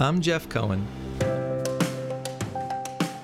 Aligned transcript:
I'm 0.00 0.20
Jeff 0.20 0.48
Cohen. 0.48 0.84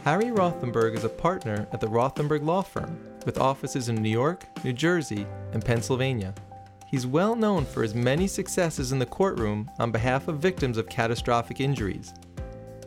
Harry 0.04 0.26
Rothenberg 0.26 0.94
is 0.94 1.02
a 1.02 1.08
partner 1.08 1.66
at 1.72 1.80
the 1.80 1.88
Rothenberg 1.88 2.44
Law 2.44 2.62
Firm 2.62 2.96
with 3.26 3.40
offices 3.40 3.88
in 3.88 3.96
New 3.96 4.08
York, 4.08 4.44
New 4.62 4.72
Jersey, 4.72 5.26
and 5.52 5.64
Pennsylvania. 5.64 6.32
He's 6.86 7.08
well 7.08 7.34
known 7.34 7.64
for 7.64 7.82
his 7.82 7.96
many 7.96 8.28
successes 8.28 8.92
in 8.92 9.00
the 9.00 9.06
courtroom 9.06 9.68
on 9.80 9.90
behalf 9.90 10.28
of 10.28 10.38
victims 10.38 10.78
of 10.78 10.88
catastrophic 10.88 11.60
injuries. 11.60 12.14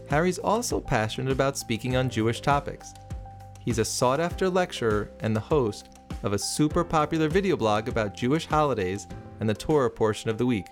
Harry's 0.09 0.39
also 0.39 0.79
passionate 0.79 1.33
about 1.33 1.57
speaking 1.57 1.97
on 1.97 2.09
Jewish 2.09 2.39
topics. 2.39 2.93
He's 3.59 3.79
a 3.79 3.85
sought 3.85 4.21
after 4.21 4.49
lecturer 4.49 5.11
and 5.19 5.35
the 5.35 5.41
host 5.41 5.89
of 6.23 6.31
a 6.31 6.39
super 6.39 6.85
popular 6.85 7.27
video 7.27 7.57
blog 7.57 7.89
about 7.89 8.15
Jewish 8.15 8.45
holidays 8.45 9.07
and 9.41 9.49
the 9.49 9.53
Torah 9.53 9.91
portion 9.91 10.29
of 10.29 10.37
the 10.37 10.45
week. 10.45 10.67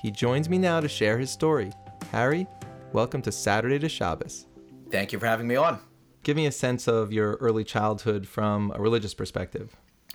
He 0.00 0.12
joins 0.12 0.48
me 0.48 0.58
now 0.58 0.78
to 0.78 0.88
share 0.88 1.18
his 1.18 1.30
story. 1.30 1.72
Harry, 2.14 2.46
welcome 2.92 3.20
to 3.22 3.32
Saturday 3.32 3.76
to 3.76 3.88
Shabbos. 3.88 4.46
Thank 4.88 5.10
you 5.10 5.18
for 5.18 5.26
having 5.26 5.48
me 5.48 5.56
on. 5.56 5.80
Give 6.22 6.36
me 6.36 6.46
a 6.46 6.52
sense 6.52 6.86
of 6.86 7.12
your 7.12 7.32
early 7.40 7.64
childhood 7.64 8.28
from 8.28 8.70
a 8.72 8.80
religious 8.80 9.12
perspective. 9.12 9.74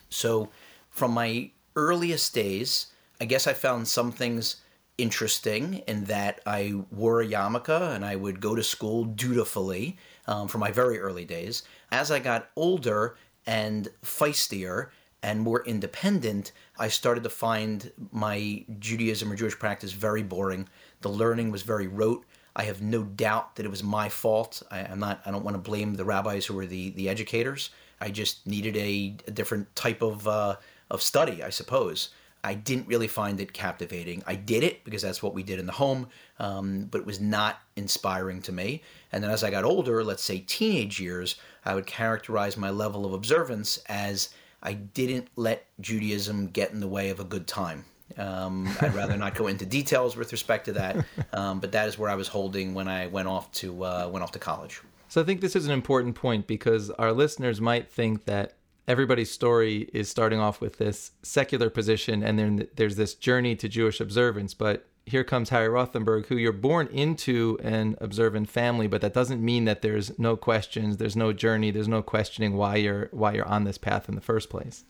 So, 0.09 0.47
from 0.89 1.11
my 1.11 1.51
earliest 1.75 2.33
days, 2.33 2.87
I 3.19 3.25
guess 3.25 3.47
I 3.47 3.53
found 3.53 3.85
some 3.89 4.13
things 4.13 4.61
interesting 4.97 5.83
in 5.87 6.05
that 6.05 6.39
I 6.45 6.75
wore 6.89 7.19
a 7.19 7.27
yarmulke 7.27 7.93
and 7.93 8.05
I 8.05 8.15
would 8.15 8.39
go 8.39 8.55
to 8.55 8.63
school 8.63 9.03
dutifully 9.03 9.97
um, 10.25 10.47
from 10.47 10.61
my 10.61 10.71
very 10.71 11.01
early 11.01 11.25
days. 11.25 11.63
As 11.91 12.11
I 12.11 12.19
got 12.19 12.49
older 12.55 13.17
and 13.45 13.89
feistier 14.05 14.87
and 15.21 15.41
more 15.41 15.65
independent, 15.65 16.53
I 16.77 16.87
started 16.87 17.23
to 17.23 17.29
find 17.29 17.91
my 18.13 18.63
Judaism 18.79 19.29
or 19.29 19.35
Jewish 19.35 19.59
practice 19.59 19.91
very 19.91 20.23
boring. 20.23 20.69
The 21.01 21.09
learning 21.09 21.51
was 21.51 21.61
very 21.61 21.87
rote. 21.87 22.25
I 22.55 22.63
have 22.63 22.81
no 22.81 23.03
doubt 23.03 23.55
that 23.55 23.65
it 23.65 23.69
was 23.69 23.83
my 23.83 24.09
fault. 24.09 24.61
I, 24.69 24.79
am 24.79 24.99
not. 24.99 25.21
I 25.25 25.31
don't 25.31 25.45
want 25.45 25.55
to 25.55 25.61
blame 25.61 25.93
the 25.93 26.05
rabbis 26.05 26.45
who 26.45 26.55
were 26.55 26.65
the 26.65 26.89
the 26.91 27.07
educators. 27.07 27.69
I 28.01 28.09
just 28.09 28.45
needed 28.47 28.75
a, 28.77 29.15
a 29.27 29.31
different 29.31 29.73
type 29.75 30.01
of 30.01 30.27
uh, 30.27 30.55
of 30.89 31.01
study, 31.01 31.43
I 31.43 31.49
suppose. 31.49 32.09
I 32.43 32.53
didn't 32.53 32.87
really 32.87 33.07
find 33.07 33.41
it 33.41 33.51
captivating. 33.51 34.23
I 34.25 34.35
did 34.35 34.63
it 34.63 34.85
because 34.85 35.01
that's 35.01 35.21
what 35.21 35.33
we 35.33 35.43
did 35.43 35.59
in 35.59 35.65
the 35.65 35.73
home, 35.73 36.07
um, 36.39 36.87
but 36.89 37.01
it 37.01 37.05
was 37.05 37.19
not 37.19 37.59
inspiring 37.75 38.41
to 38.43 38.53
me. 38.53 38.81
And 39.11 39.23
then 39.23 39.31
as 39.31 39.43
I 39.43 39.51
got 39.51 39.65
older, 39.65 40.03
let's 40.03 40.23
say 40.23 40.39
teenage 40.39 41.01
years, 41.01 41.35
I 41.65 41.75
would 41.75 41.85
characterize 41.85 42.55
my 42.55 42.69
level 42.69 43.05
of 43.05 43.11
observance 43.13 43.77
as 43.87 44.29
I 44.63 44.73
didn't 44.73 45.27
let 45.35 45.65
Judaism 45.81 46.47
get 46.47 46.71
in 46.71 46.79
the 46.79 46.87
way 46.87 47.09
of 47.09 47.19
a 47.19 47.25
good 47.25 47.45
time. 47.45 47.85
Um, 48.17 48.67
I'd 48.81 48.93
rather 48.93 49.17
not 49.17 49.35
go 49.35 49.47
into 49.47 49.65
details 49.65 50.15
with 50.17 50.31
respect 50.31 50.65
to 50.65 50.73
that, 50.73 51.05
um, 51.33 51.59
but 51.59 51.71
that 51.71 51.87
is 51.87 51.97
where 51.97 52.09
I 52.09 52.15
was 52.15 52.27
holding 52.27 52.73
when 52.73 52.87
I 52.87 53.07
went 53.07 53.27
off 53.27 53.51
to 53.53 53.83
uh, 53.83 54.09
went 54.11 54.23
off 54.23 54.31
to 54.33 54.39
college. 54.39 54.81
So 55.07 55.21
I 55.21 55.23
think 55.23 55.41
this 55.41 55.55
is 55.55 55.65
an 55.65 55.71
important 55.71 56.15
point 56.15 56.45
because 56.45 56.91
our 56.91 57.11
listeners 57.11 57.59
might 57.59 57.89
think 57.89 58.25
that 58.25 58.53
everybody's 58.87 59.31
story 59.31 59.89
is 59.93 60.09
starting 60.09 60.39
off 60.39 60.61
with 60.61 60.77
this 60.77 61.11
secular 61.23 61.69
position 61.69 62.23
and 62.23 62.37
then 62.37 62.67
there's 62.75 62.95
this 62.95 63.13
journey 63.13 63.55
to 63.55 63.67
Jewish 63.67 63.99
observance, 63.99 64.53
but 64.53 64.87
here 65.05 65.23
comes 65.23 65.49
Harry 65.49 65.67
Rothenberg, 65.67 66.27
who 66.27 66.37
you're 66.37 66.51
born 66.53 66.87
into 66.87 67.57
an 67.63 67.95
observant 67.99 68.49
family, 68.49 68.87
but 68.87 69.01
that 69.01 69.13
doesn't 69.13 69.43
mean 69.43 69.65
that 69.65 69.81
there's 69.81 70.17
no 70.19 70.35
questions, 70.35 70.97
there's 70.97 71.15
no 71.15 71.33
journey, 71.33 71.71
there's 71.71 71.87
no 71.87 72.01
questioning 72.01 72.55
why 72.55 72.75
you're 72.75 73.09
why 73.11 73.33
you're 73.33 73.47
on 73.47 73.63
this 73.63 73.77
path 73.77 74.07
in 74.07 74.15
the 74.15 74.21
first 74.21 74.49
place. 74.49 74.85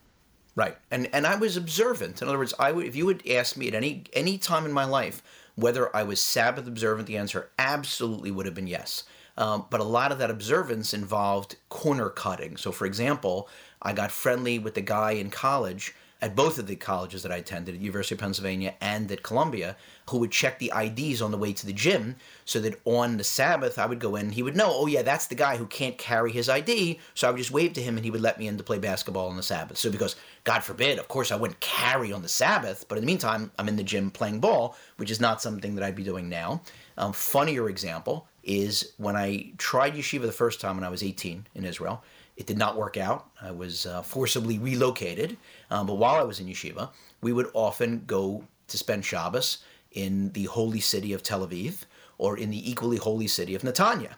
Right, 0.56 0.78
and 0.92 1.08
and 1.14 1.26
I 1.26 1.36
was 1.36 1.56
observant. 1.56 2.22
In 2.22 2.28
other 2.28 2.38
words, 2.38 2.54
I 2.60 2.72
would 2.72 2.86
if 2.86 2.96
you 2.96 3.06
would 3.06 3.28
ask 3.28 3.56
me 3.56 3.68
at 3.68 3.74
any 3.74 4.04
any 4.14 4.38
time 4.38 4.66
in 4.66 4.72
my 4.72 4.86
life 4.86 5.22
whether 5.56 5.94
I 5.96 6.04
was 6.04 6.22
Sabbath 6.22 6.68
observant, 6.68 7.08
the 7.08 7.18
answer 7.18 7.50
absolutely 7.60 8.32
would 8.32 8.46
have 8.46 8.56
been 8.56 8.68
yes. 8.68 9.04
Um, 9.38 9.66
but 9.70 9.80
a 9.80 9.86
lot 9.86 10.12
of 10.12 10.20
that 10.20 10.30
observance 10.30 10.94
involved 10.94 11.56
corner 11.70 12.10
cutting. 12.10 12.58
So, 12.58 12.72
for 12.72 12.86
example, 12.86 13.48
I 13.82 13.94
got 13.94 14.12
friendly 14.12 14.60
with 14.60 14.74
the 14.74 14.82
guy 14.82 15.12
in 15.12 15.30
college 15.30 15.96
at 16.22 16.36
both 16.36 16.60
of 16.60 16.68
the 16.68 16.76
colleges 16.76 17.24
that 17.24 17.32
I 17.32 17.38
attended, 17.38 17.76
at 17.76 17.82
University 17.82 18.16
of 18.16 18.20
Pennsylvania 18.20 18.76
and 18.82 19.10
at 19.12 19.24
Columbia, 19.24 19.78
who 20.10 20.18
would 20.18 20.32
check 20.32 20.60
the 20.60 20.72
IDs 20.76 21.22
on 21.22 21.32
the 21.32 21.38
way 21.38 21.54
to 21.54 21.66
the 21.66 21.74
gym 21.74 22.18
so 22.46 22.60
that 22.60 22.80
on 22.84 23.18
the 23.18 23.24
Sabbath 23.24 23.80
I 23.80 23.86
would 23.86 24.00
go 24.00 24.16
in 24.16 24.26
and 24.26 24.34
he 24.34 24.44
would 24.44 24.56
know, 24.56 24.70
oh 24.70 24.88
yeah, 24.88 25.02
that's 25.02 25.28
the 25.28 25.36
guy 25.36 25.56
who 25.56 25.66
can't 25.66 25.98
carry 25.98 26.32
his 26.32 26.50
ID. 26.50 27.00
So 27.14 27.28
I 27.28 27.32
would 27.32 27.38
just 27.38 27.52
wave 27.52 27.74
to 27.74 27.82
him 27.82 27.96
and 27.96 28.04
he 28.04 28.12
would 28.12 28.22
let 28.22 28.38
me 28.38 28.48
in 28.48 28.58
to 28.58 28.64
play 28.64 28.80
basketball 28.80 29.30
on 29.30 29.38
the 29.38 29.44
Sabbath. 29.44 29.78
So 29.78 29.90
because 29.90 30.18
God 30.44 30.64
forbid, 30.64 31.00
of 31.00 31.08
course 31.08 31.32
I 31.32 31.36
wouldn't 31.38 31.60
carry 31.62 32.12
on 32.12 32.22
the 32.22 32.30
Sabbath, 32.30 32.86
but 32.90 32.98
in 32.98 33.04
the 33.04 33.08
meantime 33.08 33.52
I'm 33.58 33.70
in 33.70 33.78
the 33.78 33.84
gym 33.84 34.12
playing 34.12 34.40
ball, 34.40 34.76
which 34.98 35.12
is 35.12 35.22
not 35.22 35.42
something 35.42 35.76
that 35.76 35.84
I'd 35.84 35.96
be 35.96 36.04
doing 36.04 36.28
now. 36.28 36.62
Um, 36.98 37.14
funnier 37.14 37.70
example 37.70 38.28
is 38.44 38.94
when 38.98 39.16
I 39.16 39.52
tried 39.58 39.94
yeshiva 39.94 40.24
the 40.24 40.32
first 40.32 40.60
time 40.60 40.76
when 40.76 40.84
I 40.84 40.90
was 40.90 41.04
18 41.04 41.48
in 41.56 41.66
Israel. 41.66 42.04
It 42.40 42.48
did 42.48 42.58
not 42.58 42.78
work 42.78 42.96
out. 42.96 43.30
I 43.42 43.52
was 43.52 43.86
uh, 43.86 44.02
forcibly 44.02 44.58
relocated. 44.58 45.36
Um, 45.70 45.86
but 45.86 45.98
while 45.98 46.16
I 46.16 46.24
was 46.24 46.40
in 46.40 46.48
yeshiva, 46.48 46.90
we 47.22 47.34
would 47.34 47.50
often 47.54 48.04
go 48.08 48.46
to 48.70 48.78
spend 48.78 49.04
Shabbos 49.04 49.58
in 49.92 50.32
the 50.32 50.46
holy 50.46 50.80
city 50.80 51.12
of 51.12 51.22
Tel 51.22 51.46
Aviv 51.46 51.82
or 52.18 52.38
in 52.38 52.50
the 52.50 52.72
equally 52.72 52.96
holy 52.96 53.28
city 53.28 53.56
of 53.56 53.64
Netanya. 53.64 54.14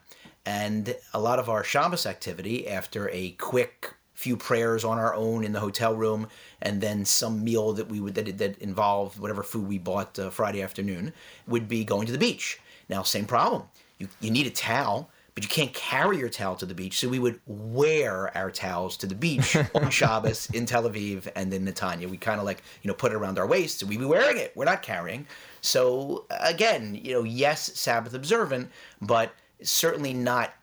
And 0.46 0.96
a 1.16 1.20
lot 1.20 1.40
of 1.40 1.50
our 1.50 1.64
Shabbos 1.64 2.06
activity, 2.06 2.68
after 2.68 3.10
a 3.10 3.32
quick 3.32 3.96
few 4.14 4.38
prayers 4.38 4.84
on 4.84 5.00
our 5.00 5.16
own 5.16 5.44
in 5.44 5.52
the 5.52 5.60
hotel 5.60 5.96
room, 5.96 6.28
and 6.62 6.80
then 6.80 7.06
some 7.06 7.44
meal 7.44 7.74
that 7.74 7.90
we 7.90 8.00
would 8.00 8.14
that, 8.14 8.38
that 8.38 8.58
involved 8.60 9.20
whatever 9.20 9.42
food 9.42 9.68
we 9.68 9.80
bought 9.80 10.20
uh, 10.20 10.30
Friday 10.30 10.62
afternoon, 10.62 11.12
would 11.48 11.68
be 11.68 11.84
going 11.84 12.06
to 12.06 12.12
the 12.12 12.20
beach. 12.20 12.60
Now, 12.88 13.02
same 13.02 13.26
problem. 13.26 13.64
You 13.98 14.10
you 14.20 14.30
need 14.30 14.46
a 14.46 14.52
towel 14.52 15.10
but 15.34 15.44
you 15.44 15.50
can't 15.50 15.74
carry 15.74 16.18
your 16.18 16.30
towel 16.30 16.56
to 16.58 16.66
the 16.66 16.74
beach. 16.74 17.00
So 17.00 17.08
we 17.08 17.20
would 17.20 17.40
wear 17.46 18.36
our 18.38 18.52
towels 18.52 18.98
to 18.98 19.08
the 19.08 19.16
beach 19.16 19.56
on 19.76 19.90
Shabbos 19.90 20.50
in 20.54 20.66
Tel 20.66 20.90
Aviv 20.90 21.28
and 21.36 21.54
in 21.54 21.66
Netanya. 21.66 22.10
We 22.10 22.18
kind 22.18 22.40
of 22.40 22.46
like, 22.46 22.62
you 22.82 22.90
know, 22.90 22.94
put 22.94 23.12
it 23.12 23.16
around 23.16 23.40
our 23.40 23.48
waist. 23.48 23.80
So 23.80 23.86
we'd 23.86 24.00
be 24.00 24.06
wearing 24.06 24.38
it. 24.38 24.52
We're 24.56 24.66
not 24.66 24.82
carrying. 24.82 25.26
So 25.62 26.26
again, 26.42 27.00
you 27.02 27.14
know, 27.14 27.24
yes, 27.24 27.72
Sabbath 27.80 28.14
observant, 28.14 28.70
but 29.02 29.34
certainly 29.62 30.14
not 30.14 30.54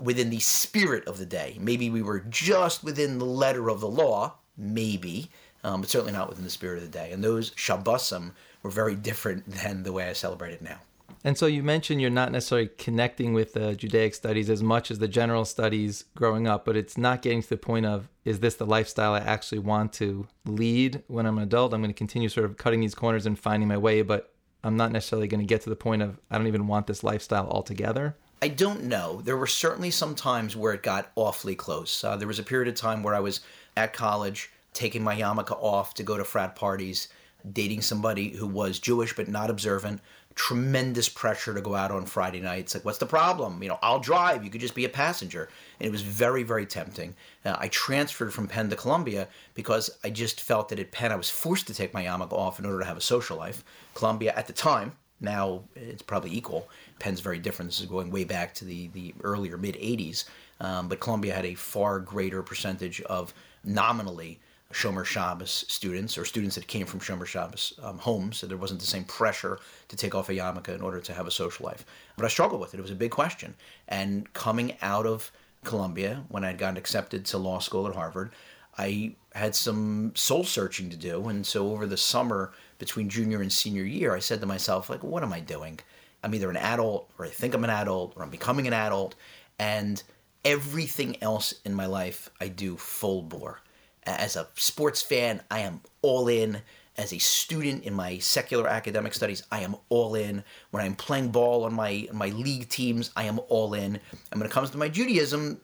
within 0.00 0.30
the 0.30 0.40
spirit 0.40 1.06
of 1.06 1.18
the 1.18 1.26
day. 1.26 1.58
Maybe 1.60 1.90
we 1.90 2.02
were 2.02 2.20
just 2.20 2.82
within 2.82 3.18
the 3.18 3.24
letter 3.24 3.68
of 3.68 3.80
the 3.80 3.88
law, 3.88 4.34
maybe, 4.56 5.30
um, 5.62 5.82
but 5.82 5.90
certainly 5.90 6.12
not 6.12 6.28
within 6.28 6.44
the 6.44 6.50
spirit 6.50 6.78
of 6.78 6.82
the 6.82 6.98
day. 6.98 7.12
And 7.12 7.22
those 7.22 7.50
Shabbosim 7.52 8.32
were 8.62 8.70
very 8.70 8.94
different 8.96 9.46
than 9.46 9.82
the 9.82 9.92
way 9.92 10.08
I 10.08 10.14
celebrate 10.14 10.52
it 10.52 10.62
now. 10.62 10.78
And 11.26 11.36
so 11.36 11.46
you 11.46 11.64
mentioned 11.64 12.00
you're 12.00 12.08
not 12.08 12.30
necessarily 12.30 12.68
connecting 12.78 13.34
with 13.34 13.52
the 13.52 13.74
Judaic 13.74 14.14
studies 14.14 14.48
as 14.48 14.62
much 14.62 14.92
as 14.92 15.00
the 15.00 15.08
general 15.08 15.44
studies 15.44 16.04
growing 16.14 16.46
up, 16.46 16.64
but 16.64 16.76
it's 16.76 16.96
not 16.96 17.20
getting 17.20 17.42
to 17.42 17.48
the 17.48 17.56
point 17.56 17.84
of 17.84 18.08
is 18.24 18.38
this 18.38 18.54
the 18.54 18.64
lifestyle 18.64 19.12
I 19.12 19.18
actually 19.18 19.58
want 19.58 19.92
to 19.94 20.28
lead 20.44 21.02
when 21.08 21.26
I'm 21.26 21.36
an 21.38 21.42
adult? 21.42 21.74
I'm 21.74 21.80
going 21.80 21.90
to 21.90 21.98
continue 21.98 22.28
sort 22.28 22.46
of 22.46 22.56
cutting 22.56 22.78
these 22.78 22.94
corners 22.94 23.26
and 23.26 23.36
finding 23.36 23.68
my 23.68 23.76
way, 23.76 24.02
but 24.02 24.32
I'm 24.62 24.76
not 24.76 24.92
necessarily 24.92 25.26
going 25.26 25.40
to 25.40 25.46
get 25.46 25.62
to 25.62 25.68
the 25.68 25.74
point 25.74 26.00
of 26.00 26.20
I 26.30 26.38
don't 26.38 26.46
even 26.46 26.68
want 26.68 26.86
this 26.86 27.02
lifestyle 27.02 27.48
altogether. 27.48 28.16
I 28.40 28.46
don't 28.46 28.84
know. 28.84 29.20
There 29.20 29.36
were 29.36 29.48
certainly 29.48 29.90
some 29.90 30.14
times 30.14 30.54
where 30.54 30.74
it 30.74 30.84
got 30.84 31.10
awfully 31.16 31.56
close. 31.56 32.04
Uh, 32.04 32.16
there 32.16 32.28
was 32.28 32.38
a 32.38 32.44
period 32.44 32.68
of 32.68 32.76
time 32.76 33.02
where 33.02 33.16
I 33.16 33.20
was 33.20 33.40
at 33.76 33.92
college 33.92 34.52
taking 34.74 35.02
my 35.02 35.16
yarmulke 35.16 35.60
off 35.60 35.92
to 35.94 36.04
go 36.04 36.16
to 36.16 36.24
frat 36.24 36.54
parties, 36.54 37.08
dating 37.52 37.82
somebody 37.82 38.28
who 38.28 38.46
was 38.46 38.78
Jewish 38.78 39.16
but 39.16 39.26
not 39.26 39.50
observant 39.50 40.00
tremendous 40.36 41.08
pressure 41.08 41.54
to 41.54 41.62
go 41.62 41.74
out 41.74 41.90
on 41.90 42.04
Friday 42.04 42.40
nights. 42.40 42.74
Like, 42.74 42.84
what's 42.84 42.98
the 42.98 43.06
problem? 43.06 43.60
You 43.62 43.70
know, 43.70 43.78
I'll 43.82 43.98
drive. 43.98 44.44
You 44.44 44.50
could 44.50 44.60
just 44.60 44.74
be 44.74 44.84
a 44.84 44.88
passenger. 44.88 45.48
And 45.80 45.88
it 45.88 45.90
was 45.90 46.02
very, 46.02 46.42
very 46.42 46.66
tempting. 46.66 47.16
Uh, 47.44 47.56
I 47.58 47.68
transferred 47.68 48.34
from 48.34 48.46
Penn 48.46 48.68
to 48.68 48.76
Columbia 48.76 49.28
because 49.54 49.90
I 50.04 50.10
just 50.10 50.40
felt 50.40 50.68
that 50.68 50.78
at 50.78 50.92
Penn 50.92 51.10
I 51.10 51.16
was 51.16 51.30
forced 51.30 51.66
to 51.68 51.74
take 51.74 51.94
my 51.94 52.04
yarmulke 52.04 52.34
off 52.34 52.58
in 52.58 52.66
order 52.66 52.80
to 52.80 52.84
have 52.84 52.98
a 52.98 53.00
social 53.00 53.38
life. 53.38 53.64
Columbia 53.94 54.34
at 54.36 54.46
the 54.46 54.52
time, 54.52 54.92
now 55.20 55.62
it's 55.74 56.02
probably 56.02 56.32
equal. 56.32 56.68
Penn's 56.98 57.20
very 57.20 57.38
different. 57.38 57.70
This 57.70 57.80
is 57.80 57.86
going 57.86 58.10
way 58.10 58.24
back 58.24 58.52
to 58.54 58.66
the, 58.66 58.88
the 58.88 59.14
earlier 59.24 59.56
mid 59.56 59.76
80s. 59.76 60.26
Um, 60.60 60.88
but 60.88 61.00
Columbia 61.00 61.34
had 61.34 61.46
a 61.46 61.54
far 61.54 61.98
greater 61.98 62.42
percentage 62.42 63.00
of 63.02 63.32
nominally 63.64 64.38
Shomer 64.72 65.04
Shabbos 65.04 65.64
students 65.68 66.18
or 66.18 66.24
students 66.24 66.56
that 66.56 66.66
came 66.66 66.86
from 66.86 67.00
Shomer 67.00 67.26
Shabbos 67.26 67.74
um, 67.82 67.98
homes, 67.98 68.38
so 68.38 68.46
there 68.46 68.56
wasn't 68.56 68.80
the 68.80 68.86
same 68.86 69.04
pressure 69.04 69.60
to 69.88 69.96
take 69.96 70.14
off 70.14 70.28
a 70.28 70.32
yarmulke 70.34 70.74
in 70.74 70.80
order 70.80 71.00
to 71.00 71.14
have 71.14 71.26
a 71.26 71.30
social 71.30 71.64
life. 71.64 71.86
But 72.16 72.24
I 72.24 72.28
struggled 72.28 72.60
with 72.60 72.74
it. 72.74 72.78
It 72.78 72.82
was 72.82 72.90
a 72.90 72.96
big 72.96 73.12
question. 73.12 73.54
And 73.88 74.32
coming 74.32 74.76
out 74.82 75.06
of 75.06 75.30
Columbia, 75.62 76.24
when 76.28 76.44
I'd 76.44 76.58
gotten 76.58 76.76
accepted 76.76 77.24
to 77.26 77.38
law 77.38 77.60
school 77.60 77.86
at 77.86 77.94
Harvard, 77.94 78.32
I 78.76 79.14
had 79.34 79.54
some 79.54 80.12
soul 80.14 80.44
searching 80.44 80.90
to 80.90 80.96
do. 80.96 81.28
And 81.28 81.46
so 81.46 81.70
over 81.70 81.86
the 81.86 81.96
summer 81.96 82.52
between 82.78 83.08
junior 83.08 83.40
and 83.40 83.52
senior 83.52 83.84
year, 83.84 84.14
I 84.14 84.18
said 84.18 84.40
to 84.40 84.46
myself, 84.46 84.90
like, 84.90 85.02
what 85.02 85.22
am 85.22 85.32
I 85.32 85.40
doing? 85.40 85.78
I'm 86.22 86.34
either 86.34 86.50
an 86.50 86.56
adult 86.56 87.10
or 87.18 87.24
I 87.24 87.30
think 87.30 87.54
I'm 87.54 87.64
an 87.64 87.70
adult 87.70 88.14
or 88.16 88.22
I'm 88.22 88.30
becoming 88.30 88.66
an 88.66 88.72
adult. 88.72 89.14
And 89.58 90.02
everything 90.44 91.22
else 91.22 91.54
in 91.64 91.72
my 91.72 91.86
life 91.86 92.30
I 92.40 92.48
do 92.48 92.76
full 92.76 93.22
bore 93.22 93.60
as 94.06 94.36
a 94.36 94.46
sports 94.54 95.02
fan, 95.02 95.42
I 95.50 95.60
am 95.60 95.80
all 96.02 96.28
in. 96.28 96.62
as 96.98 97.12
a 97.12 97.18
student 97.18 97.84
in 97.84 97.94
my 97.94 98.18
secular 98.18 98.68
academic 98.68 99.14
studies, 99.14 99.42
I 99.50 99.60
am 99.60 99.76
all 99.88 100.14
in. 100.14 100.42
When 100.70 100.82
I'm 100.82 100.94
playing 100.94 101.28
ball 101.28 101.64
on 101.64 101.74
my 101.74 102.08
my 102.12 102.28
league 102.28 102.68
teams, 102.68 103.10
I 103.16 103.24
am 103.24 103.40
all 103.48 103.74
in. 103.74 103.98
And 104.30 104.40
when 104.40 104.46
it 104.46 104.50
comes 104.52 104.70
to 104.70 104.78
my 104.78 104.88
Judaism, 104.88 105.60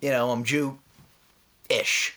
you 0.00 0.10
know, 0.10 0.30
I'm 0.30 0.44
Jew-ish. 0.44 2.14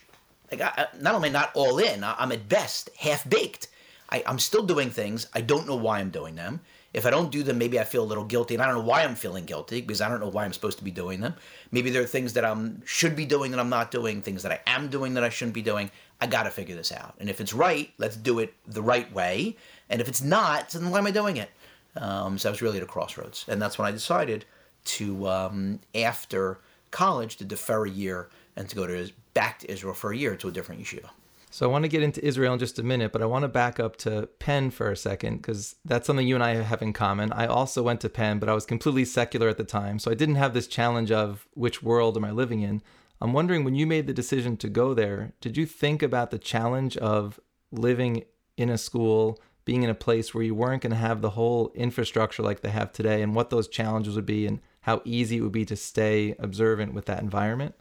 Like 0.52 0.62
I, 0.62 0.88
not 1.00 1.16
only 1.16 1.30
not 1.30 1.52
all 1.54 1.80
in, 1.80 2.04
I'm 2.04 2.32
at 2.32 2.50
best 2.50 2.90
half 2.98 3.28
baked. 3.30 3.68
I'm 4.10 4.40
still 4.40 4.64
doing 4.64 4.90
things. 4.90 5.28
I 5.34 5.42
don't 5.42 5.68
know 5.68 5.76
why 5.76 6.00
I'm 6.00 6.10
doing 6.10 6.36
them. 6.36 6.62
If 6.98 7.06
I 7.06 7.12
don't 7.12 7.32
do 7.32 7.44
them, 7.44 7.60
maybe 7.60 7.80
I 7.80 7.84
feel 7.84 8.04
a 8.04 8.10
little 8.12 8.24
guilty, 8.24 8.56
and 8.56 8.64
I 8.64 8.66
don't 8.66 8.74
know 8.74 8.82
why 8.82 9.04
I'm 9.04 9.14
feeling 9.14 9.46
guilty 9.46 9.82
because 9.82 10.02
I 10.02 10.10
don't 10.10 10.20
know 10.20 10.30
why 10.30 10.44
I'm 10.44 10.52
supposed 10.52 10.80
to 10.80 10.84
be 10.84 10.90
doing 10.90 11.22
them. 11.22 11.36
Maybe 11.72 11.92
there 11.92 12.02
are 12.02 12.08
things 12.08 12.34
that 12.34 12.44
I 12.44 12.58
should 12.86 13.16
be 13.16 13.24
doing 13.24 13.52
that 13.52 13.60
I'm 13.60 13.70
not 13.70 13.92
doing, 13.92 14.24
things 14.24 14.42
that 14.42 14.52
I 14.52 14.60
am 14.66 14.88
doing 14.88 15.14
that 15.14 15.24
I 15.24 15.30
shouldn't 15.30 15.54
be 15.54 15.62
doing. 15.62 15.92
I 16.20 16.26
got 16.26 16.44
to 16.44 16.50
figure 16.50 16.76
this 16.76 16.92
out. 16.92 17.14
And 17.20 17.30
if 17.30 17.40
it's 17.40 17.54
right, 17.54 17.94
let's 18.00 18.16
do 18.16 18.40
it 18.40 18.56
the 18.66 18.82
right 18.82 19.14
way. 19.14 19.56
And 19.92 20.02
if 20.02 20.08
it's 20.08 20.24
not, 20.24 20.70
then 20.72 20.90
why 20.90 20.98
am 20.98 21.06
I 21.06 21.12
doing 21.12 21.38
it? 21.38 21.52
Um, 21.96 22.40
so 22.40 22.50
I 22.50 22.52
was 22.52 22.64
really 22.64 22.78
at 22.78 22.84
a 22.84 22.88
crossroads, 22.88 23.46
and 23.48 23.62
that's 23.62 23.78
when 23.78 23.88
I 23.88 23.92
decided 23.92 24.46
to, 24.86 25.30
um, 25.30 25.80
after 25.94 26.58
college, 26.90 27.38
to 27.38 27.46
defer 27.46 27.86
a 27.86 27.90
year 27.92 28.28
and 28.56 28.68
to 28.70 28.76
go 28.76 28.88
to 28.88 29.12
back 29.36 29.60
to 29.60 29.72
Israel 29.72 29.94
for 29.94 30.12
a 30.12 30.18
year 30.18 30.36
to 30.36 30.48
a 30.48 30.52
different 30.52 30.82
yeshiva. 30.82 31.10
So 31.58 31.66
I 31.66 31.72
want 31.72 31.86
to 31.86 31.90
get 31.90 32.04
into 32.04 32.24
Israel 32.24 32.54
in 32.54 32.60
just 32.60 32.78
a 32.78 32.84
minute, 32.84 33.12
but 33.12 33.24
I 33.24 33.26
want 33.26 33.42
to 33.42 33.48
back 33.48 33.80
up 33.80 33.96
to 33.96 34.30
Penn 34.38 34.70
for 34.70 34.92
a 34.92 34.96
second 34.96 35.38
because 35.38 35.74
that's 35.84 36.06
something 36.06 36.28
you 36.28 36.36
and 36.36 36.44
I 36.44 36.54
have 36.58 36.84
in 36.84 36.94
common. 36.94 37.32
I 37.34 37.48
also 37.48 37.82
went 37.82 38.00
to 38.02 38.10
Penn, 38.10 38.38
but 38.38 38.48
I 38.48 38.54
was 38.54 38.64
completely 38.64 39.06
secular 39.06 39.50
at 39.50 39.58
the 39.58 39.64
time, 39.64 39.98
so 39.98 40.12
I 40.12 40.14
didn't 40.14 40.36
have 40.36 40.54
this 40.54 40.68
challenge 40.68 41.12
of 41.12 41.48
which 41.56 41.82
world 41.82 42.16
am 42.16 42.26
I 42.26 42.30
living 42.30 42.62
in. 42.62 42.84
I'm 43.20 43.34
wondering 43.34 43.64
when 43.64 43.74
you 43.74 43.88
made 43.88 44.06
the 44.06 44.14
decision 44.14 44.56
to 44.58 44.70
go 44.70 44.94
there, 44.94 45.34
did 45.42 45.58
you 45.58 45.66
think 45.66 46.04
about 46.04 46.30
the 46.30 46.38
challenge 46.38 46.96
of 46.98 47.40
living 47.72 48.26
in 48.56 48.70
a 48.70 48.78
school, 48.78 49.42
being 49.66 49.82
in 49.82 49.90
a 49.90 49.96
place 49.96 50.36
where 50.36 50.44
you 50.44 50.54
weren't 50.54 50.84
going 50.84 50.92
to 50.92 50.96
have 50.96 51.24
the 51.24 51.32
whole 51.32 51.72
infrastructure 51.74 52.44
like 52.44 52.62
they 52.62 52.70
have 52.70 52.94
today, 52.94 53.24
and 53.24 53.34
what 53.34 53.50
those 53.50 53.68
challenges 53.68 54.16
would 54.16 54.28
be, 54.28 54.46
and 54.46 54.60
how 54.82 55.02
easy 55.06 55.38
it 55.38 55.42
would 55.42 55.52
be 55.54 55.66
to 55.66 55.76
stay 55.76 56.36
observant 56.38 56.94
with 56.94 57.06
that 57.06 57.24
environment? 57.24 57.74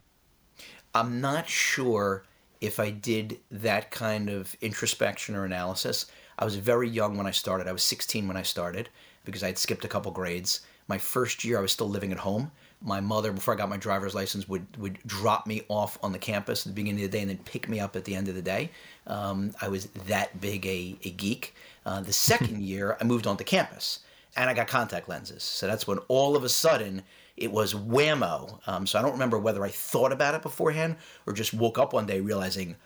I'm 0.95 1.21
not 1.21 1.47
sure 1.47 2.25
if 2.61 2.81
I 2.81 2.91
did 2.91 3.39
that 3.51 3.91
kind 3.91 4.29
of 4.29 4.57
introspection 4.61 5.35
or 5.35 5.45
analysis. 5.45 6.07
I 6.39 6.45
was 6.45 6.57
very 6.57 6.89
young 6.89 7.17
when 7.17 7.27
I 7.27 7.31
started. 7.31 7.67
I 7.67 7.73
was 7.73 7.83
16 7.83 8.29
when 8.29 8.37
I 8.37 8.43
started 8.43 8.89
because 9.25 9.43
I 9.43 9.49
had 9.49 9.59
skipped 9.59 9.85
a 9.85 9.89
couple 9.89 10.13
grades. 10.13 10.61
My 10.89 10.99
first 10.99 11.45
year, 11.45 11.59
I 11.59 11.63
was 11.63 11.73
still 11.73 11.89
living 11.89 12.13
at 12.13 12.19
home. 12.19 12.53
My 12.83 13.01
mother, 13.01 13.33
before 13.33 13.55
I 13.55 13.57
got 13.57 13.69
my 13.69 13.79
driver's 13.79 14.15
license, 14.15 14.49
would, 14.49 14.67
would 14.77 14.99
drop 15.07 15.47
me 15.47 15.63
off 15.69 15.99
on 16.03 16.13
the 16.13 16.19
campus 16.19 16.67
at 16.67 16.73
the 16.73 16.75
beginning 16.75 17.05
of 17.05 17.11
the 17.11 17.17
day 17.17 17.23
and 17.23 17.31
then 17.31 17.39
pick 17.39 17.69
me 17.69 17.81
up 17.81 17.97
at 17.97 18.05
the 18.05 18.15
end 18.15 18.29
of 18.29 18.35
the 18.35 18.43
day. 18.43 18.71
Um, 19.07 19.53
I 19.61 19.69
was 19.69 19.87
that 20.07 20.41
big 20.41 20.67
a, 20.67 20.97
a 21.05 21.11
geek. 21.11 21.55
Uh, 21.85 22.01
the 22.03 22.13
second 22.31 22.63
year, 22.63 22.97
I 23.01 23.05
moved 23.05 23.27
onto 23.27 23.45
campus 23.45 24.01
and 24.37 24.51
I 24.51 24.55
got 24.55 24.69
contact 24.69 25.09
lenses. 25.09 25.43
So 25.43 25.67
that's 25.67 25.87
when 25.87 25.99
all 26.09 26.37
of 26.37 26.45
a 26.45 26.49
sudden 26.49 27.03
it 27.37 27.53
was 27.53 27.75
whammo. 27.75 28.61
Um, 28.67 28.87
so 28.87 28.99
I 28.99 29.03
don't 29.03 29.13
remember 29.13 29.39
whether 29.39 29.65
I 29.65 29.69
thought 29.69 30.13
about 30.13 30.35
it 30.35 30.43
beforehand 30.43 30.97
or 31.27 31.33
just 31.33 31.53
woke 31.53 31.79
up 31.79 31.93
one 31.93 32.07
day 32.07 32.21
realizing 32.21 32.77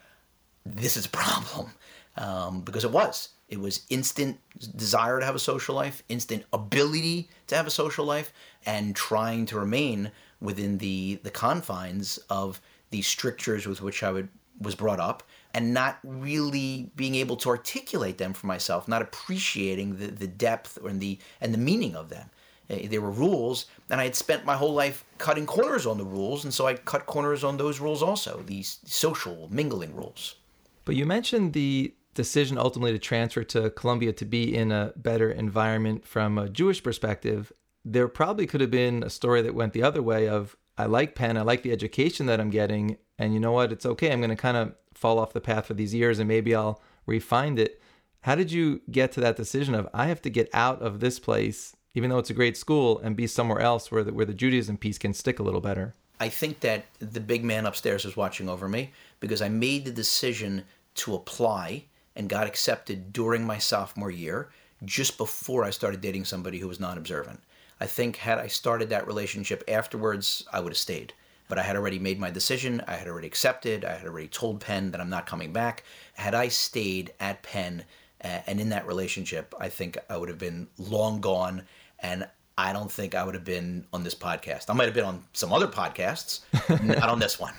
this 0.66 0.96
is 0.96 1.06
a 1.06 1.10
problem 1.10 1.70
um, 2.16 2.62
because 2.62 2.84
it 2.84 2.90
was. 2.90 3.30
It 3.48 3.58
was 3.58 3.84
instant 3.88 4.38
desire 4.76 5.18
to 5.18 5.26
have 5.26 5.34
a 5.34 5.40
social 5.40 5.74
life, 5.74 6.04
instant 6.08 6.44
ability 6.52 7.28
to 7.48 7.56
have 7.56 7.66
a 7.66 7.70
social 7.70 8.04
life, 8.04 8.32
and 8.64 8.94
trying 8.94 9.46
to 9.46 9.58
remain 9.58 10.12
within 10.40 10.78
the 10.78 11.18
the 11.24 11.30
confines 11.30 12.18
of 12.28 12.60
the 12.90 13.02
strictures 13.02 13.66
with 13.66 13.82
which 13.82 14.02
I 14.02 14.12
would 14.12 14.28
was 14.60 14.76
brought 14.76 15.00
up, 15.00 15.24
and 15.52 15.74
not 15.74 15.98
really 16.04 16.90
being 16.94 17.16
able 17.16 17.36
to 17.38 17.48
articulate 17.48 18.18
them 18.18 18.34
for 18.34 18.46
myself, 18.46 18.86
not 18.86 19.02
appreciating 19.02 19.96
the, 19.96 20.08
the 20.08 20.28
depth 20.28 20.78
and 20.84 21.00
the 21.00 21.18
and 21.40 21.52
the 21.52 21.58
meaning 21.58 21.96
of 21.96 22.08
them. 22.08 22.30
Eh, 22.70 22.86
there 22.88 23.00
were 23.00 23.10
rules, 23.10 23.66
and 23.90 24.00
I 24.00 24.04
had 24.04 24.14
spent 24.14 24.44
my 24.44 24.56
whole 24.56 24.72
life 24.72 25.04
cutting 25.18 25.46
corners 25.46 25.86
on 25.86 25.98
the 25.98 26.04
rules, 26.04 26.44
and 26.44 26.54
so 26.54 26.66
I 26.66 26.74
cut 26.74 27.06
corners 27.06 27.42
on 27.42 27.56
those 27.56 27.80
rules 27.80 28.02
also, 28.02 28.42
these 28.46 28.78
social 28.84 29.48
mingling 29.50 29.94
rules. 29.94 30.36
But 30.84 30.94
you 30.94 31.04
mentioned 31.04 31.52
the 31.52 31.94
decision 32.14 32.58
ultimately 32.58 32.92
to 32.92 32.98
transfer 32.98 33.44
to 33.44 33.70
Columbia 33.70 34.12
to 34.12 34.24
be 34.24 34.54
in 34.54 34.72
a 34.72 34.92
better 34.96 35.30
environment 35.30 36.06
from 36.06 36.38
a 36.38 36.48
Jewish 36.48 36.82
perspective. 36.82 37.52
There 37.84 38.08
probably 38.08 38.46
could 38.46 38.60
have 38.60 38.70
been 38.70 39.02
a 39.02 39.10
story 39.10 39.42
that 39.42 39.54
went 39.54 39.72
the 39.72 39.82
other 39.82 40.02
way 40.02 40.28
of 40.28 40.56
I 40.78 40.86
like 40.86 41.14
Penn, 41.14 41.36
I 41.36 41.42
like 41.42 41.62
the 41.62 41.72
education 41.72 42.26
that 42.26 42.40
I'm 42.40 42.50
getting, 42.50 42.96
and 43.18 43.34
you 43.34 43.40
know 43.40 43.52
what, 43.52 43.72
it's 43.72 43.84
okay. 43.84 44.12
I'm 44.12 44.20
going 44.20 44.30
to 44.30 44.36
kind 44.36 44.56
of 44.56 44.74
fall 44.94 45.18
off 45.18 45.32
the 45.32 45.40
path 45.40 45.66
for 45.66 45.74
these 45.74 45.94
years 45.94 46.18
and 46.18 46.28
maybe 46.28 46.54
I'll 46.54 46.80
refine 47.06 47.58
it. 47.58 47.80
How 48.22 48.34
did 48.34 48.50
you 48.50 48.82
get 48.90 49.12
to 49.12 49.20
that 49.20 49.36
decision 49.36 49.74
of 49.74 49.88
I 49.94 50.06
have 50.06 50.22
to 50.22 50.30
get 50.30 50.48
out 50.52 50.82
of 50.82 51.00
this 51.00 51.18
place 51.18 51.74
even 51.94 52.10
though 52.10 52.18
it's 52.18 52.30
a 52.30 52.34
great 52.34 52.56
school, 52.56 52.98
and 52.98 53.16
be 53.16 53.26
somewhere 53.26 53.60
else 53.60 53.90
where 53.90 54.04
the, 54.04 54.12
where 54.12 54.26
the 54.26 54.34
Judaism 54.34 54.76
piece 54.76 54.98
can 54.98 55.12
stick 55.12 55.38
a 55.38 55.42
little 55.42 55.60
better? 55.60 55.94
I 56.20 56.28
think 56.28 56.60
that 56.60 56.84
the 56.98 57.20
big 57.20 57.44
man 57.44 57.66
upstairs 57.66 58.04
is 58.04 58.16
watching 58.16 58.48
over 58.48 58.68
me 58.68 58.92
because 59.20 59.40
I 59.40 59.48
made 59.48 59.84
the 59.84 59.90
decision 59.90 60.64
to 60.96 61.14
apply 61.14 61.84
and 62.14 62.28
got 62.28 62.46
accepted 62.46 63.12
during 63.12 63.44
my 63.44 63.58
sophomore 63.58 64.10
year, 64.10 64.50
just 64.84 65.16
before 65.16 65.64
I 65.64 65.70
started 65.70 66.00
dating 66.00 66.26
somebody 66.26 66.58
who 66.58 66.68
was 66.68 66.80
non 66.80 66.98
observant. 66.98 67.40
I 67.80 67.86
think 67.86 68.16
had 68.16 68.38
I 68.38 68.48
started 68.48 68.90
that 68.90 69.06
relationship 69.06 69.64
afterwards, 69.66 70.44
I 70.52 70.60
would 70.60 70.72
have 70.72 70.78
stayed. 70.78 71.14
But 71.48 71.58
I 71.58 71.62
had 71.62 71.76
already 71.76 71.98
made 71.98 72.20
my 72.20 72.30
decision. 72.30 72.82
I 72.86 72.94
had 72.94 73.08
already 73.08 73.26
accepted. 73.26 73.84
I 73.84 73.94
had 73.94 74.06
already 74.06 74.28
told 74.28 74.60
Penn 74.60 74.90
that 74.90 75.00
I'm 75.00 75.10
not 75.10 75.26
coming 75.26 75.52
back. 75.52 75.84
Had 76.14 76.34
I 76.34 76.48
stayed 76.48 77.12
at 77.18 77.42
Penn 77.42 77.84
uh, 78.22 78.40
and 78.46 78.60
in 78.60 78.68
that 78.68 78.86
relationship, 78.86 79.54
I 79.58 79.68
think 79.68 79.98
I 80.08 80.16
would 80.16 80.28
have 80.28 80.38
been 80.38 80.68
long 80.78 81.20
gone 81.20 81.62
and 82.02 82.28
I 82.58 82.72
don't 82.72 82.90
think 82.90 83.14
I 83.14 83.24
would 83.24 83.34
have 83.34 83.44
been 83.44 83.86
on 83.92 84.04
this 84.04 84.14
podcast. 84.14 84.68
I 84.68 84.74
might 84.74 84.84
have 84.84 84.94
been 84.94 85.04
on 85.04 85.24
some 85.32 85.52
other 85.52 85.66
podcasts, 85.66 86.40
not 86.84 87.08
on 87.08 87.18
this 87.18 87.40
one. 87.40 87.54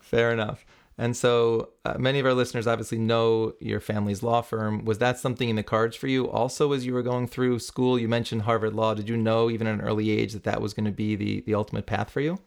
Fair 0.00 0.32
enough. 0.32 0.64
And 1.00 1.16
so 1.16 1.70
uh, 1.84 1.94
many 1.96 2.18
of 2.18 2.26
our 2.26 2.34
listeners 2.34 2.66
obviously 2.66 2.98
know 2.98 3.54
your 3.60 3.78
family's 3.78 4.22
law 4.22 4.42
firm. 4.42 4.84
Was 4.84 4.98
that 4.98 5.18
something 5.18 5.48
in 5.48 5.56
the 5.56 5.62
cards 5.62 5.96
for 5.96 6.08
you 6.08 6.28
also 6.28 6.72
as 6.72 6.84
you 6.84 6.92
were 6.92 7.02
going 7.02 7.28
through 7.28 7.60
school? 7.60 7.98
You 7.98 8.08
mentioned 8.08 8.42
Harvard 8.42 8.74
Law. 8.74 8.94
Did 8.94 9.08
you 9.08 9.16
know 9.16 9.48
even 9.48 9.68
at 9.68 9.74
an 9.74 9.80
early 9.80 10.10
age 10.10 10.32
that 10.32 10.42
that 10.42 10.60
was 10.60 10.74
going 10.74 10.86
to 10.86 10.92
be 10.92 11.14
the, 11.14 11.40
the 11.42 11.54
ultimate 11.54 11.86
path 11.86 12.10
for 12.10 12.20
you? 12.20 12.40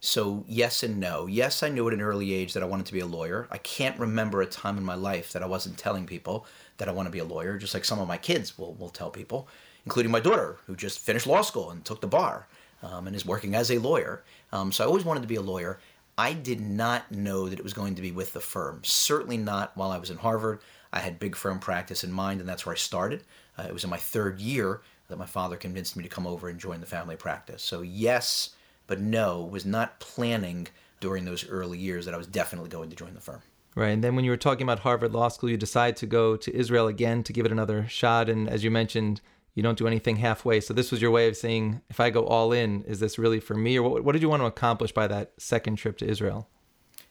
So, 0.00 0.44
yes 0.48 0.82
and 0.82 0.98
no. 0.98 1.26
Yes, 1.26 1.62
I 1.62 1.68
knew 1.68 1.86
at 1.88 1.92
an 1.92 2.00
early 2.00 2.32
age 2.32 2.54
that 2.54 2.62
I 2.62 2.66
wanted 2.66 2.86
to 2.86 2.92
be 2.92 3.00
a 3.00 3.06
lawyer. 3.06 3.46
I 3.50 3.58
can't 3.58 3.98
remember 3.98 4.40
a 4.40 4.46
time 4.46 4.78
in 4.78 4.84
my 4.84 4.94
life 4.94 5.32
that 5.32 5.42
I 5.42 5.46
wasn't 5.46 5.76
telling 5.76 6.06
people 6.06 6.46
that 6.78 6.88
I 6.88 6.92
want 6.92 7.06
to 7.08 7.12
be 7.12 7.18
a 7.18 7.24
lawyer, 7.24 7.58
just 7.58 7.74
like 7.74 7.84
some 7.84 7.98
of 7.98 8.08
my 8.08 8.16
kids 8.16 8.56
will, 8.56 8.74
will 8.74 8.90
tell 8.90 9.10
people 9.10 9.48
including 9.84 10.12
my 10.12 10.20
daughter, 10.20 10.58
who 10.66 10.76
just 10.76 10.98
finished 10.98 11.26
law 11.26 11.42
school 11.42 11.70
and 11.70 11.84
took 11.84 12.00
the 12.00 12.06
bar 12.06 12.46
um, 12.82 13.06
and 13.06 13.16
is 13.16 13.26
working 13.26 13.54
as 13.54 13.70
a 13.70 13.78
lawyer. 13.78 14.22
Um, 14.52 14.72
so 14.72 14.84
I 14.84 14.86
always 14.86 15.04
wanted 15.04 15.22
to 15.22 15.28
be 15.28 15.36
a 15.36 15.42
lawyer. 15.42 15.80
I 16.16 16.32
did 16.32 16.60
not 16.60 17.10
know 17.12 17.48
that 17.48 17.58
it 17.58 17.62
was 17.62 17.72
going 17.72 17.94
to 17.94 18.02
be 18.02 18.12
with 18.12 18.32
the 18.32 18.40
firm. 18.40 18.80
Certainly 18.82 19.36
not 19.38 19.76
while 19.76 19.90
I 19.90 19.98
was 19.98 20.10
in 20.10 20.16
Harvard. 20.16 20.60
I 20.92 21.00
had 21.00 21.18
big 21.18 21.36
firm 21.36 21.58
practice 21.58 22.02
in 22.02 22.10
mind, 22.10 22.40
and 22.40 22.48
that's 22.48 22.66
where 22.66 22.74
I 22.74 22.78
started. 22.78 23.22
Uh, 23.56 23.66
it 23.68 23.72
was 23.72 23.84
in 23.84 23.90
my 23.90 23.98
third 23.98 24.40
year 24.40 24.80
that 25.08 25.18
my 25.18 25.26
father 25.26 25.56
convinced 25.56 25.96
me 25.96 26.02
to 26.02 26.08
come 26.08 26.26
over 26.26 26.48
and 26.48 26.58
join 26.58 26.80
the 26.80 26.86
family 26.86 27.16
practice. 27.16 27.62
So, 27.62 27.82
yes, 27.82 28.50
but 28.86 29.00
no, 29.00 29.44
was 29.44 29.64
not 29.64 30.00
planning 30.00 30.68
during 31.00 31.24
those 31.24 31.48
early 31.48 31.78
years 31.78 32.04
that 32.04 32.14
I 32.14 32.18
was 32.18 32.26
definitely 32.26 32.70
going 32.70 32.90
to 32.90 32.96
join 32.96 33.14
the 33.14 33.20
firm. 33.20 33.42
Right. 33.74 33.90
And 33.90 34.02
then 34.02 34.16
when 34.16 34.24
you 34.24 34.32
were 34.32 34.36
talking 34.36 34.64
about 34.64 34.80
Harvard 34.80 35.12
Law 35.12 35.28
School, 35.28 35.50
you 35.50 35.56
decided 35.56 35.96
to 35.98 36.06
go 36.06 36.36
to 36.36 36.56
Israel 36.56 36.88
again 36.88 37.22
to 37.22 37.32
give 37.32 37.46
it 37.46 37.52
another 37.52 37.86
shot. 37.88 38.28
And 38.28 38.48
as 38.48 38.64
you 38.64 38.70
mentioned, 38.70 39.20
you 39.54 39.62
don't 39.62 39.78
do 39.78 39.86
anything 39.86 40.16
halfway. 40.16 40.60
So 40.60 40.72
this 40.72 40.90
was 40.90 41.02
your 41.02 41.10
way 41.10 41.28
of 41.28 41.36
saying, 41.36 41.80
if 41.90 42.00
I 42.00 42.10
go 42.10 42.24
all 42.24 42.52
in, 42.52 42.82
is 42.84 43.00
this 43.00 43.18
really 43.18 43.40
for 43.40 43.54
me? 43.54 43.78
Or 43.78 43.88
what, 43.88 44.04
what 44.04 44.12
did 44.12 44.22
you 44.22 44.28
want 44.28 44.42
to 44.42 44.46
accomplish 44.46 44.92
by 44.92 45.06
that 45.08 45.32
second 45.38 45.76
trip 45.76 45.98
to 45.98 46.06
Israel? 46.06 46.48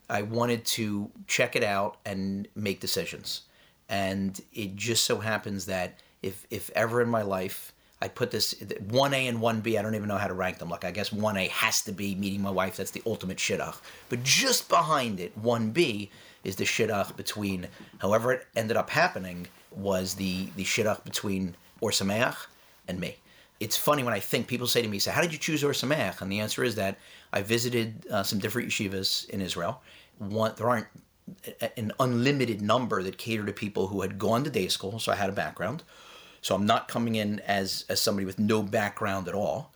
I 0.10 0.22
wanted 0.22 0.66
to 0.66 1.12
check 1.28 1.56
it 1.56 1.64
out 1.64 1.98
and 2.06 2.48
make 2.56 2.80
decisions. 2.80 3.42
And 3.90 4.40
it 4.54 4.76
just 4.76 5.06
so 5.06 5.20
happens 5.20 5.66
that 5.66 6.00
if, 6.22 6.46
if 6.50 6.70
ever 6.76 7.02
in 7.02 7.10
my 7.10 7.22
life, 7.22 7.74
I 8.02 8.08
put 8.08 8.32
this 8.32 8.54
1A 8.54 9.28
and 9.28 9.40
1B, 9.40 9.78
I 9.78 9.82
don't 9.82 9.96
even 9.96 10.08
know 10.08 10.18
how 10.18 10.28
to 10.28 10.34
rank 10.34 10.60
them. 10.60 10.70
Like, 10.70 10.86
I 10.86 10.92
guess 10.92 11.10
1A 11.10 11.50
has 11.50 11.82
to 11.84 11.92
be 11.92 12.16
meeting 12.16 12.42
my 12.42 12.52
wife. 12.52 12.78
That's 12.78 12.92
the 12.92 13.02
ultimate 13.06 13.38
shidduch. 13.38 13.76
But 14.10 14.24
just 14.24 14.70
behind 14.70 15.20
it, 15.20 15.42
1B 15.42 16.10
is 16.44 16.58
the 16.58 16.64
shidduch 16.64 17.16
between, 17.18 17.68
however 17.98 18.34
it 18.34 18.48
ended 18.56 18.78
up 18.78 18.92
happening, 18.92 19.48
was 19.72 20.14
the, 20.14 20.48
the 20.56 20.64
shidduch 20.64 21.04
between 21.04 21.56
or 21.82 21.92
Sameach 21.92 22.48
and 22.88 23.00
me. 23.00 23.18
It's 23.60 23.76
funny 23.76 24.04
when 24.04 24.14
I 24.14 24.20
think 24.20 24.48
people 24.48 24.68
say 24.68 24.82
to 24.82 24.88
me, 24.88 25.00
"So 25.00 25.12
how 25.12 25.22
did 25.22 25.34
you 25.34 25.40
choose 25.40 25.64
Or 25.64 25.72
Sameach?" 25.72 26.22
And 26.22 26.32
the 26.32 26.40
answer 26.40 26.64
is 26.64 26.76
that 26.76 26.98
I 27.34 27.42
visited 27.42 28.06
uh, 28.12 28.24
some 28.24 28.40
different 28.40 28.70
yeshivas 28.70 29.30
in 29.30 29.42
Israel. 29.42 29.82
One, 30.20 30.54
there 30.58 30.70
aren't 30.70 30.88
an 31.76 31.92
unlimited 32.00 32.62
number 32.62 33.04
that 33.04 33.18
cater 33.18 33.46
to 33.46 33.54
people 33.54 33.88
who 33.88 34.02
had 34.02 34.18
gone 34.18 34.44
to 34.44 34.50
day 34.50 34.68
school, 34.68 35.00
so 35.00 35.12
I 35.12 35.16
had 35.16 35.30
a 35.30 35.34
background. 35.34 35.84
So 36.42 36.56
I'm 36.56 36.66
not 36.66 36.88
coming 36.88 37.16
in 37.16 37.40
as 37.42 37.86
as 37.90 38.00
somebody 38.00 38.26
with 38.26 38.40
no 38.40 38.62
background 38.64 39.28
at 39.28 39.34
all. 39.34 39.74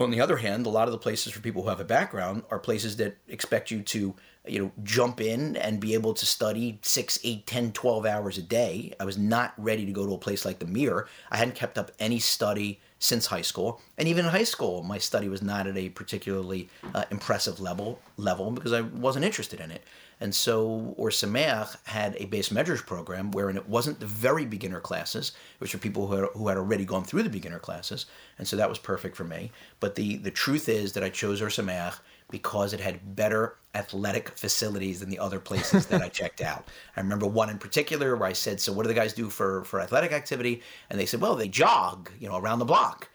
On 0.00 0.10
the 0.10 0.20
other 0.20 0.36
hand, 0.36 0.64
a 0.64 0.70
lot 0.70 0.86
of 0.86 0.92
the 0.92 0.98
places 0.98 1.32
for 1.32 1.40
people 1.40 1.62
who 1.62 1.68
have 1.68 1.80
a 1.80 1.84
background 1.84 2.44
are 2.50 2.58
places 2.58 2.96
that 2.96 3.16
expect 3.26 3.70
you 3.70 3.82
to 3.82 4.14
you 4.48 4.58
know, 4.60 4.72
jump 4.82 5.20
in 5.20 5.56
and 5.56 5.80
be 5.80 5.94
able 5.94 6.14
to 6.14 6.26
study 6.26 6.78
six, 6.82 7.18
eight, 7.24 7.46
10, 7.46 7.72
12 7.72 8.06
hours 8.06 8.38
a 8.38 8.42
day. 8.42 8.94
I 8.98 9.04
was 9.04 9.18
not 9.18 9.54
ready 9.56 9.86
to 9.86 9.92
go 9.92 10.06
to 10.06 10.14
a 10.14 10.18
place 10.18 10.44
like 10.44 10.58
the 10.58 10.66
Mir. 10.66 11.06
I 11.30 11.36
hadn't 11.36 11.54
kept 11.54 11.78
up 11.78 11.90
any 11.98 12.18
study 12.18 12.80
since 13.00 13.26
high 13.26 13.42
school, 13.42 13.80
and 13.96 14.08
even 14.08 14.24
in 14.24 14.30
high 14.32 14.44
school, 14.44 14.82
my 14.82 14.98
study 14.98 15.28
was 15.28 15.40
not 15.40 15.68
at 15.68 15.76
a 15.76 15.88
particularly 15.90 16.68
uh, 16.94 17.04
impressive 17.10 17.60
level 17.60 18.00
level 18.16 18.50
because 18.50 18.72
I 18.72 18.80
wasn't 18.80 19.24
interested 19.24 19.60
in 19.60 19.70
it. 19.70 19.82
And 20.20 20.34
so 20.34 20.94
Or 20.96 21.10
Sameach 21.10 21.76
had 21.86 22.16
a 22.18 22.24
base 22.24 22.50
measures 22.50 22.82
program 22.82 23.30
wherein 23.30 23.56
it 23.56 23.68
wasn't 23.68 24.00
the 24.00 24.06
very 24.06 24.44
beginner 24.44 24.80
classes, 24.80 25.30
which 25.58 25.72
were 25.72 25.78
people 25.78 26.08
who 26.08 26.14
had, 26.14 26.28
who 26.34 26.48
had 26.48 26.56
already 26.56 26.84
gone 26.84 27.04
through 27.04 27.22
the 27.22 27.30
beginner 27.30 27.60
classes, 27.60 28.06
and 28.36 28.48
so 28.48 28.56
that 28.56 28.68
was 28.68 28.78
perfect 28.78 29.16
for 29.16 29.24
me. 29.24 29.52
But 29.78 29.94
the 29.94 30.16
the 30.16 30.32
truth 30.32 30.68
is 30.68 30.92
that 30.94 31.04
I 31.04 31.10
chose 31.10 31.40
Or 31.40 31.46
Sameach 31.46 31.98
because 32.30 32.72
it 32.72 32.80
had 32.80 33.16
better 33.16 33.56
athletic 33.74 34.30
facilities 34.30 35.00
than 35.00 35.08
the 35.08 35.18
other 35.18 35.38
places 35.38 35.86
that 35.86 36.02
I 36.02 36.08
checked 36.08 36.40
out. 36.40 36.68
I 36.96 37.00
remember 37.00 37.26
one 37.26 37.50
in 37.50 37.58
particular 37.58 38.16
where 38.16 38.28
I 38.28 38.32
said, 38.32 38.60
"So 38.60 38.72
what 38.72 38.82
do 38.82 38.88
the 38.88 38.94
guys 38.94 39.12
do 39.12 39.28
for 39.28 39.64
for 39.64 39.80
athletic 39.80 40.12
activity?" 40.12 40.62
And 40.90 40.98
they 40.98 41.06
said, 41.06 41.20
"Well, 41.20 41.36
they 41.36 41.48
jog, 41.48 42.10
you 42.20 42.28
know, 42.28 42.36
around 42.36 42.58
the 42.58 42.64
block." 42.64 43.08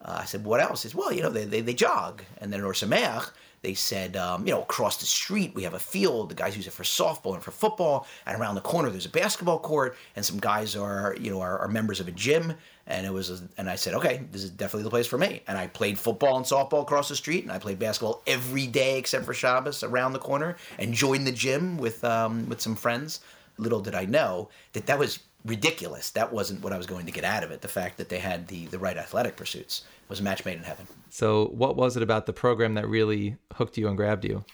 Uh, 0.00 0.18
I 0.20 0.24
said, 0.24 0.44
"What 0.44 0.60
else?" 0.60 0.82
Said, 0.82 0.94
"Well, 0.94 1.12
you 1.12 1.22
know, 1.22 1.30
they 1.30 1.44
they, 1.44 1.60
they 1.60 1.74
jog." 1.74 2.22
And 2.38 2.52
then 2.52 2.60
in 2.60 2.66
Or 2.66 2.72
Sameach, 2.72 3.30
they 3.62 3.74
said, 3.74 4.16
um, 4.16 4.46
you 4.46 4.52
know, 4.52 4.62
across 4.62 4.98
the 4.98 5.06
street 5.06 5.54
we 5.54 5.62
have 5.64 5.74
a 5.74 5.78
field. 5.78 6.30
The 6.30 6.34
guys 6.34 6.56
use 6.56 6.66
it 6.66 6.72
for 6.72 6.84
softball 6.84 7.34
and 7.34 7.42
for 7.42 7.50
football. 7.50 8.06
And 8.26 8.40
around 8.40 8.54
the 8.54 8.60
corner 8.60 8.90
there's 8.90 9.06
a 9.06 9.10
basketball 9.10 9.58
court. 9.58 9.96
And 10.16 10.24
some 10.24 10.38
guys 10.38 10.76
are, 10.76 11.16
you 11.20 11.30
know, 11.30 11.40
are, 11.40 11.58
are 11.58 11.68
members 11.68 12.00
of 12.00 12.08
a 12.08 12.12
gym. 12.12 12.54
And 12.86 13.04
it 13.04 13.12
was, 13.12 13.42
and 13.58 13.68
I 13.68 13.74
said, 13.74 13.92
okay, 13.94 14.22
this 14.32 14.42
is 14.42 14.50
definitely 14.50 14.84
the 14.84 14.90
place 14.90 15.06
for 15.06 15.18
me. 15.18 15.42
And 15.46 15.58
I 15.58 15.66
played 15.66 15.98
football 15.98 16.38
and 16.38 16.46
softball 16.46 16.80
across 16.80 17.10
the 17.10 17.16
street, 17.16 17.44
and 17.44 17.52
I 17.52 17.58
played 17.58 17.78
basketball 17.78 18.22
every 18.26 18.66
day 18.66 18.98
except 18.98 19.26
for 19.26 19.34
Shabbos 19.34 19.82
around 19.82 20.14
the 20.14 20.18
corner. 20.18 20.56
And 20.78 20.94
joined 20.94 21.26
the 21.26 21.32
gym 21.32 21.76
with 21.76 22.02
um, 22.02 22.48
with 22.48 22.62
some 22.62 22.74
friends. 22.74 23.20
Little 23.58 23.80
did 23.80 23.94
I 23.94 24.06
know 24.06 24.48
that 24.72 24.86
that 24.86 24.98
was 24.98 25.18
ridiculous. 25.44 26.10
That 26.10 26.32
wasn't 26.32 26.62
what 26.62 26.72
I 26.72 26.78
was 26.78 26.86
going 26.86 27.06
to 27.06 27.12
get 27.12 27.24
out 27.24 27.44
of 27.44 27.50
it. 27.50 27.60
The 27.60 27.68
fact 27.68 27.98
that 27.98 28.08
they 28.08 28.18
had 28.18 28.48
the 28.48 28.66
the 28.66 28.78
right 28.78 28.96
athletic 28.96 29.36
pursuits 29.36 29.84
was 30.08 30.20
a 30.20 30.22
match 30.22 30.44
made 30.44 30.56
in 30.58 30.64
heaven. 30.64 30.86
So, 31.10 31.46
what 31.46 31.76
was 31.76 31.96
it 31.96 32.02
about 32.02 32.26
the 32.26 32.32
program 32.32 32.74
that 32.74 32.88
really 32.88 33.36
hooked 33.54 33.78
you 33.78 33.88
and 33.88 33.96
grabbed 33.96 34.24
you? 34.24 34.44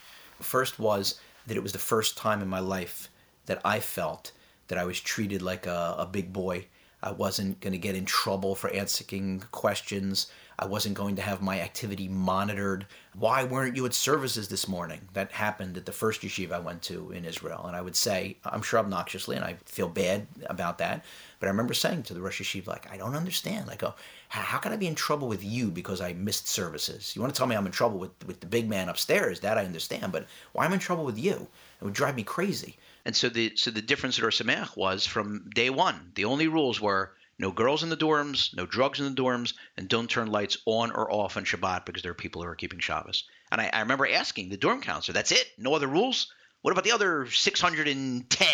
First 0.40 0.78
was 0.78 1.20
that 1.46 1.56
it 1.56 1.62
was 1.62 1.72
the 1.72 1.78
first 1.78 2.16
time 2.16 2.42
in 2.42 2.48
my 2.48 2.60
life 2.60 3.08
that 3.46 3.60
I 3.64 3.80
felt 3.80 4.32
that 4.68 4.78
I 4.78 4.84
was 4.84 5.00
treated 5.00 5.42
like 5.42 5.66
a, 5.66 5.96
a 5.98 6.06
big 6.06 6.32
boy. 6.32 6.66
I 7.02 7.12
wasn't 7.12 7.60
going 7.60 7.72
to 7.72 7.78
get 7.78 7.94
in 7.94 8.06
trouble 8.06 8.54
for 8.54 8.70
answering 8.70 9.44
questions. 9.50 10.28
I 10.58 10.66
wasn't 10.66 10.94
going 10.94 11.16
to 11.16 11.22
have 11.22 11.42
my 11.42 11.60
activity 11.60 12.08
monitored. 12.08 12.86
Why 13.14 13.44
weren't 13.44 13.76
you 13.76 13.86
at 13.86 13.94
services 13.94 14.48
this 14.48 14.68
morning? 14.68 15.00
That 15.12 15.32
happened 15.32 15.76
at 15.76 15.86
the 15.86 15.92
first 15.92 16.22
yeshiva 16.22 16.52
I 16.52 16.58
went 16.60 16.82
to 16.82 17.10
in 17.10 17.24
Israel. 17.24 17.64
And 17.66 17.76
I 17.76 17.80
would 17.80 17.96
say, 17.96 18.36
I'm 18.44 18.62
sure 18.62 18.78
obnoxiously, 18.78 19.36
and 19.36 19.44
I 19.44 19.56
feel 19.64 19.88
bad 19.88 20.26
about 20.46 20.78
that, 20.78 21.04
but 21.40 21.48
I 21.48 21.50
remember 21.50 21.74
saying 21.74 22.04
to 22.04 22.14
the 22.14 22.22
Rosh 22.22 22.40
Yeshiva, 22.40 22.68
like, 22.68 22.90
I 22.90 22.96
don't 22.96 23.14
understand. 23.14 23.68
I 23.70 23.76
go, 23.76 23.94
how 24.28 24.58
can 24.58 24.72
I 24.72 24.76
be 24.76 24.86
in 24.86 24.94
trouble 24.94 25.28
with 25.28 25.44
you 25.44 25.70
because 25.70 26.00
I 26.00 26.12
missed 26.14 26.48
services? 26.48 27.14
You 27.14 27.20
want 27.20 27.34
to 27.34 27.38
tell 27.38 27.46
me 27.46 27.54
I'm 27.54 27.66
in 27.66 27.72
trouble 27.72 27.98
with, 27.98 28.12
with 28.26 28.40
the 28.40 28.46
big 28.46 28.68
man 28.68 28.88
upstairs? 28.88 29.40
That 29.40 29.58
I 29.58 29.64
understand, 29.64 30.12
but 30.12 30.26
why 30.52 30.64
am 30.64 30.70
I 30.70 30.74
in 30.74 30.80
trouble 30.80 31.04
with 31.04 31.18
you? 31.18 31.46
It 31.80 31.84
would 31.84 31.92
drive 31.92 32.16
me 32.16 32.22
crazy. 32.22 32.76
And 33.04 33.14
so 33.14 33.28
the 33.28 33.52
so 33.56 33.70
the 33.70 33.82
difference 33.82 34.18
at 34.18 34.24
Or 34.24 34.30
Sameach 34.30 34.76
was 34.76 35.04
from 35.04 35.50
day 35.54 35.68
one. 35.68 36.12
The 36.14 36.24
only 36.24 36.48
rules 36.48 36.80
were 36.80 37.12
no 37.38 37.50
girls 37.50 37.82
in 37.82 37.88
the 37.88 37.96
dorms, 37.96 38.54
no 38.54 38.66
drugs 38.66 39.00
in 39.00 39.06
the 39.06 39.22
dorms, 39.22 39.54
and 39.76 39.88
don't 39.88 40.10
turn 40.10 40.30
lights 40.30 40.58
on 40.66 40.90
or 40.90 41.10
off 41.10 41.36
on 41.36 41.44
Shabbat 41.44 41.84
because 41.84 42.02
there 42.02 42.12
are 42.12 42.14
people 42.14 42.42
who 42.42 42.48
are 42.48 42.54
keeping 42.54 42.78
Shabbos. 42.78 43.24
And 43.50 43.60
I, 43.60 43.70
I 43.72 43.80
remember 43.80 44.06
asking 44.06 44.48
the 44.48 44.56
dorm 44.56 44.80
counselor, 44.80 45.14
"That's 45.14 45.32
it? 45.32 45.52
No 45.58 45.74
other 45.74 45.88
rules?" 45.88 46.32
What 46.64 46.72
about 46.72 46.84
the 46.84 46.92
other 46.92 47.26
610? 47.26 48.48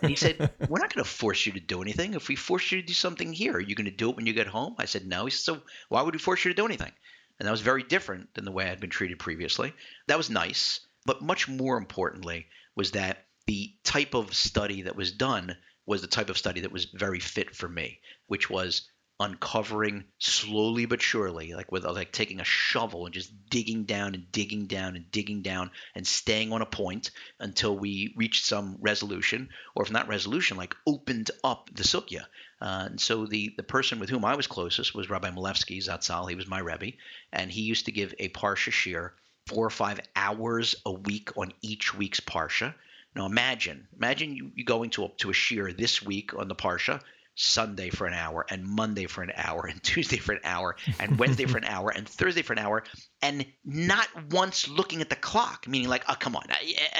and 0.00 0.08
he 0.08 0.14
said, 0.14 0.52
We're 0.68 0.78
not 0.78 0.94
going 0.94 1.02
to 1.02 1.10
force 1.10 1.44
you 1.44 1.50
to 1.54 1.58
do 1.60 1.82
anything. 1.82 2.14
If 2.14 2.28
we 2.28 2.36
force 2.36 2.70
you 2.70 2.80
to 2.80 2.86
do 2.86 2.92
something 2.92 3.32
here, 3.32 3.54
are 3.54 3.60
you 3.60 3.74
going 3.74 3.86
to 3.86 3.90
do 3.90 4.10
it 4.10 4.16
when 4.16 4.26
you 4.26 4.32
get 4.32 4.46
home? 4.46 4.76
I 4.78 4.84
said, 4.84 5.08
No. 5.08 5.24
He 5.24 5.32
said, 5.32 5.56
So 5.56 5.62
why 5.88 6.02
would 6.02 6.14
we 6.14 6.20
force 6.20 6.44
you 6.44 6.52
to 6.52 6.56
do 6.56 6.66
anything? 6.66 6.92
And 7.40 7.48
that 7.48 7.50
was 7.50 7.60
very 7.60 7.82
different 7.82 8.32
than 8.34 8.44
the 8.44 8.52
way 8.52 8.70
I'd 8.70 8.78
been 8.78 8.90
treated 8.90 9.18
previously. 9.18 9.74
That 10.06 10.18
was 10.18 10.30
nice. 10.30 10.78
But 11.04 11.20
much 11.20 11.48
more 11.48 11.76
importantly 11.76 12.46
was 12.76 12.92
that 12.92 13.24
the 13.46 13.74
type 13.82 14.14
of 14.14 14.34
study 14.34 14.82
that 14.82 14.94
was 14.94 15.10
done 15.10 15.56
was 15.86 16.00
the 16.00 16.06
type 16.06 16.30
of 16.30 16.38
study 16.38 16.60
that 16.60 16.72
was 16.72 16.86
very 16.86 17.20
fit 17.20 17.54
for 17.54 17.68
me, 17.68 18.00
which 18.26 18.48
was 18.48 18.88
uncovering 19.20 20.04
slowly 20.18 20.84
but 20.84 21.00
surely, 21.00 21.54
like 21.54 21.70
with 21.70 21.84
like 21.84 22.10
taking 22.10 22.40
a 22.40 22.44
shovel 22.44 23.06
and 23.06 23.14
just 23.14 23.32
digging 23.48 23.84
down 23.84 24.14
and 24.14 24.32
digging 24.32 24.66
down 24.66 24.96
and 24.96 25.10
digging 25.12 25.42
down 25.42 25.70
and 25.94 26.06
staying 26.06 26.52
on 26.52 26.60
a 26.60 26.66
point 26.66 27.10
until 27.38 27.76
we 27.76 28.14
reached 28.16 28.44
some 28.44 28.76
resolution, 28.80 29.48
or 29.76 29.84
if 29.84 29.92
not 29.92 30.08
resolution, 30.08 30.56
like 30.56 30.74
opened 30.86 31.30
up 31.44 31.70
the 31.74 31.84
sugya. 31.84 32.24
Uh, 32.60 32.88
and 32.90 33.00
so 33.00 33.26
the 33.26 33.52
the 33.56 33.62
person 33.62 34.00
with 34.00 34.10
whom 34.10 34.24
I 34.24 34.34
was 34.34 34.46
closest 34.46 34.94
was 34.94 35.08
Rabbi 35.08 35.30
Milevsky 35.30 35.78
Zatzal. 35.78 36.28
He 36.28 36.36
was 36.36 36.48
my 36.48 36.58
rebbe, 36.58 36.96
and 37.32 37.50
he 37.50 37.62
used 37.62 37.86
to 37.86 37.92
give 37.92 38.14
a 38.18 38.28
parsha 38.30 38.72
shiur 38.72 39.10
four 39.46 39.66
or 39.66 39.70
five 39.70 40.00
hours 40.16 40.74
a 40.84 40.92
week 40.92 41.36
on 41.36 41.52
each 41.62 41.94
week's 41.94 42.20
parsha. 42.20 42.74
Now 43.14 43.26
imagine, 43.26 43.86
imagine 43.96 44.34
you, 44.34 44.50
you 44.54 44.64
going 44.64 44.90
to 44.90 45.04
a, 45.04 45.08
to 45.18 45.30
a 45.30 45.32
shiur 45.32 45.76
this 45.76 46.02
week 46.02 46.34
on 46.34 46.48
the 46.48 46.54
parsha 46.54 47.00
Sunday 47.34 47.88
for 47.88 48.06
an 48.06 48.12
hour 48.12 48.44
and 48.50 48.64
Monday 48.64 49.06
for 49.06 49.22
an 49.22 49.32
hour 49.36 49.66
and 49.66 49.82
Tuesday 49.84 50.18
for 50.18 50.32
an 50.32 50.40
hour 50.44 50.76
and 50.98 51.18
Wednesday 51.18 51.46
for 51.46 51.58
an 51.58 51.64
hour 51.64 51.90
and 51.90 52.06
Thursday 52.06 52.42
for 52.42 52.52
an 52.52 52.58
hour 52.58 52.84
and 53.22 53.46
not 53.64 54.08
once 54.30 54.68
looking 54.68 55.00
at 55.00 55.08
the 55.08 55.16
clock, 55.16 55.66
meaning 55.66 55.88
like, 55.88 56.04
oh, 56.08 56.14
come 56.18 56.36
on, 56.36 56.44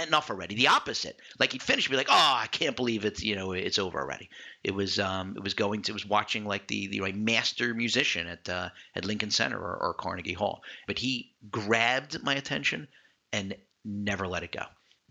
enough 0.02 0.30
already. 0.30 0.54
The 0.54 0.68
opposite. 0.68 1.18
Like 1.38 1.52
he'd 1.52 1.62
finish, 1.62 1.88
be 1.88 1.96
like, 1.96 2.08
oh, 2.10 2.34
I 2.40 2.46
can't 2.50 2.76
believe 2.76 3.04
it's, 3.04 3.22
you 3.22 3.36
know, 3.36 3.52
it's 3.52 3.78
over 3.78 4.00
already. 4.00 4.30
It 4.64 4.74
was, 4.74 4.98
um, 4.98 5.34
it 5.36 5.42
was 5.42 5.54
going 5.54 5.82
to, 5.82 5.92
it 5.92 5.94
was 5.94 6.06
watching 6.06 6.46
like 6.46 6.66
the, 6.66 6.86
the 6.88 7.00
like, 7.00 7.14
master 7.14 7.74
musician 7.74 8.26
at, 8.26 8.48
uh, 8.48 8.70
at 8.94 9.04
Lincoln 9.04 9.30
Center 9.30 9.58
or, 9.58 9.76
or 9.76 9.94
Carnegie 9.94 10.32
Hall. 10.32 10.62
But 10.86 10.98
he 10.98 11.34
grabbed 11.50 12.22
my 12.22 12.34
attention 12.34 12.88
and 13.32 13.54
never 13.84 14.26
let 14.26 14.44
it 14.44 14.52
go. 14.52 14.64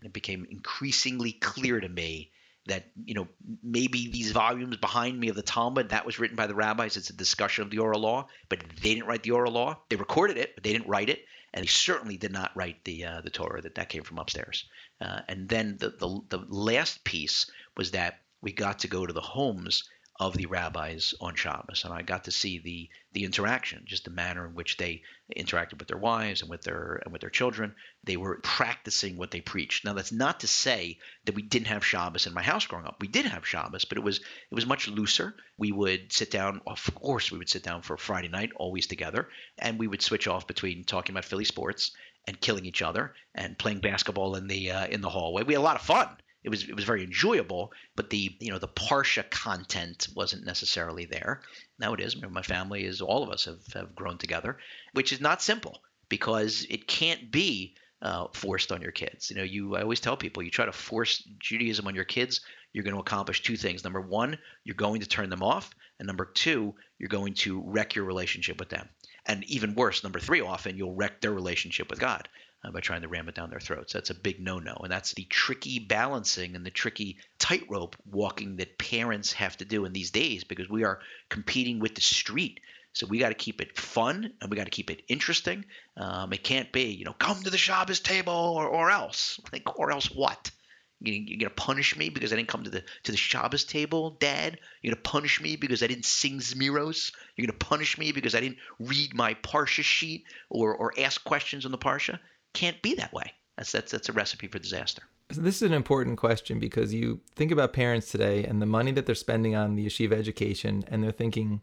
It 0.04 0.12
became 0.12 0.46
increasingly 0.50 1.32
clear 1.32 1.80
to 1.80 1.88
me 1.88 2.30
that 2.66 2.84
you 3.04 3.14
know 3.14 3.28
maybe 3.62 4.08
these 4.08 4.30
volumes 4.30 4.76
behind 4.76 5.18
me 5.18 5.28
of 5.28 5.36
the 5.36 5.42
Talmud 5.42 5.88
that 5.88 6.06
was 6.06 6.18
written 6.18 6.36
by 6.36 6.46
the 6.46 6.54
rabbis. 6.54 6.96
It's 6.96 7.10
a 7.10 7.16
discussion 7.16 7.64
of 7.64 7.70
the 7.70 7.78
oral 7.78 8.00
law, 8.00 8.28
but 8.48 8.60
they 8.80 8.94
didn't 8.94 9.06
write 9.08 9.22
the 9.22 9.32
oral 9.32 9.52
law. 9.52 9.78
They 9.88 9.96
recorded 9.96 10.36
it, 10.36 10.54
but 10.54 10.64
they 10.64 10.72
didn't 10.72 10.88
write 10.88 11.08
it, 11.08 11.24
and 11.52 11.62
they 11.62 11.68
certainly 11.68 12.16
did 12.16 12.32
not 12.32 12.52
write 12.54 12.84
the 12.84 13.04
uh, 13.04 13.20
the 13.22 13.30
Torah. 13.30 13.62
That 13.62 13.74
that 13.74 13.88
came 13.88 14.02
from 14.02 14.18
upstairs. 14.18 14.64
Uh, 15.00 15.20
and 15.28 15.48
then 15.48 15.76
the, 15.78 15.90
the 15.90 16.20
the 16.28 16.46
last 16.48 17.02
piece 17.04 17.50
was 17.76 17.90
that 17.92 18.20
we 18.40 18.52
got 18.52 18.80
to 18.80 18.88
go 18.88 19.06
to 19.06 19.12
the 19.12 19.20
homes 19.20 19.84
of 20.22 20.36
the 20.36 20.46
rabbis 20.46 21.14
on 21.20 21.34
Shabbos, 21.34 21.84
and 21.84 21.92
I 21.92 22.02
got 22.02 22.24
to 22.24 22.30
see 22.30 22.58
the 22.58 22.88
the 23.12 23.24
interaction, 23.24 23.82
just 23.84 24.04
the 24.04 24.10
manner 24.10 24.46
in 24.46 24.54
which 24.54 24.76
they 24.76 25.02
interacted 25.36 25.80
with 25.80 25.88
their 25.88 25.98
wives 25.98 26.42
and 26.42 26.48
with 26.48 26.62
their 26.62 27.02
and 27.02 27.12
with 27.12 27.22
their 27.22 27.30
children. 27.30 27.74
They 28.04 28.16
were 28.16 28.38
practicing 28.40 29.16
what 29.16 29.32
they 29.32 29.40
preached. 29.40 29.84
Now, 29.84 29.94
that's 29.94 30.12
not 30.12 30.40
to 30.40 30.46
say 30.46 30.98
that 31.24 31.34
we 31.34 31.42
didn't 31.42 31.66
have 31.66 31.84
Shabbos 31.84 32.28
in 32.28 32.34
my 32.34 32.42
house 32.42 32.66
growing 32.66 32.86
up. 32.86 32.98
We 33.00 33.08
did 33.08 33.26
have 33.26 33.48
Shabbos, 33.48 33.84
but 33.84 33.98
it 33.98 34.04
was 34.04 34.18
it 34.18 34.54
was 34.54 34.64
much 34.64 34.86
looser. 34.86 35.34
We 35.58 35.72
would 35.72 36.12
sit 36.12 36.30
down. 36.30 36.60
Of 36.68 36.88
course, 36.94 37.32
we 37.32 37.38
would 37.38 37.50
sit 37.50 37.64
down 37.64 37.82
for 37.82 37.96
Friday 37.96 38.28
night, 38.28 38.52
always 38.54 38.86
together, 38.86 39.28
and 39.58 39.76
we 39.76 39.88
would 39.88 40.02
switch 40.02 40.28
off 40.28 40.46
between 40.46 40.84
talking 40.84 41.14
about 41.14 41.24
Philly 41.24 41.46
sports 41.46 41.90
and 42.28 42.40
killing 42.40 42.64
each 42.64 42.82
other 42.82 43.14
and 43.34 43.58
playing 43.58 43.80
basketball 43.80 44.36
in 44.36 44.46
the 44.46 44.70
uh, 44.70 44.86
in 44.86 45.00
the 45.00 45.10
hallway. 45.10 45.42
We 45.42 45.54
had 45.54 45.60
a 45.60 45.62
lot 45.62 45.80
of 45.80 45.82
fun 45.82 46.16
it 46.44 46.48
was 46.48 46.68
it 46.68 46.74
was 46.74 46.84
very 46.84 47.04
enjoyable, 47.04 47.72
but 47.94 48.10
the 48.10 48.36
you 48.40 48.50
know 48.50 48.58
the 48.58 48.68
parsha 48.68 49.28
content 49.30 50.08
wasn't 50.14 50.44
necessarily 50.44 51.04
there. 51.04 51.42
Now 51.78 51.94
it 51.94 52.00
is. 52.00 52.20
My 52.20 52.42
family 52.42 52.84
is 52.84 53.00
all 53.00 53.22
of 53.22 53.30
us 53.30 53.44
have, 53.44 53.64
have 53.74 53.94
grown 53.94 54.18
together, 54.18 54.58
which 54.92 55.12
is 55.12 55.20
not 55.20 55.42
simple 55.42 55.82
because 56.08 56.66
it 56.68 56.86
can't 56.86 57.30
be 57.30 57.76
uh, 58.00 58.26
forced 58.32 58.72
on 58.72 58.82
your 58.82 58.92
kids. 58.92 59.30
You 59.30 59.36
know, 59.36 59.44
you 59.44 59.76
I 59.76 59.82
always 59.82 60.00
tell 60.00 60.16
people 60.16 60.42
you 60.42 60.50
try 60.50 60.66
to 60.66 60.72
force 60.72 61.22
Judaism 61.38 61.86
on 61.86 61.94
your 61.94 62.04
kids, 62.04 62.40
you're 62.72 62.84
going 62.84 62.96
to 62.96 63.00
accomplish 63.00 63.42
two 63.42 63.56
things. 63.56 63.84
Number 63.84 64.00
one, 64.00 64.38
you're 64.64 64.74
going 64.74 65.00
to 65.00 65.08
turn 65.08 65.30
them 65.30 65.42
off, 65.42 65.70
and 66.00 66.06
number 66.06 66.24
two, 66.24 66.74
you're 66.98 67.08
going 67.08 67.34
to 67.34 67.62
wreck 67.66 67.94
your 67.94 68.04
relationship 68.04 68.58
with 68.58 68.68
them. 68.68 68.88
And 69.26 69.44
even 69.44 69.76
worse, 69.76 70.02
number 70.02 70.18
three, 70.18 70.40
often 70.40 70.76
you'll 70.76 70.96
wreck 70.96 71.20
their 71.20 71.32
relationship 71.32 71.88
with 71.88 72.00
God 72.00 72.28
uh, 72.64 72.70
by 72.70 72.80
trying 72.80 73.02
to 73.02 73.08
ram 73.08 73.28
it 73.28 73.34
down 73.34 73.50
their 73.50 73.60
throats. 73.60 73.92
That's 73.92 74.10
a 74.10 74.14
big 74.14 74.40
no 74.40 74.58
no. 74.58 74.74
And 74.82 74.92
that's 74.92 75.12
the 75.12 75.24
tricky 75.24 75.78
balancing 75.78 76.54
and 76.54 76.64
the 76.64 76.70
tricky 76.70 77.18
tightrope 77.38 77.96
walking 78.10 78.56
that 78.56 78.78
parents 78.78 79.32
have 79.32 79.56
to 79.58 79.64
do 79.64 79.84
in 79.84 79.92
these 79.92 80.10
days 80.10 80.44
because 80.44 80.68
we 80.68 80.84
are 80.84 81.00
competing 81.28 81.80
with 81.80 81.94
the 81.94 82.00
street. 82.00 82.60
So 82.94 83.06
we 83.06 83.18
got 83.18 83.30
to 83.30 83.34
keep 83.34 83.60
it 83.60 83.78
fun 83.78 84.32
and 84.40 84.50
we 84.50 84.56
got 84.56 84.64
to 84.64 84.70
keep 84.70 84.90
it 84.90 85.02
interesting. 85.08 85.64
Um, 85.96 86.32
it 86.32 86.44
can't 86.44 86.70
be, 86.72 86.90
you 86.90 87.04
know, 87.04 87.14
come 87.14 87.42
to 87.42 87.50
the 87.50 87.56
Shabbos 87.56 88.00
table 88.00 88.32
or, 88.32 88.66
or 88.66 88.90
else. 88.90 89.40
Like, 89.52 89.78
or 89.78 89.90
else 89.90 90.10
what? 90.10 90.50
You, 91.04 91.34
are 91.34 91.38
gonna 91.40 91.50
punish 91.50 91.96
me 91.96 92.10
because 92.10 92.32
I 92.32 92.36
didn't 92.36 92.48
come 92.48 92.62
to 92.64 92.70
the 92.70 92.84
to 93.02 93.10
the 93.10 93.18
Shabbos 93.18 93.64
table, 93.64 94.10
Dad. 94.20 94.58
You're 94.80 94.94
gonna 94.94 95.02
punish 95.02 95.40
me 95.40 95.56
because 95.56 95.82
I 95.82 95.88
didn't 95.88 96.04
sing 96.04 96.38
Zmiros. 96.38 97.12
You're 97.36 97.46
gonna 97.46 97.58
punish 97.58 97.98
me 97.98 98.12
because 98.12 98.36
I 98.36 98.40
didn't 98.40 98.58
read 98.78 99.12
my 99.12 99.34
parsha 99.34 99.82
sheet 99.82 100.24
or 100.48 100.74
or 100.74 100.92
ask 100.98 101.24
questions 101.24 101.66
on 101.66 101.72
the 101.72 101.78
parsha 101.78 102.20
can't 102.52 102.80
be 102.82 102.94
that 102.94 103.12
way. 103.12 103.32
That's 103.56 103.72
that's 103.72 103.92
that's 103.92 104.08
a 104.08 104.12
recipe 104.12 104.48
for 104.48 104.58
disaster. 104.58 105.02
So 105.30 105.40
this 105.40 105.56
is 105.56 105.62
an 105.62 105.72
important 105.72 106.18
question 106.18 106.58
because 106.58 106.92
you 106.92 107.20
think 107.36 107.52
about 107.52 107.72
parents 107.72 108.10
today 108.10 108.44
and 108.44 108.60
the 108.60 108.66
money 108.66 108.92
that 108.92 109.06
they're 109.06 109.14
spending 109.14 109.54
on 109.54 109.76
the 109.76 109.86
yeshiva 109.86 110.12
education, 110.12 110.84
and 110.88 111.02
they're 111.02 111.10
thinking, 111.10 111.62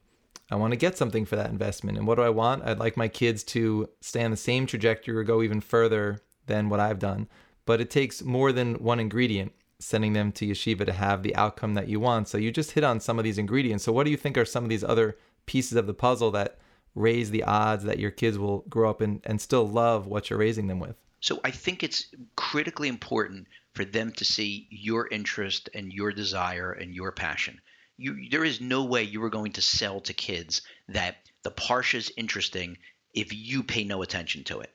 I 0.49 0.55
want 0.55 0.71
to 0.71 0.77
get 0.77 0.97
something 0.97 1.25
for 1.25 1.35
that 1.35 1.51
investment. 1.51 1.97
And 1.97 2.07
what 2.07 2.15
do 2.15 2.23
I 2.23 2.29
want? 2.29 2.63
I'd 2.63 2.79
like 2.79 2.97
my 2.97 3.07
kids 3.07 3.43
to 3.45 3.89
stay 4.01 4.23
on 4.23 4.31
the 4.31 4.37
same 4.37 4.65
trajectory 4.65 5.15
or 5.15 5.23
go 5.23 5.43
even 5.43 5.61
further 5.61 6.21
than 6.47 6.69
what 6.69 6.79
I've 6.79 6.99
done. 6.99 7.27
But 7.65 7.79
it 7.79 7.91
takes 7.91 8.23
more 8.23 8.51
than 8.51 8.75
one 8.75 8.99
ingredient 8.99 9.53
sending 9.79 10.13
them 10.13 10.31
to 10.33 10.45
yeshiva 10.45 10.85
to 10.85 10.91
have 10.91 11.23
the 11.23 11.35
outcome 11.35 11.73
that 11.75 11.87
you 11.87 11.99
want. 11.99 12.27
So 12.27 12.37
you 12.37 12.51
just 12.51 12.71
hit 12.71 12.83
on 12.83 12.99
some 12.99 13.17
of 13.17 13.23
these 13.23 13.37
ingredients. 13.37 13.83
So 13.83 13.93
what 13.93 14.03
do 14.03 14.11
you 14.11 14.17
think 14.17 14.37
are 14.37 14.45
some 14.45 14.63
of 14.63 14.69
these 14.69 14.83
other 14.83 15.17
pieces 15.45 15.77
of 15.77 15.87
the 15.87 15.93
puzzle 15.93 16.31
that 16.31 16.57
raise 16.95 17.31
the 17.31 17.43
odds 17.43 17.83
that 17.83 17.99
your 17.99 18.11
kids 18.11 18.37
will 18.37 18.59
grow 18.69 18.89
up 18.89 19.01
and, 19.01 19.21
and 19.23 19.39
still 19.39 19.67
love 19.67 20.07
what 20.07 20.29
you're 20.29 20.39
raising 20.39 20.67
them 20.67 20.79
with? 20.79 20.95
So 21.21 21.39
I 21.43 21.51
think 21.51 21.83
it's 21.83 22.07
critically 22.35 22.87
important 22.87 23.47
for 23.73 23.85
them 23.85 24.11
to 24.13 24.25
see 24.25 24.67
your 24.69 25.07
interest 25.09 25.69
and 25.73 25.91
your 25.91 26.11
desire 26.11 26.71
and 26.71 26.93
your 26.93 27.11
passion 27.11 27.59
you, 27.99 28.29
there 28.29 28.45
is 28.45 28.61
no 28.61 28.85
way 28.85 29.03
you 29.03 29.21
are 29.23 29.29
going 29.29 29.51
to 29.51 29.61
sell 29.61 29.99
to 30.01 30.13
kids 30.13 30.61
that 30.87 31.17
the 31.43 31.51
parsha 31.51 31.95
is 31.95 32.11
interesting 32.15 32.77
if 33.13 33.33
you 33.33 33.61
pay 33.61 33.83
no 33.83 34.01
attention 34.01 34.43
to 34.45 34.61
it. 34.61 34.71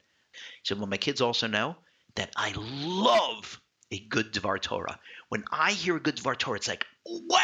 So 0.62 0.76
when 0.76 0.90
my 0.90 0.98
kids 0.98 1.20
also 1.20 1.46
know 1.46 1.76
that 2.16 2.30
I 2.36 2.52
love 2.56 3.60
a 3.90 3.98
good 3.98 4.32
Dvar 4.32 4.60
Torah. 4.60 4.98
When 5.30 5.44
I 5.50 5.72
hear 5.72 5.96
a 5.96 6.00
good 6.00 6.16
Dvar 6.16 6.36
Torah, 6.36 6.56
it's 6.56 6.68
like, 6.68 6.84
wow, 7.06 7.40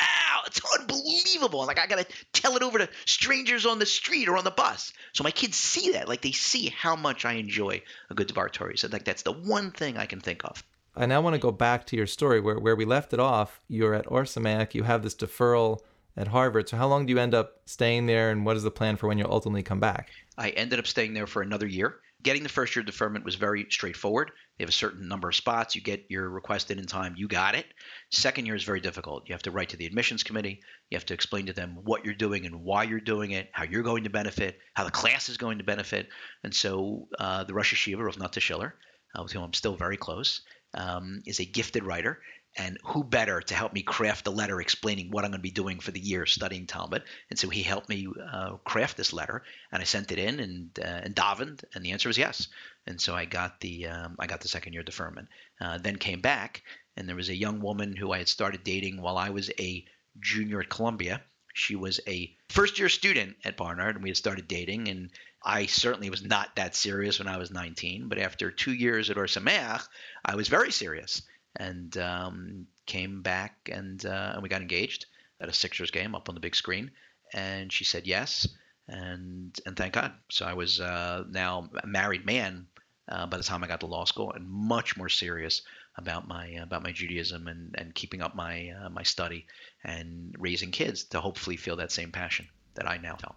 it's 0.47 0.61
unbelievable. 0.79 1.67
Like 1.67 1.79
I 1.79 1.87
gotta 1.87 2.07
tell 2.33 2.57
it 2.57 2.63
over 2.63 2.79
to 2.79 2.89
strangers 3.07 3.67
on 3.67 3.79
the 3.79 3.87
street 3.87 4.29
or 4.29 4.37
on 4.37 4.45
the 4.45 4.51
bus. 4.51 4.93
So 5.13 5.25
my 5.25 5.31
kids 5.31 5.57
see 5.57 5.93
that, 5.93 6.09
like 6.09 6.23
they 6.23 6.33
see 6.33 6.69
how 6.69 6.97
much 6.97 7.25
I 7.25 7.33
enjoy 7.35 7.83
a 8.11 8.15
good 8.15 8.29
Dvar 8.29 8.51
Torah. 8.51 8.77
So 8.77 8.89
like 8.89 9.05
that's 9.05 9.23
the 9.23 9.33
one 9.33 9.71
thing 9.71 9.97
I 9.97 10.07
can 10.07 10.21
think 10.21 10.45
of. 10.45 10.63
I 10.97 11.07
now 11.07 11.21
want 11.21 11.35
to 11.35 11.41
go 11.41 11.53
back 11.53 11.87
to 11.87 11.97
your 11.97 12.07
story 12.07 12.41
where, 12.41 12.59
where 12.59 12.77
we 12.77 12.85
left 12.85 13.13
it 13.13 13.21
off. 13.21 13.61
You're 13.69 13.95
at 13.95 14.11
Ohr 14.11 14.27
you 14.73 14.83
have 14.83 15.03
this 15.03 15.15
deferral 15.15 15.81
at 16.17 16.29
Harvard. 16.29 16.69
So 16.69 16.77
how 16.77 16.89
long 16.89 17.07
do 17.07 17.13
you 17.13 17.19
end 17.19 17.35
up 17.35 17.61
staying 17.67 18.07
there 18.07 18.31
and 18.31 18.45
what 18.45 18.57
is 18.57 18.63
the 18.63 18.71
plan 18.71 18.97
for 18.97 19.07
when 19.07 19.17
you'll 19.17 19.33
ultimately 19.33 19.63
come 19.63 19.81
back? 19.81 20.11
I 20.37 20.51
ended 20.51 20.79
up 20.79 20.87
staying 20.87 21.15
there 21.15 21.27
for 21.27 21.43
another 21.43 21.67
year. 21.67 22.01
Getting 22.23 22.43
the 22.43 22.49
first 22.49 22.75
year 22.77 22.83
deferment 22.83 23.25
was 23.25 23.37
very 23.37 23.67
straightforward. 23.71 24.33
They 24.61 24.65
have 24.65 24.69
a 24.69 24.73
certain 24.73 25.09
number 25.09 25.31
of 25.31 25.35
spots. 25.35 25.75
You 25.75 25.81
get 25.81 26.05
your 26.11 26.29
request 26.29 26.71
in 26.71 26.79
in 26.79 26.85
time. 26.85 27.15
You 27.17 27.29
got 27.29 27.55
it. 27.55 27.65
Second 28.11 28.45
year 28.45 28.55
is 28.55 28.63
very 28.63 28.81
difficult. 28.83 29.27
You 29.27 29.33
have 29.33 29.45
to 29.45 29.51
write 29.51 29.71
to 29.71 29.79
the 29.79 29.87
admissions 29.87 30.23
committee. 30.23 30.61
You 30.91 30.99
have 30.99 31.07
to 31.07 31.15
explain 31.15 31.47
to 31.47 31.55
them 31.55 31.79
what 31.83 32.05
you're 32.05 32.13
doing 32.13 32.45
and 32.45 32.63
why 32.63 32.83
you're 32.83 33.01
doing 33.01 33.31
it, 33.31 33.49
how 33.53 33.65
you're 33.65 33.83
going 33.83 34.05
to 34.05 34.11
benefit, 34.11 34.59
how 34.75 34.85
the 34.85 34.91
class 34.91 35.31
is 35.31 35.39
going 35.39 35.57
to 35.57 35.65
benefit. 35.65 36.11
And 36.45 36.55
so 36.55 37.09
uh, 37.19 37.45
the 37.45 37.55
Rosh 37.55 37.73
Yeshiva 37.73 38.07
of 38.07 38.19
Nota 38.19 38.39
Schiller, 38.39 38.75
uh, 39.19 39.23
with 39.23 39.33
whom 39.33 39.45
I'm 39.45 39.55
still 39.55 39.77
very 39.77 39.97
close, 39.97 40.43
um, 40.75 41.23
is 41.25 41.41
a 41.41 41.47
gifted 41.47 41.83
writer. 41.83 42.21
And 42.57 42.79
who 42.83 43.05
better 43.05 43.41
to 43.41 43.55
help 43.55 43.73
me 43.73 43.83
craft 43.83 44.27
a 44.27 44.31
letter 44.31 44.61
explaining 44.61 45.11
what 45.11 45.25
I'm 45.25 45.31
going 45.31 45.39
to 45.39 45.43
be 45.43 45.53
doing 45.53 45.79
for 45.79 45.93
the 45.93 46.01
year 46.01 46.27
studying 46.27 46.67
Talmud? 46.67 47.05
And 47.31 47.39
so 47.39 47.49
he 47.49 47.63
helped 47.63 47.89
me 47.89 48.09
uh, 48.33 48.57
craft 48.65 48.97
this 48.97 49.13
letter, 49.13 49.45
and 49.71 49.81
I 49.81 49.85
sent 49.85 50.11
it 50.11 50.19
in 50.19 50.41
and 50.41 50.79
uh, 50.79 51.01
and 51.05 51.15
davened, 51.15 51.65
and 51.75 51.85
the 51.85 51.93
answer 51.93 52.09
was 52.09 52.19
yes. 52.19 52.49
And 52.87 53.01
so 53.01 53.15
I 53.15 53.25
got 53.25 53.61
the 53.61 53.87
um, 53.87 54.17
I 54.19 54.27
got 54.27 54.41
the 54.41 54.49
second 54.49 54.73
year 54.73 54.83
deferment. 54.83 55.29
Uh, 55.61 55.79
then 55.79 55.97
came 55.97 56.21
back, 56.21 56.63
and 56.97 57.09
there 57.09 57.17
was 57.17 57.29
a 57.29 57.37
young 57.37 57.61
woman 57.61 57.95
who 57.95 58.11
I 58.11 58.19
had 58.19 58.29
started 58.29 58.65
dating 58.65 59.01
while 59.01 59.17
I 59.17 59.31
was 59.31 59.51
a 59.59 59.85
junior 60.19 60.61
at 60.61 60.69
Columbia. 60.69 61.23
She 61.55 61.77
was 61.77 62.01
a 62.09 62.35
first 62.49 62.81
year 62.81 62.89
student 62.89 63.37
at 63.45 63.57
Barnard, 63.57 63.95
and 63.95 64.03
we 64.03 64.11
had 64.11 64.17
started 64.17 64.49
dating. 64.49 64.89
And 64.89 65.11
I 65.43 65.67
certainly 65.67 66.11
was 66.11 66.25
not 66.25 66.57
that 66.57 66.75
serious 66.75 67.21
when 67.21 67.29
I 67.29 67.39
was 67.39 67.53
19, 67.53 68.09
but 68.09 68.19
after 68.19 68.51
two 68.51 68.75
years 68.75 69.09
at 69.09 69.19
Ohr 69.19 69.27
Somayach, 69.27 69.87
I 70.25 70.35
was 70.35 70.49
very 70.49 70.73
serious 70.73 71.23
and 71.57 71.97
um, 71.99 72.67
came 72.87 73.23
back 73.23 73.71
and, 73.73 74.05
uh, 74.05 74.33
and 74.35 74.43
we 74.43 74.49
got 74.49 74.63
engaged 74.63 75.07
at 75.41 75.49
a 75.49 75.53
Sixers 75.53 75.91
game 75.91 76.15
up 76.15 76.29
on 76.29 76.35
the 76.35 76.41
big 76.41 76.55
screen. 76.55 76.91
And 77.33 77.73
she 77.73 77.85
said 77.85 78.07
yes, 78.07 78.49
and 78.89 79.57
and 79.65 79.77
thank 79.77 79.95
God. 79.95 80.13
So 80.31 80.45
I 80.45 80.55
was 80.55 80.81
uh, 80.81 81.25
now 81.31 81.71
a 81.81 81.87
married 81.87 82.27
man 82.27 82.67
uh, 83.09 83.27
by 83.27 83.37
the 83.37 83.45
time 83.45 83.63
I 83.63 83.69
got 83.69 83.81
to 83.81 83.87
law 83.87 84.05
school, 84.05 84.33
and 84.33 84.49
much 84.49 84.97
more 84.97 85.09
serious 85.09 85.63
about 85.97 86.27
my 86.27 86.47
about 86.47 86.83
my 86.83 86.93
Judaism 86.93 87.47
and, 87.47 87.75
and 87.79 87.95
keeping 87.95 88.21
up 88.21 88.35
my 88.35 88.71
uh, 88.71 88.89
my 88.91 89.05
study 89.05 89.47
and 89.85 90.35
raising 90.39 90.73
kids 90.73 91.05
to 91.05 91.21
hopefully 91.21 91.57
feel 91.57 91.77
that 91.77 91.93
same 91.93 92.11
passion 92.11 92.49
that 92.75 92.89
I 92.89 92.99
now 92.99 93.17
feel 93.17 93.37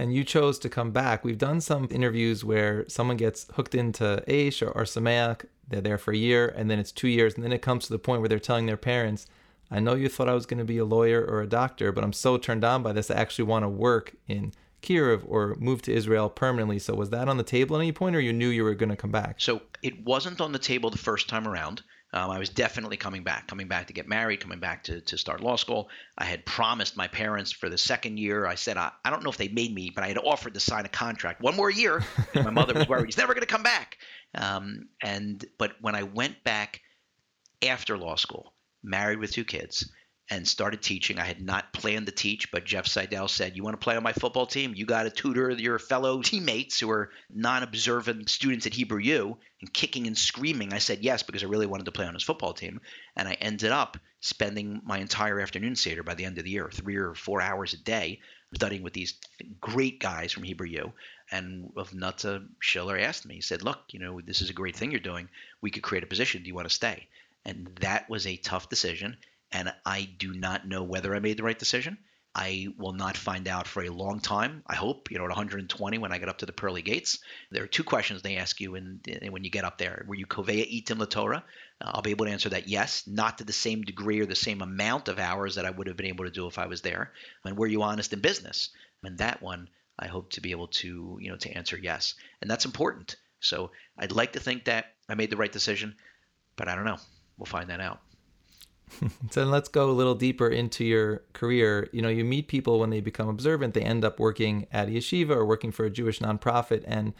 and 0.00 0.14
you 0.14 0.24
chose 0.24 0.58
to 0.58 0.70
come 0.70 0.92
back. 0.92 1.24
We've 1.24 1.36
done 1.36 1.60
some 1.60 1.86
interviews 1.90 2.42
where 2.42 2.88
someone 2.88 3.18
gets 3.18 3.46
hooked 3.54 3.74
into 3.74 4.24
Aish 4.26 4.66
or, 4.66 4.70
or 4.70 4.86
they're 5.68 5.80
there 5.82 5.98
for 5.98 6.12
a 6.12 6.16
year, 6.16 6.48
and 6.56 6.70
then 6.70 6.78
it's 6.78 6.90
two 6.90 7.06
years, 7.08 7.34
and 7.34 7.44
then 7.44 7.52
it 7.52 7.60
comes 7.60 7.84
to 7.84 7.92
the 7.92 7.98
point 7.98 8.22
where 8.22 8.28
they're 8.28 8.38
telling 8.38 8.64
their 8.64 8.78
parents, 8.78 9.26
I 9.70 9.78
know 9.78 9.94
you 9.94 10.08
thought 10.08 10.28
I 10.28 10.32
was 10.32 10.46
going 10.46 10.58
to 10.58 10.64
be 10.64 10.78
a 10.78 10.86
lawyer 10.86 11.22
or 11.22 11.42
a 11.42 11.46
doctor, 11.46 11.92
but 11.92 12.02
I'm 12.02 12.14
so 12.14 12.38
turned 12.38 12.64
on 12.64 12.82
by 12.82 12.94
this, 12.94 13.10
I 13.10 13.16
actually 13.16 13.44
want 13.44 13.64
to 13.64 13.68
work 13.68 14.14
in 14.26 14.54
Kiruv 14.82 15.22
or 15.28 15.54
move 15.60 15.82
to 15.82 15.92
Israel 15.92 16.30
permanently. 16.30 16.78
So 16.78 16.94
was 16.94 17.10
that 17.10 17.28
on 17.28 17.36
the 17.36 17.44
table 17.44 17.76
at 17.76 17.80
any 17.80 17.92
point, 17.92 18.16
or 18.16 18.20
you 18.20 18.32
knew 18.32 18.48
you 18.48 18.64
were 18.64 18.74
going 18.74 18.88
to 18.88 18.96
come 18.96 19.12
back? 19.12 19.36
So 19.38 19.60
it 19.82 20.02
wasn't 20.02 20.40
on 20.40 20.52
the 20.52 20.58
table 20.58 20.88
the 20.88 20.96
first 20.98 21.28
time 21.28 21.46
around. 21.46 21.82
Um, 22.12 22.30
I 22.30 22.38
was 22.38 22.48
definitely 22.48 22.96
coming 22.96 23.22
back, 23.22 23.46
coming 23.46 23.68
back 23.68 23.86
to 23.86 23.92
get 23.92 24.08
married, 24.08 24.40
coming 24.40 24.58
back 24.58 24.82
to, 24.84 25.00
to 25.00 25.16
start 25.16 25.40
law 25.40 25.56
school. 25.56 25.88
I 26.18 26.24
had 26.24 26.44
promised 26.44 26.96
my 26.96 27.06
parents 27.06 27.52
for 27.52 27.68
the 27.68 27.78
second 27.78 28.18
year. 28.18 28.46
I 28.46 28.56
said, 28.56 28.76
I, 28.76 28.90
I 29.04 29.10
don't 29.10 29.22
know 29.22 29.30
if 29.30 29.36
they 29.36 29.48
made 29.48 29.72
me, 29.72 29.90
but 29.94 30.02
I 30.02 30.08
had 30.08 30.18
offered 30.18 30.54
to 30.54 30.60
sign 30.60 30.84
a 30.84 30.88
contract 30.88 31.40
one 31.40 31.54
more 31.54 31.70
year. 31.70 32.02
My 32.34 32.50
mother 32.50 32.74
was 32.74 32.88
worried 32.88 33.06
he's 33.06 33.16
never 33.16 33.32
going 33.32 33.46
to 33.46 33.52
come 33.52 33.62
back. 33.62 33.98
Um, 34.34 34.88
and 35.02 35.44
but 35.58 35.72
when 35.80 35.94
I 35.94 36.02
went 36.02 36.42
back 36.42 36.80
after 37.62 37.96
law 37.96 38.16
school, 38.16 38.54
married 38.82 39.18
with 39.18 39.30
two 39.32 39.44
kids, 39.44 39.90
and 40.30 40.46
started 40.46 40.80
teaching. 40.80 41.18
I 41.18 41.24
had 41.24 41.42
not 41.42 41.72
planned 41.72 42.06
to 42.06 42.12
teach, 42.12 42.52
but 42.52 42.64
Jeff 42.64 42.86
Seidel 42.86 43.26
said, 43.26 43.56
You 43.56 43.64
want 43.64 43.78
to 43.78 43.84
play 43.84 43.96
on 43.96 44.04
my 44.04 44.12
football 44.12 44.46
team? 44.46 44.74
You 44.76 44.86
got 44.86 45.02
to 45.02 45.10
tutor 45.10 45.50
your 45.50 45.80
fellow 45.80 46.22
teammates 46.22 46.78
who 46.78 46.88
are 46.90 47.10
non 47.34 47.64
observant 47.64 48.30
students 48.30 48.66
at 48.66 48.74
Hebrew 48.74 49.00
U 49.00 49.36
and 49.60 49.72
kicking 49.72 50.06
and 50.06 50.16
screaming. 50.16 50.72
I 50.72 50.78
said 50.78 51.00
yes 51.00 51.24
because 51.24 51.42
I 51.42 51.48
really 51.48 51.66
wanted 51.66 51.86
to 51.86 51.92
play 51.92 52.06
on 52.06 52.14
his 52.14 52.22
football 52.22 52.52
team. 52.52 52.80
And 53.16 53.26
I 53.26 53.32
ended 53.32 53.72
up 53.72 53.98
spending 54.20 54.80
my 54.84 54.98
entire 54.98 55.40
afternoon 55.40 55.74
Seder 55.74 56.04
by 56.04 56.14
the 56.14 56.24
end 56.24 56.38
of 56.38 56.44
the 56.44 56.50
year, 56.50 56.70
three 56.72 56.96
or 56.96 57.14
four 57.14 57.42
hours 57.42 57.72
a 57.72 57.78
day, 57.78 58.20
studying 58.54 58.82
with 58.82 58.92
these 58.92 59.14
great 59.60 59.98
guys 59.98 60.30
from 60.32 60.44
Hebrew 60.44 60.68
U. 60.68 60.92
And 61.32 61.72
of 61.76 61.92
Nota 61.92 62.42
Schiller 62.60 62.98
asked 62.98 63.26
me, 63.26 63.36
he 63.36 63.40
said, 63.40 63.62
Look, 63.62 63.80
you 63.90 63.98
know, 63.98 64.20
this 64.20 64.42
is 64.42 64.50
a 64.50 64.54
great 64.54 64.76
thing 64.76 64.92
you're 64.92 65.00
doing. 65.00 65.28
We 65.60 65.72
could 65.72 65.82
create 65.82 66.04
a 66.04 66.08
position. 66.08 66.42
Do 66.42 66.48
you 66.48 66.54
want 66.54 66.68
to 66.68 66.74
stay? 66.74 67.08
And 67.44 67.70
that 67.80 68.08
was 68.08 68.26
a 68.26 68.36
tough 68.36 68.68
decision 68.68 69.16
and 69.52 69.72
I 69.84 70.08
do 70.18 70.32
not 70.32 70.66
know 70.66 70.82
whether 70.82 71.14
I 71.14 71.20
made 71.20 71.36
the 71.36 71.42
right 71.42 71.58
decision. 71.58 71.98
I 72.34 72.68
will 72.78 72.92
not 72.92 73.16
find 73.16 73.48
out 73.48 73.66
for 73.66 73.82
a 73.82 73.88
long 73.88 74.20
time. 74.20 74.62
I 74.64 74.76
hope, 74.76 75.10
you 75.10 75.18
know, 75.18 75.24
at 75.24 75.30
120 75.30 75.98
when 75.98 76.12
I 76.12 76.18
get 76.18 76.28
up 76.28 76.38
to 76.38 76.46
the 76.46 76.52
pearly 76.52 76.80
gates. 76.80 77.18
There 77.50 77.64
are 77.64 77.68
two 77.68 77.82
questions 77.82 78.22
they 78.22 78.36
ask 78.36 78.60
you 78.60 78.76
in, 78.76 79.00
in 79.06 79.32
when 79.32 79.42
you 79.42 79.50
get 79.50 79.64
up 79.64 79.78
there. 79.78 80.04
Were 80.06 80.14
you 80.14 80.26
Koveya 80.26 80.84
Itim 80.84 81.08
Torah? 81.10 81.44
Uh, 81.80 81.90
I'll 81.92 82.02
be 82.02 82.12
able 82.12 82.26
to 82.26 82.30
answer 82.30 82.50
that 82.50 82.68
yes, 82.68 83.04
not 83.06 83.38
to 83.38 83.44
the 83.44 83.52
same 83.52 83.82
degree 83.82 84.20
or 84.20 84.26
the 84.26 84.36
same 84.36 84.62
amount 84.62 85.08
of 85.08 85.18
hours 85.18 85.56
that 85.56 85.64
I 85.64 85.70
would 85.70 85.88
have 85.88 85.96
been 85.96 86.06
able 86.06 86.24
to 86.24 86.30
do 86.30 86.46
if 86.46 86.58
I 86.58 86.66
was 86.66 86.82
there. 86.82 87.12
And 87.44 87.56
were 87.56 87.66
you 87.66 87.82
honest 87.82 88.12
in 88.12 88.20
business? 88.20 88.70
And 89.02 89.18
that 89.18 89.42
one, 89.42 89.68
I 89.98 90.06
hope 90.06 90.30
to 90.32 90.40
be 90.40 90.52
able 90.52 90.68
to, 90.68 91.18
you 91.20 91.30
know, 91.30 91.36
to 91.38 91.50
answer 91.50 91.76
yes. 91.76 92.14
And 92.40 92.48
that's 92.48 92.64
important. 92.64 93.16
So 93.40 93.72
I'd 93.98 94.12
like 94.12 94.34
to 94.34 94.40
think 94.40 94.66
that 94.66 94.86
I 95.08 95.14
made 95.14 95.30
the 95.30 95.36
right 95.36 95.50
decision, 95.50 95.96
but 96.54 96.68
I 96.68 96.76
don't 96.76 96.84
know. 96.84 96.98
We'll 97.38 97.46
find 97.46 97.70
that 97.70 97.80
out. 97.80 98.00
so 99.30 99.44
let's 99.44 99.68
go 99.68 99.90
a 99.90 99.92
little 99.92 100.14
deeper 100.14 100.48
into 100.48 100.84
your 100.84 101.22
career. 101.32 101.88
You 101.92 102.02
know, 102.02 102.08
you 102.08 102.24
meet 102.24 102.48
people 102.48 102.78
when 102.78 102.90
they 102.90 103.00
become 103.00 103.28
observant, 103.28 103.74
they 103.74 103.82
end 103.82 104.04
up 104.04 104.18
working 104.18 104.66
at 104.72 104.88
a 104.88 104.92
yeshiva 104.92 105.30
or 105.30 105.46
working 105.46 105.72
for 105.72 105.84
a 105.84 105.90
Jewish 105.90 106.20
nonprofit. 106.20 106.84
And 106.86 107.14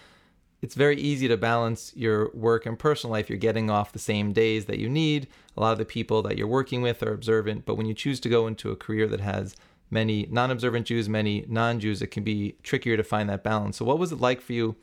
it's 0.63 0.75
very 0.75 0.97
easy 0.97 1.27
to 1.29 1.37
balance 1.37 1.93
your 1.97 2.31
work 2.35 2.67
and 2.67 2.79
personal 2.79 3.13
life. 3.13 3.31
You're 3.31 3.39
getting 3.39 3.71
off 3.71 3.93
the 3.93 3.99
same 3.99 4.33
days 4.33 4.67
that 4.67 4.79
you 4.79 4.89
need. 4.89 5.29
A 5.57 5.61
lot 5.61 5.73
of 5.73 5.79
the 5.79 5.85
people 5.85 6.23
that 6.23 6.37
you're 6.37 6.47
working 6.47 6.83
with 6.83 7.03
are 7.03 7.13
observant. 7.13 7.65
But 7.65 7.77
when 7.77 7.87
you 7.87 7.95
choose 7.95 8.21
to 8.21 8.29
go 8.29 8.47
into 8.47 8.71
a 8.71 8.77
career 8.77 9.07
that 9.09 9.21
has 9.21 9.57
many 9.91 10.27
non 10.31 10.51
observant 10.51 10.87
Jews, 10.87 11.09
many 11.09 11.45
non 11.49 11.81
Jews, 11.81 12.03
it 12.03 12.09
can 12.09 12.25
be 12.25 12.57
trickier 12.63 12.97
to 12.97 13.05
find 13.05 13.29
that 13.29 13.43
balance. 13.43 13.79
So, 13.79 13.85
what 13.85 13.99
was 13.99 14.13
it 14.13 14.21
like 14.21 14.41
for 14.41 14.53
you 14.53 14.77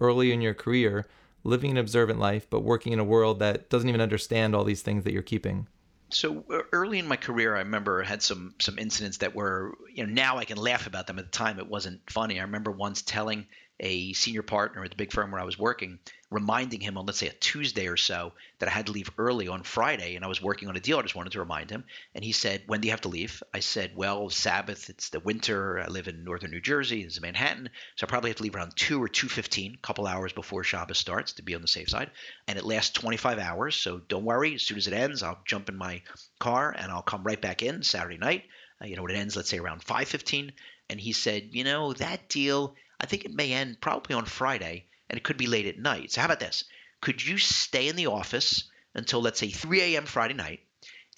early 0.00 0.32
in 0.32 0.42
your 0.42 0.54
career, 0.54 1.06
living 1.44 1.70
an 1.70 1.78
observant 1.78 2.18
life, 2.18 2.48
but 2.50 2.62
working 2.62 2.92
in 2.92 2.98
a 2.98 3.04
world 3.04 3.38
that 3.38 3.70
doesn't 3.70 3.88
even 3.88 4.00
understand 4.00 4.54
all 4.54 4.64
these 4.64 4.82
things 4.82 5.04
that 5.04 5.12
you're 5.12 5.22
keeping? 5.22 5.66
So 6.14 6.44
uh, 6.50 6.62
early 6.72 6.98
in 6.98 7.06
my 7.06 7.16
career, 7.16 7.54
I 7.54 7.60
remember 7.60 8.02
I 8.02 8.06
had 8.06 8.22
some 8.22 8.54
some 8.60 8.78
incidents 8.78 9.18
that 9.18 9.34
were 9.34 9.74
you 9.92 10.06
know 10.06 10.12
now 10.12 10.38
I 10.38 10.44
can 10.44 10.58
laugh 10.58 10.86
about 10.86 11.06
them. 11.06 11.18
At 11.18 11.26
the 11.26 11.30
time, 11.30 11.58
it 11.58 11.68
wasn't 11.68 12.00
funny. 12.10 12.38
I 12.38 12.42
remember 12.42 12.70
once 12.70 13.02
telling 13.02 13.46
a 13.80 14.12
senior 14.12 14.42
partner 14.42 14.84
at 14.84 14.90
the 14.90 14.96
big 14.96 15.12
firm 15.12 15.30
where 15.30 15.40
I 15.40 15.44
was 15.44 15.58
working, 15.58 15.98
reminding 16.32 16.80
him 16.80 16.96
on, 16.96 17.06
let's 17.06 17.18
say, 17.18 17.28
a 17.28 17.32
Tuesday 17.32 17.86
or 17.86 17.96
so 17.96 18.32
that 18.58 18.68
I 18.68 18.72
had 18.72 18.86
to 18.86 18.92
leave 18.92 19.10
early 19.18 19.48
on 19.48 19.62
Friday 19.62 20.16
and 20.16 20.24
I 20.24 20.28
was 20.28 20.40
working 20.40 20.68
on 20.68 20.76
a 20.76 20.80
deal. 20.80 20.98
I 20.98 21.02
just 21.02 21.14
wanted 21.14 21.32
to 21.32 21.40
remind 21.40 21.70
him. 21.70 21.84
And 22.14 22.24
he 22.24 22.32
said, 22.32 22.62
When 22.66 22.80
do 22.80 22.88
you 22.88 22.92
have 22.92 23.02
to 23.02 23.08
leave? 23.08 23.42
I 23.52 23.60
said, 23.60 23.94
Well, 23.94 24.30
Sabbath, 24.30 24.88
it's 24.88 25.10
the 25.10 25.20
winter. 25.20 25.78
I 25.78 25.88
live 25.88 26.08
in 26.08 26.24
northern 26.24 26.50
New 26.50 26.60
Jersey. 26.60 27.02
Is 27.02 27.20
Manhattan. 27.20 27.68
So 27.96 28.06
I 28.06 28.08
probably 28.08 28.30
have 28.30 28.38
to 28.38 28.42
leave 28.42 28.56
around 28.56 28.76
2 28.76 29.02
or 29.02 29.08
2.15, 29.08 29.74
a 29.74 29.78
couple 29.78 30.06
hours 30.06 30.32
before 30.32 30.64
Shabbos 30.64 30.98
starts 30.98 31.34
to 31.34 31.42
be 31.42 31.54
on 31.54 31.62
the 31.62 31.68
safe 31.68 31.90
side. 31.90 32.10
And 32.48 32.58
it 32.58 32.64
lasts 32.64 32.92
25 32.92 33.38
hours. 33.38 33.76
So 33.76 33.98
don't 33.98 34.24
worry. 34.24 34.54
As 34.54 34.62
soon 34.62 34.78
as 34.78 34.86
it 34.86 34.94
ends, 34.94 35.22
I'll 35.22 35.42
jump 35.44 35.68
in 35.68 35.76
my 35.76 36.02
car 36.38 36.74
and 36.76 36.90
I'll 36.90 37.02
come 37.02 37.24
right 37.24 37.40
back 37.40 37.62
in 37.62 37.82
Saturday 37.82 38.18
night. 38.18 38.44
Uh, 38.80 38.86
you 38.86 38.96
know, 38.96 39.02
when 39.02 39.12
it 39.12 39.18
ends, 39.18 39.36
let's 39.36 39.50
say 39.50 39.58
around 39.58 39.84
5.15. 39.84 40.52
And 40.88 40.98
he 40.98 41.12
said, 41.12 41.50
You 41.52 41.64
know, 41.64 41.92
that 41.94 42.28
deal, 42.28 42.74
I 42.98 43.06
think 43.06 43.24
it 43.24 43.34
may 43.34 43.52
end 43.52 43.80
probably 43.80 44.14
on 44.14 44.24
Friday 44.24 44.86
and 45.12 45.18
it 45.18 45.24
could 45.24 45.36
be 45.36 45.46
late 45.46 45.66
at 45.66 45.78
night. 45.78 46.10
So 46.10 46.22
how 46.22 46.24
about 46.24 46.40
this? 46.40 46.64
Could 47.02 47.24
you 47.24 47.36
stay 47.36 47.86
in 47.88 47.96
the 47.96 48.06
office 48.06 48.64
until 48.94 49.20
let's 49.20 49.38
say 49.38 49.50
3 49.50 49.94
a.m. 49.94 50.06
Friday 50.06 50.34
night, 50.34 50.60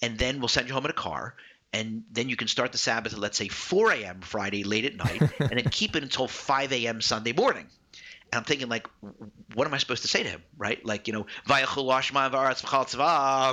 and 0.01 0.19
then 0.19 0.39
we'll 0.39 0.49
send 0.49 0.67
you 0.67 0.73
home 0.73 0.85
in 0.85 0.91
a 0.91 0.93
car, 0.93 1.35
and 1.71 2.03
then 2.11 2.27
you 2.27 2.35
can 2.35 2.49
start 2.49 2.73
the 2.73 2.77
Sabbath 2.77 3.13
at 3.13 3.19
let's 3.19 3.37
say 3.37 3.47
4 3.47 3.93
a.m. 3.93 4.21
Friday 4.21 4.63
late 4.63 4.85
at 4.85 4.95
night, 4.95 5.21
and 5.39 5.57
then 5.57 5.69
keep 5.71 5.95
it 5.95 6.03
until 6.03 6.27
5 6.27 6.73
a.m. 6.73 6.99
Sunday 6.99 7.31
morning. 7.31 7.67
And 8.31 8.39
I'm 8.39 8.43
thinking, 8.43 8.67
like, 8.67 8.87
what 9.53 9.67
am 9.67 9.73
I 9.73 9.77
supposed 9.77 10.01
to 10.01 10.07
say 10.07 10.23
to 10.23 10.29
him, 10.29 10.43
right? 10.57 10.83
Like, 10.83 11.07
you 11.07 11.13
know, 11.13 11.27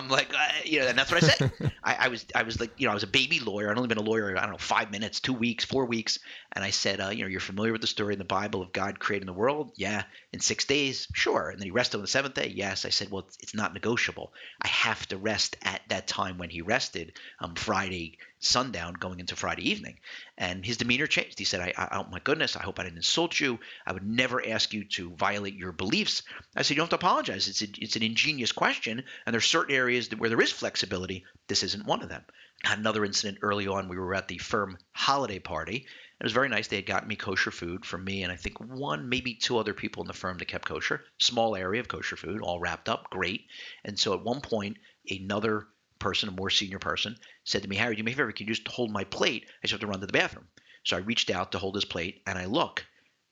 I'm 0.03 0.09
like, 0.09 0.33
uh, 0.35 0.49
you 0.65 0.81
know, 0.81 0.89
and 0.89 0.99
that's 0.99 1.13
what 1.13 1.23
I 1.23 1.27
said. 1.27 1.53
I, 1.85 1.95
I, 2.01 2.09
was, 2.09 2.27
I 2.35 2.43
was 2.43 2.59
like, 2.59 2.71
you 2.79 2.87
know, 2.87 2.91
I 2.91 2.95
was 2.95 3.03
a 3.03 3.09
baby 3.09 3.39
lawyer. 3.39 3.71
I'd 3.71 3.77
only 3.77 3.89
been 3.89 3.99
a 3.99 4.03
lawyer, 4.03 4.37
I 4.37 4.41
don't 4.41 4.51
know, 4.51 4.59
five 4.59 4.91
minutes, 4.91 5.21
two 5.21 5.35
weeks, 5.35 5.65
four 5.65 5.85
weeks. 5.85 6.19
And 6.55 6.65
I 6.65 6.71
said, 6.71 7.01
uh, 7.01 7.09
you 7.09 7.23
know, 7.23 7.29
you're 7.29 7.41
familiar 7.41 7.73
with 7.73 7.81
the 7.81 7.87
story 7.87 8.13
in 8.13 8.19
the 8.19 8.25
Bible 8.25 8.61
of 8.61 8.73
God 8.73 8.99
creating 8.99 9.27
the 9.27 9.33
world? 9.33 9.73
Yeah. 9.77 10.05
In 10.33 10.41
six 10.41 10.67
days? 10.67 11.09
Sure. 11.15 11.49
And 11.49 11.59
then 11.59 11.65
he 11.67 11.71
rested 11.71 11.97
on 11.97 12.03
the 12.03 12.09
seventh 12.09 12.35
day? 12.35 12.53
Yes. 12.55 12.85
I 12.85 12.91
said, 12.91 13.11
well, 13.11 13.27
it's, 13.41 13.55
not 13.55 13.75
negotiable. 13.75 14.33
I 14.61 14.69
have 14.69 15.07
to 15.09 15.17
rest 15.17 15.57
at 15.63 15.81
that 15.89 16.07
time 16.07 16.39
when 16.39 16.51
he 16.51 16.61
rested, 16.61 17.13
um, 17.41 17.55
Friday 17.55 18.19
sundown 18.43 18.95
going 18.95 19.21
into 19.21 19.37
Friday 19.37 19.71
evening. 19.71 19.99
And 20.37 20.65
his 20.65 20.77
demeanor 20.77 21.07
changed. 21.07 21.39
He 21.39 21.45
said, 21.45 21.61
I, 21.61 21.73
I, 21.77 21.99
oh 21.99 22.07
my 22.11 22.19
goodness, 22.19 22.57
I 22.57 22.63
hope 22.63 22.79
I 22.79 22.85
didn't 22.85 22.97
insult 22.97 23.39
you. 23.39 23.59
I 23.87 23.93
would 23.93 24.07
never 24.07 24.47
ask 24.47 24.73
you 24.73 24.85
to 24.85 25.11
violate 25.11 25.55
your 25.55 25.73
beliefs. 25.73 26.23
I 26.57 26.63
said, 26.63 26.71
you 26.71 26.77
don't 26.77 26.91
have 26.91 27.01
to 27.01 27.07
apologize. 27.07 27.49
It's, 27.49 27.63
a, 27.63 27.69
it's 27.79 27.97
an 27.97 28.03
ingenious 28.03 28.53
question. 28.53 29.05
And 29.25 29.33
there's 29.33 29.45
certain 29.47 29.75
areas 29.75 30.11
where 30.17 30.29
there 30.29 30.41
is 30.41 30.53
flexibility. 30.53 31.25
This 31.47 31.63
isn't 31.63 31.87
one 31.87 32.03
of 32.03 32.09
them. 32.09 32.25
Had 32.65 32.79
another 32.79 33.05
incident 33.05 33.39
early 33.43 33.67
on. 33.67 33.89
We 33.89 33.99
were 33.99 34.15
at 34.15 34.29
the 34.29 34.39
firm 34.39 34.79
holiday 34.93 35.39
party. 35.39 35.87
It 36.23 36.27
was 36.27 36.33
very 36.33 36.49
nice. 36.49 36.69
They 36.69 36.77
had 36.77 36.87
gotten 36.87 37.09
me 37.09 37.17
kosher 37.17 37.51
food 37.51 37.85
for 37.85 37.99
me 37.99 38.23
and 38.23 38.31
I 38.31 38.37
think 38.37 38.61
one, 38.61 39.09
maybe 39.09 39.35
two 39.35 39.59
other 39.59 39.75
people 39.75 40.05
in 40.05 40.07
the 40.07 40.13
firm 40.13 40.39
that 40.39 40.45
kept 40.45 40.69
kosher. 40.69 41.03
Small 41.19 41.57
area 41.57 41.81
of 41.81 41.89
kosher 41.89 42.15
food, 42.15 42.41
all 42.41 42.61
wrapped 42.61 42.89
up, 42.89 43.11
great. 43.11 43.47
And 43.85 43.99
so 43.99 44.15
at 44.15 44.23
one 44.23 44.41
point, 44.41 44.77
another 45.11 45.67
person, 45.99 46.29
a 46.29 46.33
more 46.33 46.49
senior 46.49 46.79
person, 46.79 47.17
said 47.43 47.63
to 47.63 47.69
me, 47.69 47.75
Harry, 47.75 47.97
do 47.97 48.05
me 48.05 48.13
a 48.13 48.15
favor, 48.15 48.31
can 48.31 48.47
you 48.47 48.55
just 48.55 48.69
hold 48.69 48.93
my 48.93 49.03
plate? 49.03 49.47
I 49.49 49.67
just 49.67 49.73
have 49.73 49.81
to 49.81 49.89
run 49.89 49.99
to 49.99 50.07
the 50.07 50.13
bathroom. 50.13 50.47
So 50.85 50.97
I 50.97 51.01
reached 51.01 51.29
out 51.29 51.51
to 51.53 51.59
hold 51.59 51.75
his 51.75 51.85
plate 51.85 52.23
and 52.25 52.39
I 52.39 52.45
look. 52.45 52.87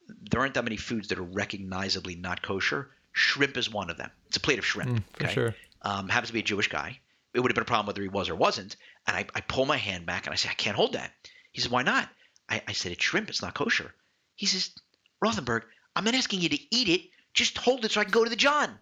There 0.09 0.40
aren't 0.40 0.55
that 0.55 0.64
many 0.64 0.76
foods 0.76 1.07
that 1.09 1.18
are 1.20 1.22
recognizably 1.22 2.16
not 2.16 2.42
kosher. 2.42 2.90
Shrimp 3.12 3.57
is 3.57 3.72
one 3.72 3.90
of 3.90 3.98
them. 3.98 4.11
It's 4.26 4.37
a 4.37 4.40
plate 4.40 4.59
of 4.59 4.66
shrimp. 4.66 4.90
Mm, 4.90 5.05
for 5.12 5.24
okay? 5.26 5.33
sure. 5.33 5.55
Um, 5.83 6.09
happens 6.09 6.31
to 6.31 6.35
be 6.35 6.40
a 6.40 6.42
Jewish 6.42 6.66
guy. 6.66 6.98
It 7.35 7.38
would 7.38 7.53
have 7.53 7.55
been 7.55 7.62
a 7.62 7.66
problem 7.66 7.87
whether 7.87 8.03
he 8.03 8.09
was 8.09 8.29
or 8.29 8.35
wasn't. 8.35 8.74
And 9.07 9.16
I, 9.16 9.26
I 9.33 9.42
pull 9.42 9.64
my 9.64 9.76
hand 9.76 10.07
back 10.07 10.26
and 10.26 10.33
I 10.33 10.37
say, 10.37 10.48
I 10.48 10.55
can't 10.55 10.76
hold 10.76 10.94
that. 10.94 11.12
He 11.53 11.61
said, 11.61 11.70
Why 11.70 11.85
not? 11.85 12.09
I, 12.50 12.62
I 12.68 12.72
said, 12.72 12.92
It's 12.92 13.04
shrimp. 13.04 13.28
It's 13.28 13.42
not 13.42 13.54
kosher. 13.54 13.94
He 14.34 14.46
says, 14.46 14.70
Rothenberg, 15.24 15.62
I'm 15.94 16.04
not 16.04 16.14
asking 16.14 16.40
you 16.40 16.48
to 16.48 16.74
eat 16.74 16.88
it. 16.88 17.02
Just 17.32 17.58
hold 17.58 17.84
it 17.84 17.92
so 17.92 18.00
I 18.00 18.04
can 18.04 18.12
go 18.12 18.24
to 18.24 18.30
the 18.30 18.36
John. 18.36 18.78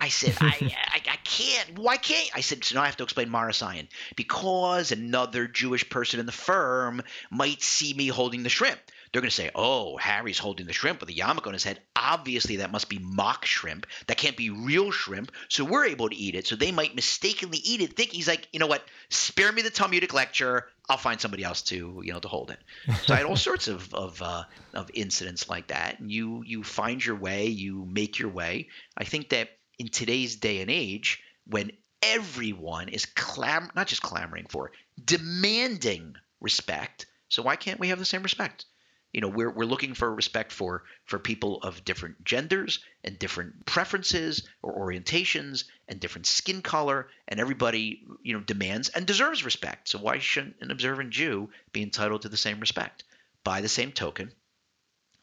I 0.00 0.08
said, 0.08 0.36
I, 0.40 0.46
I, 0.88 1.00
I, 1.10 1.16
can't. 1.24 1.78
Why 1.78 1.96
can't? 1.96 2.30
I 2.34 2.40
said, 2.40 2.64
so 2.64 2.76
now 2.76 2.82
I 2.82 2.86
have 2.86 2.96
to 2.98 3.04
explain 3.04 3.30
maras 3.30 3.60
ayin 3.60 3.88
because 4.16 4.92
another 4.92 5.48
Jewish 5.48 5.88
person 5.88 6.20
in 6.20 6.26
the 6.26 6.32
firm 6.32 7.02
might 7.30 7.62
see 7.62 7.92
me 7.94 8.08
holding 8.08 8.42
the 8.42 8.48
shrimp. 8.48 8.78
They're 9.12 9.22
going 9.22 9.30
to 9.30 9.34
say, 9.34 9.50
oh, 9.54 9.96
Harry's 9.96 10.38
holding 10.38 10.66
the 10.66 10.72
shrimp 10.72 11.00
with 11.00 11.08
a 11.08 11.12
yarmulke 11.12 11.46
on 11.46 11.52
his 11.52 11.64
head. 11.64 11.80
Obviously, 11.96 12.56
that 12.56 12.72
must 12.72 12.88
be 12.88 12.98
mock 12.98 13.44
shrimp. 13.44 13.86
That 14.06 14.16
can't 14.16 14.36
be 14.36 14.50
real 14.50 14.90
shrimp. 14.90 15.32
So 15.48 15.64
we're 15.64 15.86
able 15.86 16.08
to 16.08 16.16
eat 16.16 16.34
it. 16.34 16.46
So 16.46 16.56
they 16.56 16.72
might 16.72 16.94
mistakenly 16.94 17.58
eat 17.58 17.80
it, 17.80 17.96
think 17.96 18.10
he's 18.10 18.28
like, 18.28 18.48
you 18.52 18.58
know 18.58 18.66
what? 18.66 18.84
Spare 19.10 19.52
me 19.52 19.62
the 19.62 19.70
Talmudic 19.70 20.12
lecture. 20.12 20.68
I'll 20.88 20.96
find 20.96 21.20
somebody 21.20 21.44
else 21.44 21.62
to, 21.62 22.00
you 22.02 22.12
know, 22.12 22.20
to 22.20 22.28
hold 22.28 22.50
it. 22.50 22.58
So 23.02 23.14
I 23.14 23.18
had 23.18 23.26
all 23.26 23.36
sorts 23.48 23.68
of 23.68 23.92
of, 23.94 24.20
uh, 24.22 24.44
of 24.74 24.90
incidents 24.94 25.48
like 25.48 25.68
that. 25.68 26.00
And 26.00 26.10
you 26.10 26.42
you 26.44 26.62
find 26.62 27.04
your 27.04 27.16
way. 27.16 27.46
You 27.46 27.86
make 27.86 28.18
your 28.18 28.30
way. 28.30 28.68
I 28.96 29.04
think 29.04 29.30
that 29.30 29.50
in 29.78 29.88
today's 29.88 30.36
day 30.36 30.60
and 30.60 30.70
age 30.70 31.22
when 31.46 31.72
everyone 32.02 32.88
is 32.88 33.06
clam 33.06 33.70
not 33.74 33.86
just 33.86 34.02
clamoring 34.02 34.46
for 34.48 34.70
demanding 35.04 36.14
respect 36.40 37.06
so 37.28 37.42
why 37.42 37.56
can't 37.56 37.80
we 37.80 37.88
have 37.88 37.98
the 37.98 38.04
same 38.04 38.22
respect 38.22 38.66
you 39.12 39.20
know 39.20 39.28
we're, 39.28 39.50
we're 39.50 39.64
looking 39.64 39.94
for 39.94 40.14
respect 40.14 40.52
for 40.52 40.84
for 41.04 41.18
people 41.18 41.62
of 41.62 41.84
different 41.84 42.22
genders 42.24 42.80
and 43.04 43.18
different 43.18 43.66
preferences 43.66 44.46
or 44.62 44.86
orientations 44.86 45.64
and 45.88 46.00
different 46.00 46.26
skin 46.26 46.62
color 46.62 47.08
and 47.26 47.40
everybody 47.40 48.02
you 48.22 48.34
know 48.34 48.40
demands 48.40 48.88
and 48.90 49.06
deserves 49.06 49.44
respect 49.44 49.88
so 49.88 49.98
why 49.98 50.18
shouldn't 50.18 50.56
an 50.60 50.70
observant 50.70 51.10
jew 51.10 51.48
be 51.72 51.82
entitled 51.82 52.22
to 52.22 52.28
the 52.28 52.36
same 52.36 52.60
respect 52.60 53.04
by 53.44 53.60
the 53.60 53.68
same 53.68 53.92
token 53.92 54.32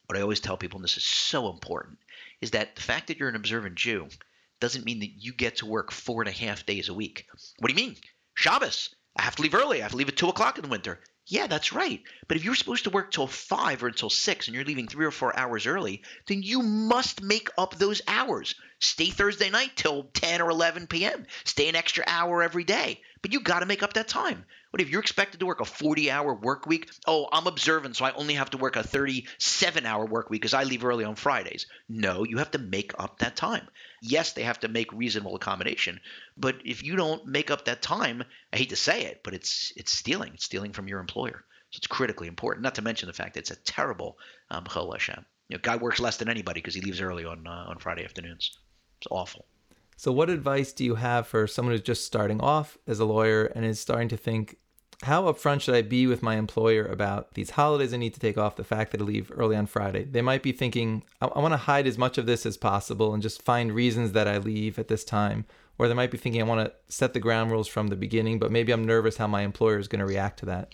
what 0.08 0.18
i 0.18 0.22
always 0.22 0.40
tell 0.40 0.58
people 0.58 0.78
and 0.78 0.84
this 0.84 0.98
is 0.98 1.04
so 1.04 1.50
important 1.50 1.98
is 2.42 2.52
that 2.52 2.76
the 2.76 2.82
fact 2.82 3.08
that 3.08 3.18
you're 3.18 3.30
an 3.30 3.36
observant 3.36 3.76
jew 3.76 4.08
doesn't 4.60 4.86
mean 4.86 5.00
that 5.00 5.12
you 5.24 5.34
get 5.34 5.58
to 5.58 5.66
work 5.66 5.92
four 5.92 6.22
and 6.22 6.30
a 6.30 6.32
half 6.32 6.66
days 6.66 6.90
a 6.90 6.94
week. 6.94 7.28
What 7.60 7.70
do 7.70 7.80
you 7.80 7.88
mean? 7.88 7.98
Shabbos. 8.34 8.94
I 9.18 9.22
have 9.22 9.36
to 9.38 9.42
leave 9.42 9.56
early. 9.56 9.80
I 9.80 9.84
have 9.84 9.92
to 9.92 9.98
leave 9.98 10.10
at 10.10 10.18
two 10.18 10.30
o'clock 10.30 10.58
in 10.58 10.64
the 10.64 10.70
winter. 10.70 11.00
Yeah, 11.28 11.48
that's 11.48 11.74
right. 11.74 12.04
But 12.28 12.38
if 12.38 12.44
you're 12.44 12.54
supposed 12.54 12.84
to 12.84 12.92
work 12.92 13.12
till 13.12 13.26
five 13.26 13.84
or 13.84 13.88
until 13.88 14.12
six 14.12 14.48
and 14.48 14.54
you're 14.54 14.64
leaving 14.64 14.88
three 14.88 15.08
or 15.08 15.12
four 15.12 15.36
hours 15.38 15.66
early, 15.66 16.04
then 16.28 16.44
you 16.44 16.62
must 16.62 17.24
make 17.24 17.50
up 17.58 17.76
those 17.76 18.04
hours. 18.08 18.54
Stay 18.80 19.10
Thursday 19.10 19.50
night 19.50 19.72
till 19.76 20.04
10 20.14 20.42
or 20.42 20.52
11 20.52 20.86
p.m. 20.86 21.26
Stay 21.44 21.68
an 21.68 21.76
extra 21.76 22.04
hour 22.06 22.44
every 22.44 22.64
day. 22.64 23.02
But 23.24 23.34
you 23.34 23.40
got 23.40 23.62
to 23.62 23.66
make 23.66 23.82
up 23.82 23.94
that 23.94 24.08
time. 24.08 24.46
What 24.76 24.82
if 24.82 24.90
you're 24.90 25.00
expected 25.00 25.40
to 25.40 25.46
work 25.46 25.62
a 25.62 25.66
40 25.66 26.12
hour 26.12 26.34
work 26.34 26.66
week? 26.66 26.90
Oh, 27.08 27.30
I'm 27.32 27.48
observant, 27.48 27.96
so 27.96 28.04
I 28.04 28.12
only 28.12 28.34
have 28.34 28.50
to 28.50 28.58
work 28.58 28.76
a 28.76 28.84
37 28.84 29.86
hour 29.86 30.06
work 30.06 30.30
week 30.30 30.42
because 30.42 30.54
I 30.54 30.66
leave 30.66 30.84
early 30.84 31.06
on 31.06 31.16
Fridays. 31.16 31.66
No, 31.88 32.26
you 32.26 32.40
have 32.40 32.52
to 32.52 32.58
make 32.58 32.92
up 33.00 33.20
that 33.20 33.38
time. 33.38 33.70
Yes, 34.02 34.34
they 34.34 34.44
have 34.44 34.60
to 34.60 34.68
make 34.68 34.92
reasonable 34.92 35.34
accommodation, 35.38 36.02
but 36.36 36.58
if 36.66 36.84
you 36.84 36.98
don't 36.98 37.26
make 37.26 37.52
up 37.52 37.64
that 37.64 37.82
time, 37.82 38.22
I 38.52 38.58
hate 38.58 38.72
to 38.72 38.76
say 38.76 39.06
it, 39.06 39.22
but 39.24 39.34
it's 39.34 39.72
it's 39.78 39.94
stealing. 39.94 40.34
It's 40.34 40.44
stealing 40.44 40.74
from 40.74 40.90
your 40.90 41.00
employer. 41.00 41.46
So 41.70 41.78
it's 41.78 41.88
critically 41.88 42.28
important. 42.28 42.64
Not 42.64 42.76
to 42.76 42.82
mention 42.82 43.08
the 43.08 43.14
fact 43.14 43.36
that 43.36 43.40
it's 43.40 43.52
a 43.52 43.56
terrible 43.56 44.18
um, 44.52 44.66
Hashem. 44.66 45.26
You 45.48 45.56
know, 45.56 45.62
guy 45.64 45.78
works 45.78 46.02
less 46.02 46.18
than 46.18 46.28
anybody 46.28 46.60
because 46.60 46.76
he 46.76 46.82
leaves 46.82 47.00
early 47.00 47.24
on 47.24 47.48
uh, 47.48 47.68
on 47.70 47.78
Friday 47.78 48.04
afternoons. 48.04 48.60
It's 49.00 49.08
awful. 49.10 49.46
So, 49.98 50.12
what 50.12 50.30
advice 50.30 50.74
do 50.74 50.84
you 50.84 50.96
have 50.96 51.28
for 51.28 51.48
someone 51.48 51.74
who's 51.74 51.82
just 51.82 52.06
starting 52.06 52.42
off 52.42 52.78
as 52.86 53.00
a 53.00 53.06
lawyer 53.06 53.46
and 53.46 53.64
is 53.64 53.80
starting 53.80 54.10
to 54.10 54.18
think, 54.18 54.58
how 55.06 55.24
upfront 55.24 55.62
should 55.62 55.76
I 55.76 55.82
be 55.82 56.08
with 56.08 56.24
my 56.24 56.36
employer 56.36 56.86
about 56.86 57.36
these 57.36 57.52
holidays 57.52 57.94
I 57.94 57.98
need 57.98 58.14
to 58.16 58.20
take 58.20 58.38
off, 58.38 58.56
the 58.56 58.64
fact 58.64 58.92
that 58.92 59.02
I 59.02 59.04
leave 59.04 59.32
early 59.34 59.56
on 59.56 59.68
Friday? 59.68 60.04
They 60.04 60.22
might 60.22 60.44
be 60.44 60.52
thinking, 60.52 61.04
I, 61.22 61.28
I 61.28 61.40
want 61.40 61.54
to 61.54 61.58
hide 61.58 61.88
as 61.88 61.98
much 61.98 62.18
of 62.18 62.26
this 62.26 62.46
as 62.46 62.58
possible 62.58 63.14
and 63.14 63.24
just 63.24 63.42
find 63.42 63.72
reasons 63.72 64.12
that 64.12 64.28
I 64.28 64.38
leave 64.38 64.78
at 64.78 64.88
this 64.88 65.04
time. 65.04 65.46
Or 65.78 65.88
they 65.88 65.94
might 65.94 66.12
be 66.12 66.18
thinking, 66.18 66.42
I 66.42 66.46
want 66.46 66.68
to 66.68 66.74
set 66.94 67.14
the 67.14 67.20
ground 67.20 67.52
rules 67.52 67.68
from 67.68 67.88
the 67.88 67.96
beginning, 67.96 68.40
but 68.40 68.52
maybe 68.52 68.72
I'm 68.72 68.86
nervous 68.86 69.18
how 69.18 69.28
my 69.28 69.42
employer 69.42 69.78
is 69.78 69.88
going 69.88 70.00
to 70.00 70.06
react 70.06 70.40
to 70.40 70.46
that. 70.48 70.74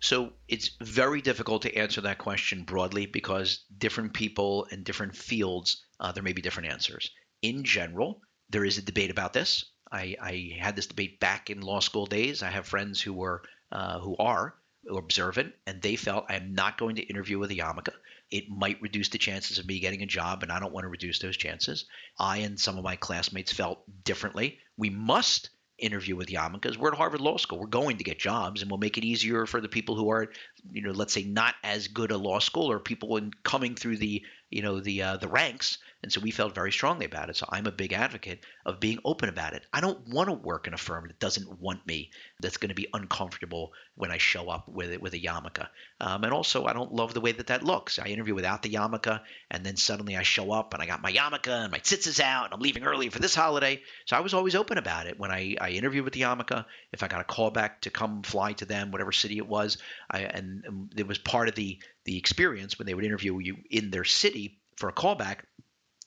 So 0.00 0.32
it's 0.48 0.70
very 0.80 1.20
difficult 1.20 1.62
to 1.62 1.74
answer 1.76 2.00
that 2.00 2.18
question 2.18 2.64
broadly 2.64 3.06
because 3.06 3.64
different 3.78 4.12
people 4.12 4.64
in 4.72 4.82
different 4.82 5.16
fields, 5.16 5.84
uh, 6.00 6.10
there 6.10 6.24
may 6.24 6.32
be 6.32 6.42
different 6.42 6.70
answers. 6.70 7.10
In 7.40 7.62
general, 7.62 8.20
there 8.50 8.64
is 8.64 8.78
a 8.78 8.82
debate 8.82 9.10
about 9.10 9.32
this. 9.32 9.64
I, 9.92 10.16
I, 10.20 10.56
had 10.58 10.74
this 10.74 10.86
debate 10.86 11.20
back 11.20 11.50
in 11.50 11.60
law 11.60 11.80
school 11.80 12.06
days. 12.06 12.42
I 12.42 12.50
have 12.50 12.66
friends 12.66 13.00
who 13.00 13.12
were 13.12 13.42
uh, 13.70 14.00
who 14.00 14.16
are 14.16 14.54
observant, 14.90 15.54
and 15.66 15.80
they 15.80 15.96
felt 15.96 16.26
I 16.28 16.36
am 16.36 16.54
not 16.54 16.78
going 16.78 16.96
to 16.96 17.02
interview 17.02 17.38
with 17.38 17.50
a 17.50 17.56
yarmulke. 17.56 17.92
It 18.30 18.48
might 18.48 18.80
reduce 18.80 19.10
the 19.10 19.18
chances 19.18 19.58
of 19.58 19.66
me 19.66 19.78
getting 19.78 20.02
a 20.02 20.06
job, 20.06 20.42
and 20.42 20.50
I 20.50 20.58
don't 20.58 20.72
want 20.72 20.84
to 20.84 20.88
reduce 20.88 21.18
those 21.18 21.36
chances. 21.36 21.84
I 22.18 22.38
and 22.38 22.58
some 22.58 22.78
of 22.78 22.84
my 22.84 22.96
classmates 22.96 23.52
felt 23.52 23.84
differently. 24.04 24.58
We 24.76 24.88
must 24.90 25.50
interview 25.78 26.16
with 26.16 26.28
yarmulkes. 26.28 26.76
We're 26.76 26.92
at 26.92 26.98
Harvard 26.98 27.20
Law 27.20 27.36
School. 27.36 27.58
We're 27.58 27.66
going 27.66 27.98
to 27.98 28.04
get 28.04 28.18
jobs, 28.18 28.62
and 28.62 28.70
we'll 28.70 28.78
make 28.78 28.96
it 28.96 29.04
easier 29.04 29.46
for 29.46 29.60
the 29.60 29.68
people 29.68 29.96
who 29.96 30.10
are 30.10 30.32
you 30.70 30.82
know, 30.82 30.92
let's 30.92 31.12
say 31.12 31.24
not 31.24 31.54
as 31.64 31.88
good 31.88 32.12
a 32.12 32.16
law 32.16 32.38
school 32.38 32.70
or 32.70 32.78
people 32.78 33.16
in, 33.16 33.32
coming 33.42 33.74
through 33.74 33.96
the 33.96 34.22
you 34.52 34.62
know 34.62 34.80
the 34.80 35.02
uh, 35.02 35.16
the 35.16 35.28
ranks. 35.28 35.78
And 36.02 36.12
so 36.12 36.20
we 36.20 36.32
felt 36.32 36.52
very 36.52 36.72
strongly 36.72 37.06
about 37.06 37.30
it. 37.30 37.36
So 37.36 37.46
i'm 37.48 37.66
a 37.66 37.72
big 37.72 37.92
advocate 37.92 38.44
of 38.66 38.80
being 38.80 38.98
open 39.04 39.28
about 39.28 39.54
it. 39.54 39.64
I 39.72 39.80
don't 39.80 40.08
want 40.08 40.28
to 40.28 40.32
work 40.32 40.66
in 40.66 40.74
a 40.74 40.76
firm 40.78 41.06
that 41.06 41.20
doesn't 41.20 41.60
want 41.60 41.86
me 41.86 42.10
that's 42.40 42.56
going 42.56 42.70
to 42.70 42.74
be 42.74 42.88
uncomfortable 42.92 43.72
when 43.94 44.10
i 44.10 44.18
show 44.18 44.48
up 44.48 44.68
with 44.68 44.90
it 44.90 45.00
with 45.00 45.14
a 45.14 45.18
yarmulke. 45.18 45.66
Um, 46.00 46.24
and 46.24 46.32
also 46.32 46.66
i 46.66 46.72
don't 46.72 46.92
love 46.92 47.14
the 47.14 47.20
way 47.20 47.32
that 47.32 47.46
that 47.46 47.62
looks. 47.62 47.98
I 47.98 48.06
interview 48.06 48.34
without 48.34 48.62
the 48.62 48.70
yarmulke 48.70 49.20
and 49.50 49.64
then 49.64 49.76
suddenly 49.76 50.16
i 50.16 50.22
show 50.22 50.52
up 50.52 50.74
and 50.74 50.82
i 50.82 50.86
got 50.86 51.02
my 51.02 51.12
yarmulke 51.12 51.48
and 51.48 51.72
my 51.72 51.78
tzitzis 51.78 52.20
out 52.20 52.46
and 52.46 52.54
i'm 52.54 52.60
leaving 52.60 52.84
early 52.84 53.08
for 53.08 53.20
this 53.20 53.34
holiday. 53.34 53.80
So 54.06 54.16
i 54.16 54.20
was 54.20 54.34
always 54.34 54.56
open 54.56 54.78
about 54.78 55.06
it. 55.06 55.18
When 55.18 55.30
i, 55.30 55.56
I 55.60 55.70
interviewed 55.70 56.04
with 56.04 56.14
the 56.14 56.22
yarmulke 56.22 56.64
if 56.92 57.02
i 57.02 57.08
got 57.08 57.20
a 57.20 57.24
call 57.24 57.50
back 57.50 57.82
to 57.82 57.90
come 57.90 58.22
fly 58.22 58.52
to 58.54 58.66
them 58.66 58.90
whatever 58.90 59.12
city 59.12 59.38
it 59.38 59.46
was 59.46 59.78
I, 60.10 60.22
and, 60.22 60.51
and 60.64 60.92
it 60.96 61.06
was 61.06 61.18
part 61.18 61.48
of 61.48 61.54
the 61.54 61.78
the 62.04 62.16
experience 62.16 62.78
when 62.78 62.86
they 62.86 62.94
would 62.94 63.04
interview 63.04 63.38
you 63.38 63.56
in 63.70 63.90
their 63.90 64.04
city 64.04 64.58
for 64.76 64.88
a 64.88 64.92
callback 64.92 65.38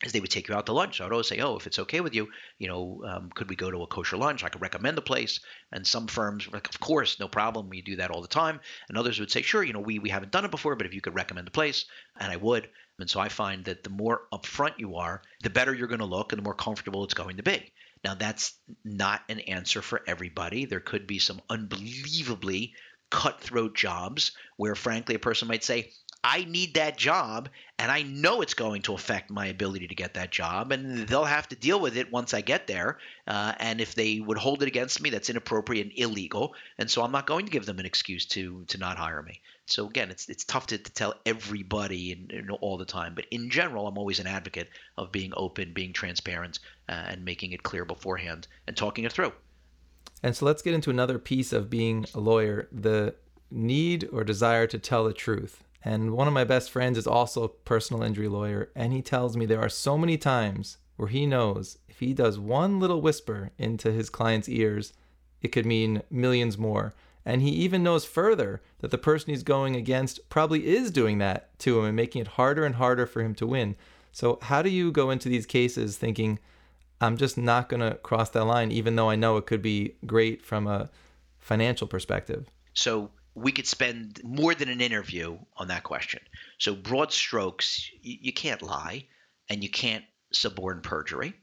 is 0.04 0.12
they 0.12 0.20
would 0.20 0.30
take 0.30 0.48
you 0.48 0.56
out 0.56 0.66
to 0.66 0.74
lunch. 0.74 0.98
So 0.98 1.06
I'd 1.06 1.12
always 1.12 1.28
say, 1.28 1.40
oh, 1.40 1.56
if 1.56 1.68
it's 1.68 1.80
okay 1.80 2.02
with 2.02 2.14
you, 2.14 2.28
you 2.60 2.68
know, 2.68 3.02
um, 3.08 3.30
could 3.34 3.50
we 3.50 3.56
go 3.56 3.72
to 3.72 3.84
a 3.84 3.88
kosher 3.88 4.18
lunch? 4.18 4.44
I 4.44 4.50
could 4.50 4.62
recommend 4.62 4.98
the 4.98 5.02
place. 5.02 5.40
And 5.72 5.88
some 5.88 6.08
firms 6.08 6.48
were 6.48 6.58
like, 6.58 6.68
of 6.68 6.80
course, 6.80 7.20
no 7.20 7.28
problem. 7.28 7.70
We 7.70 7.82
do 7.82 7.96
that 7.98 8.12
all 8.12 8.22
the 8.22 8.28
time. 8.28 8.60
And 8.90 8.98
others 8.98 9.20
would 9.20 9.32
say, 9.32 9.42
sure, 9.42 9.64
you 9.64 9.74
know, 9.74 9.80
we, 9.80 10.00
we 10.00 10.10
haven't 10.10 10.32
done 10.32 10.46
it 10.46 10.52
before, 10.52 10.76
but 10.76 10.86
if 10.86 10.94
you 10.94 11.02
could 11.02 11.16
recommend 11.16 11.48
the 11.48 11.52
place, 11.52 11.86
and 12.20 12.32
I 12.32 12.36
would. 12.36 12.68
And 13.00 13.10
so 13.10 13.20
I 13.20 13.30
find 13.30 13.66
that 13.66 13.84
the 13.84 13.90
more 13.90 14.24
upfront 14.34 14.80
you 14.80 14.96
are, 14.96 15.22
the 15.44 15.50
better 15.50 15.74
you're 15.74 15.88
going 15.88 16.00
to 16.00 16.06
look 16.06 16.32
and 16.32 16.40
the 16.40 16.44
more 16.44 16.54
comfortable 16.54 17.04
it's 17.04 17.14
going 17.14 17.38
to 17.38 17.44
be. 17.44 17.72
Now, 18.04 18.16
that's 18.16 18.54
not 18.84 19.22
an 19.30 19.40
answer 19.40 19.82
for 19.82 20.02
everybody. 20.06 20.66
There 20.66 20.80
could 20.80 21.08
be 21.08 21.20
some 21.20 21.42
unbelievably 21.50 22.74
cutthroat 23.10 23.76
jobs 23.76 24.32
where, 24.58 24.76
frankly, 24.76 25.16
a 25.16 25.20
person 25.20 25.48
might 25.48 25.64
say, 25.64 25.92
I 26.28 26.44
need 26.46 26.74
that 26.74 26.98
job 26.98 27.50
and 27.78 27.92
I 27.92 28.02
know 28.02 28.42
it's 28.42 28.56
going 28.56 28.82
to 28.84 28.96
affect 28.96 29.30
my 29.30 29.46
ability 29.46 29.90
to 29.90 29.96
get 29.96 30.16
that 30.16 30.32
job 30.32 30.72
and 30.72 31.08
they'll 31.08 31.24
have 31.24 31.48
to 31.50 31.56
deal 31.56 31.80
with 31.80 31.98
it 31.98 32.12
once 32.12 32.34
I 32.34 32.42
get 32.42 32.66
there. 32.66 32.98
Uh, 33.28 33.54
and 33.60 33.80
if 33.80 33.94
they 33.94 34.20
would 34.20 34.40
hold 34.40 34.64
it 34.64 34.68
against 34.68 35.00
me, 35.00 35.12
that's 35.12 35.30
inappropriate 35.30 35.86
and 35.86 35.96
illegal. 35.96 36.56
And 36.80 36.90
so 36.90 37.04
I'm 37.04 37.12
not 37.12 37.28
going 37.28 37.46
to 37.46 37.52
give 37.52 37.68
them 37.68 37.78
an 37.78 37.86
excuse 37.86 38.26
to 38.28 38.64
to 38.70 38.80
not 38.80 38.98
hire 38.98 39.22
me. 39.22 39.40
So 39.68 39.86
again, 39.86 40.10
it's 40.10 40.28
it's 40.28 40.44
tough 40.44 40.66
to, 40.68 40.80
to 40.80 40.92
tell 40.94 41.14
everybody 41.28 42.12
and, 42.12 42.50
all 42.50 42.78
the 42.78 42.86
time, 42.86 43.14
but 43.14 43.26
in 43.30 43.52
general, 43.52 43.88
I'm 43.88 43.98
always 44.00 44.20
an 44.20 44.28
advocate 44.28 44.70
of 44.98 45.12
being 45.12 45.32
open, 45.38 45.74
being 45.74 45.94
transparent, 45.94 46.58
uh, 46.90 46.94
and 47.10 47.24
making 47.24 47.52
it 47.52 47.62
clear 47.62 47.86
beforehand 47.86 48.48
and 48.66 48.76
talking 48.76 49.04
it 49.04 49.14
through. 49.14 49.32
And 50.26 50.36
so 50.36 50.44
let's 50.44 50.64
get 50.64 50.74
into 50.74 50.90
another 50.90 51.20
piece 51.20 51.54
of 51.54 51.70
being 51.70 52.08
a 52.16 52.20
lawyer: 52.20 52.68
the 52.72 53.14
need 53.52 54.10
or 54.12 54.24
desire 54.24 54.66
to 54.66 54.80
tell 54.80 55.04
the 55.04 55.14
truth. 55.14 55.64
And 55.84 56.14
one 56.14 56.28
of 56.28 56.34
my 56.34 56.44
best 56.44 56.72
friends 56.72 56.98
is 56.98 57.06
also 57.06 57.44
a 57.44 57.50
personal 57.50 58.02
injury 58.02 58.28
lawyer, 58.28 58.72
and 58.76 58.92
he 58.92 59.04
tells 59.04 59.38
me 59.38 59.46
there 59.46 59.62
are 59.62 59.70
so 59.70 60.00
many 60.00 60.18
times 60.18 60.80
where 60.96 61.10
he 61.10 61.28
knows 61.28 61.78
if 61.88 62.00
he 62.00 62.12
does 62.12 62.40
one 62.40 62.80
little 62.80 63.02
whisper 63.02 63.52
into 63.60 63.92
his 63.92 64.10
client's 64.10 64.50
ears, 64.50 64.94
it 65.44 65.50
could 65.50 65.68
mean 65.68 66.02
millions 66.10 66.58
more. 66.58 66.96
And 67.24 67.44
he 67.44 67.52
even 67.52 67.84
knows 67.84 68.04
further 68.04 68.64
that 68.80 68.90
the 68.90 68.98
person 68.98 69.30
he's 69.30 69.44
going 69.44 69.76
against 69.76 70.28
probably 70.30 70.66
is 70.66 70.90
doing 70.90 71.20
that 71.20 71.60
to 71.60 71.78
him 71.78 71.86
and 71.86 71.96
making 71.96 72.24
it 72.24 72.30
harder 72.30 72.66
and 72.66 72.74
harder 72.74 73.06
for 73.06 73.22
him 73.22 73.36
to 73.36 73.46
win. 73.46 73.76
So, 74.12 74.40
how 74.42 74.64
do 74.64 74.72
you 74.72 74.92
go 74.92 75.12
into 75.12 75.30
these 75.30 75.46
cases 75.46 76.00
thinking, 76.00 76.40
I'm 77.02 77.18
just 77.18 77.38
not 77.38 77.70
going 77.70 77.82
to 77.82 77.96
cross 77.96 78.30
that 78.32 78.46
line, 78.46 78.72
even 78.72 78.96
though 78.96 79.10
I 79.10 79.16
know 79.16 79.38
it 79.38 79.46
could 79.46 79.62
be 79.62 79.96
great 80.06 80.44
from 80.44 80.68
a 80.68 80.90
financial 81.40 81.88
perspective? 81.88 82.48
So, 82.74 83.12
we 83.38 83.52
could 83.52 83.68
spend 83.68 84.22
more 84.24 84.56
than 84.56 84.70
an 84.70 84.80
interview 84.80 85.38
on 85.58 85.68
that 85.68 85.84
question. 85.84 86.22
So, 86.58 86.74
broad 86.74 87.12
strokes, 87.12 87.90
you, 88.02 88.18
you 88.22 88.34
can't 88.34 88.62
lie 88.62 89.08
and 89.50 89.62
you 89.62 89.70
can't 89.70 90.06
suborn 90.32 90.82
perjury. 90.82 91.34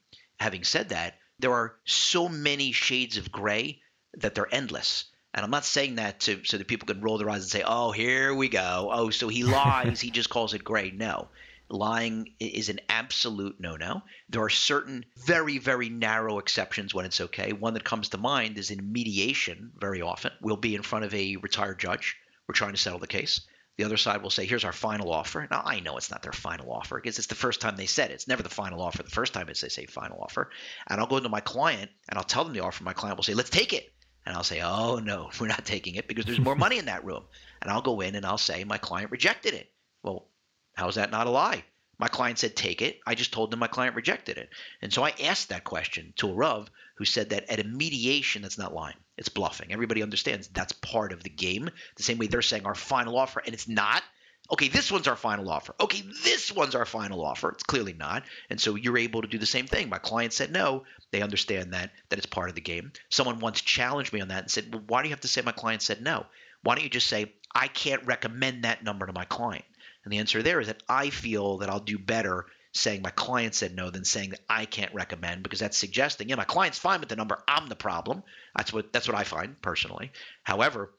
Having 0.40 0.64
said 0.64 0.88
that, 0.88 1.18
there 1.38 1.52
are 1.52 1.76
so 1.84 2.28
many 2.28 2.72
shades 2.72 3.16
of 3.16 3.30
gray 3.30 3.80
that 4.14 4.34
they're 4.34 4.52
endless. 4.54 5.06
And 5.34 5.44
I'm 5.44 5.50
not 5.50 5.64
saying 5.64 5.96
that 5.96 6.20
to 6.20 6.44
so 6.44 6.58
that 6.58 6.68
people 6.68 6.86
can 6.86 7.00
roll 7.00 7.18
their 7.18 7.30
eyes 7.30 7.42
and 7.42 7.50
say, 7.50 7.62
"Oh, 7.66 7.90
here 7.90 8.34
we 8.34 8.48
go. 8.48 8.90
Oh, 8.92 9.10
so 9.10 9.28
he 9.28 9.42
lies. 9.58 10.00
he 10.00 10.10
just 10.10 10.30
calls 10.30 10.54
it 10.54 10.64
gray." 10.64 10.90
No, 10.90 11.28
lying 11.72 12.34
is 12.38 12.68
an 12.68 12.80
absolute 12.88 13.58
no-no. 13.58 14.02
There 14.28 14.42
are 14.42 14.50
certain 14.50 15.04
very 15.16 15.58
very 15.58 15.88
narrow 15.88 16.38
exceptions 16.38 16.94
when 16.94 17.06
it's 17.06 17.20
okay. 17.20 17.52
One 17.52 17.74
that 17.74 17.84
comes 17.84 18.10
to 18.10 18.18
mind 18.18 18.58
is 18.58 18.70
in 18.70 18.92
mediation. 18.92 19.72
Very 19.78 20.02
often, 20.02 20.32
we'll 20.40 20.56
be 20.56 20.74
in 20.74 20.82
front 20.82 21.04
of 21.04 21.14
a 21.14 21.36
retired 21.36 21.78
judge. 21.78 22.16
We're 22.46 22.54
trying 22.54 22.72
to 22.72 22.78
settle 22.78 22.98
the 22.98 23.06
case. 23.06 23.40
The 23.78 23.84
other 23.84 23.96
side 23.96 24.22
will 24.22 24.30
say, 24.30 24.44
"Here's 24.44 24.64
our 24.64 24.72
final 24.72 25.10
offer." 25.10 25.48
Now 25.50 25.62
I 25.64 25.80
know 25.80 25.96
it's 25.96 26.10
not 26.10 26.22
their 26.22 26.32
final 26.32 26.70
offer 26.70 26.96
because 26.96 27.18
it's 27.18 27.28
the 27.28 27.34
first 27.34 27.60
time 27.60 27.76
they 27.76 27.86
said 27.86 28.10
it. 28.10 28.14
It's 28.14 28.28
never 28.28 28.42
the 28.42 28.50
final 28.50 28.82
offer. 28.82 29.02
The 29.02 29.10
first 29.10 29.32
time 29.32 29.48
it's 29.48 29.62
they 29.62 29.68
say 29.68 29.86
final 29.86 30.20
offer, 30.20 30.50
and 30.88 31.00
I'll 31.00 31.06
go 31.06 31.18
to 31.18 31.28
my 31.28 31.40
client 31.40 31.90
and 32.08 32.18
I'll 32.18 32.24
tell 32.24 32.44
them 32.44 32.52
the 32.52 32.60
offer. 32.60 32.84
My 32.84 32.92
client 32.92 33.16
will 33.16 33.24
say, 33.24 33.34
"Let's 33.34 33.50
take 33.50 33.72
it." 33.72 33.92
And 34.24 34.36
I'll 34.36 34.44
say, 34.44 34.60
oh, 34.62 34.98
no, 34.98 35.30
we're 35.40 35.48
not 35.48 35.64
taking 35.64 35.96
it 35.96 36.08
because 36.08 36.24
there's 36.24 36.40
more 36.40 36.54
money 36.54 36.78
in 36.78 36.86
that 36.86 37.04
room. 37.04 37.24
And 37.60 37.70
I'll 37.70 37.82
go 37.82 38.00
in 38.00 38.14
and 38.14 38.24
I'll 38.24 38.38
say, 38.38 38.64
my 38.64 38.78
client 38.78 39.10
rejected 39.10 39.54
it. 39.54 39.70
Well, 40.02 40.28
how 40.74 40.88
is 40.88 40.94
that 40.96 41.10
not 41.10 41.26
a 41.26 41.30
lie? 41.30 41.64
My 41.98 42.08
client 42.08 42.38
said, 42.38 42.56
take 42.56 42.82
it. 42.82 42.98
I 43.06 43.14
just 43.14 43.32
told 43.32 43.50
them 43.50 43.60
my 43.60 43.68
client 43.68 43.94
rejected 43.94 44.36
it. 44.36 44.50
And 44.80 44.92
so 44.92 45.04
I 45.04 45.14
asked 45.22 45.50
that 45.50 45.62
question 45.62 46.12
to 46.16 46.30
a 46.30 46.34
Rav 46.34 46.68
who 46.96 47.04
said 47.04 47.30
that 47.30 47.48
at 47.48 47.60
a 47.60 47.64
mediation, 47.64 48.42
that's 48.42 48.58
not 48.58 48.74
lying. 48.74 48.96
It's 49.16 49.28
bluffing. 49.28 49.72
Everybody 49.72 50.02
understands 50.02 50.48
that's 50.48 50.72
part 50.72 51.12
of 51.12 51.22
the 51.22 51.30
game. 51.30 51.70
The 51.96 52.02
same 52.02 52.18
way 52.18 52.26
they're 52.26 52.42
saying 52.42 52.66
our 52.66 52.74
final 52.74 53.16
offer, 53.16 53.40
and 53.44 53.54
it's 53.54 53.68
not. 53.68 54.02
Okay, 54.50 54.68
this 54.68 54.90
one's 54.90 55.06
our 55.06 55.16
final 55.16 55.48
offer. 55.48 55.74
Okay, 55.80 56.02
this 56.24 56.50
one's 56.50 56.74
our 56.74 56.84
final 56.84 57.24
offer. 57.24 57.50
It's 57.50 57.62
clearly 57.62 57.92
not. 57.92 58.24
And 58.50 58.60
so 58.60 58.74
you're 58.74 58.98
able 58.98 59.22
to 59.22 59.28
do 59.28 59.38
the 59.38 59.46
same 59.46 59.66
thing. 59.66 59.88
My 59.88 59.98
client 59.98 60.32
said 60.32 60.50
no. 60.50 60.82
They 61.12 61.22
understand 61.22 61.72
that 61.72 61.92
that 62.08 62.18
it's 62.18 62.26
part 62.26 62.48
of 62.48 62.56
the 62.56 62.60
game. 62.60 62.92
Someone 63.10 63.38
once 63.38 63.60
challenged 63.60 64.12
me 64.12 64.20
on 64.20 64.28
that 64.28 64.42
and 64.42 64.50
said, 64.50 64.74
"Well, 64.74 64.82
why 64.88 65.02
do 65.02 65.08
you 65.08 65.14
have 65.14 65.20
to 65.20 65.28
say 65.28 65.40
my 65.42 65.52
client 65.52 65.82
said 65.82 66.02
no? 66.02 66.26
Why 66.62 66.74
don't 66.74 66.84
you 66.84 66.90
just 66.90 67.06
say 67.06 67.32
I 67.54 67.68
can't 67.68 68.04
recommend 68.06 68.64
that 68.64 68.82
number 68.82 69.06
to 69.06 69.12
my 69.12 69.24
client?" 69.24 69.64
And 70.04 70.12
the 70.12 70.18
answer 70.18 70.42
there 70.42 70.60
is 70.60 70.66
that 70.66 70.82
I 70.88 71.10
feel 71.10 71.58
that 71.58 71.70
I'll 71.70 71.80
do 71.80 71.98
better 71.98 72.46
saying 72.72 73.02
my 73.02 73.10
client 73.10 73.54
said 73.54 73.74
no 73.74 73.90
than 73.90 74.04
saying 74.04 74.30
that 74.30 74.40
I 74.48 74.64
can't 74.64 74.94
recommend 74.94 75.42
because 75.42 75.60
that's 75.60 75.76
suggesting, 75.76 76.28
yeah, 76.28 76.36
my 76.36 76.44
client's 76.44 76.78
fine 76.78 77.00
with 77.00 77.08
the 77.08 77.16
number, 77.16 77.42
I'm 77.46 77.68
the 77.68 77.76
problem. 77.76 78.22
That's 78.56 78.72
what 78.72 78.92
that's 78.92 79.06
what 79.06 79.16
I 79.16 79.24
find 79.24 79.60
personally. 79.60 80.12
However, 80.42 80.90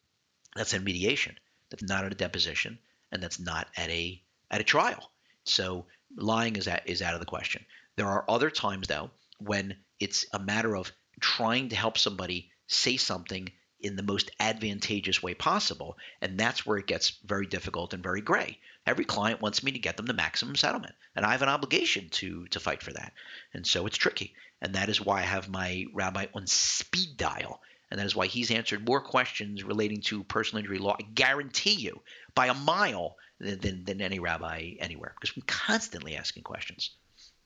that's 0.56 0.74
in 0.74 0.84
mediation. 0.84 1.38
That's 1.70 1.84
not 1.84 2.06
at 2.06 2.12
a 2.12 2.16
deposition 2.16 2.78
and 3.12 3.22
that's 3.22 3.39
not 3.39 3.68
at 3.76 3.89
a 3.89 4.22
at 4.52 4.62
a 4.62 4.63
trial. 4.63 5.10
So 5.46 5.86
lying 6.16 6.56
is 6.56 6.68
at, 6.68 6.88
is 6.88 7.02
out 7.02 7.16
of 7.16 7.20
the 7.20 7.26
question. 7.26 7.66
There 7.96 8.08
are 8.08 8.26
other 8.30 8.52
times 8.52 8.88
though 8.88 9.10
when 9.39 9.76
it's 10.00 10.26
a 10.34 10.39
matter 10.39 10.76
of 10.76 10.92
trying 11.20 11.70
to 11.70 11.76
help 11.76 11.98
somebody 11.98 12.52
say 12.68 12.98
something 12.98 13.50
in 13.80 13.96
the 13.96 14.04
most 14.04 14.32
advantageous 14.39 15.22
way 15.22 15.34
possible. 15.34 15.98
And 16.22 16.39
that's 16.39 16.66
where 16.66 16.78
it 16.78 16.88
gets 16.88 17.18
very 17.26 17.46
difficult 17.46 17.94
and 17.94 18.02
very 18.02 18.22
gray. 18.22 18.58
Every 18.86 19.06
client 19.06 19.41
wants 19.41 19.63
me 19.63 19.72
to 19.72 19.80
get 19.80 19.96
them 19.98 20.06
the 20.06 20.13
maximum 20.13 20.56
settlement, 20.56 20.96
and 21.15 21.26
I 21.26 21.32
have 21.32 21.41
an 21.41 21.50
obligation 21.50 22.10
to 22.12 22.46
to 22.48 22.60
fight 22.60 22.84
for 22.84 22.91
that. 22.93 23.13
And 23.54 23.65
so 23.65 23.86
it's 23.86 23.98
tricky. 23.98 24.34
And 24.62 24.76
that 24.76 24.89
is 24.89 25.02
why 25.02 25.19
I 25.19 25.24
have 25.24 25.50
my 25.50 25.86
rabbi 25.93 26.28
on 26.34 26.48
speed 26.48 27.17
dial. 27.17 27.62
And 27.91 28.00
that 28.00 28.06
is 28.06 28.15
why 28.15 28.26
he's 28.26 28.50
answered 28.50 28.88
more 28.88 29.02
questions 29.02 29.63
relating 29.63 30.02
to 30.02 30.24
personal 30.24 30.62
injury 30.62 30.80
law, 30.80 30.96
I 31.00 31.04
guarantee 31.13 31.76
you, 31.76 32.02
by 32.34 32.48
a 32.48 32.54
mile 32.54 33.17
than, 33.39 33.60
than, 33.60 33.84
than 33.84 34.02
any 34.02 34.19
rabbi 34.19 34.74
anywhere, 34.80 35.13
because 35.19 35.36
we're 35.38 35.43
constantly 35.46 36.15
asking 36.15 36.43
questions. 36.43 36.91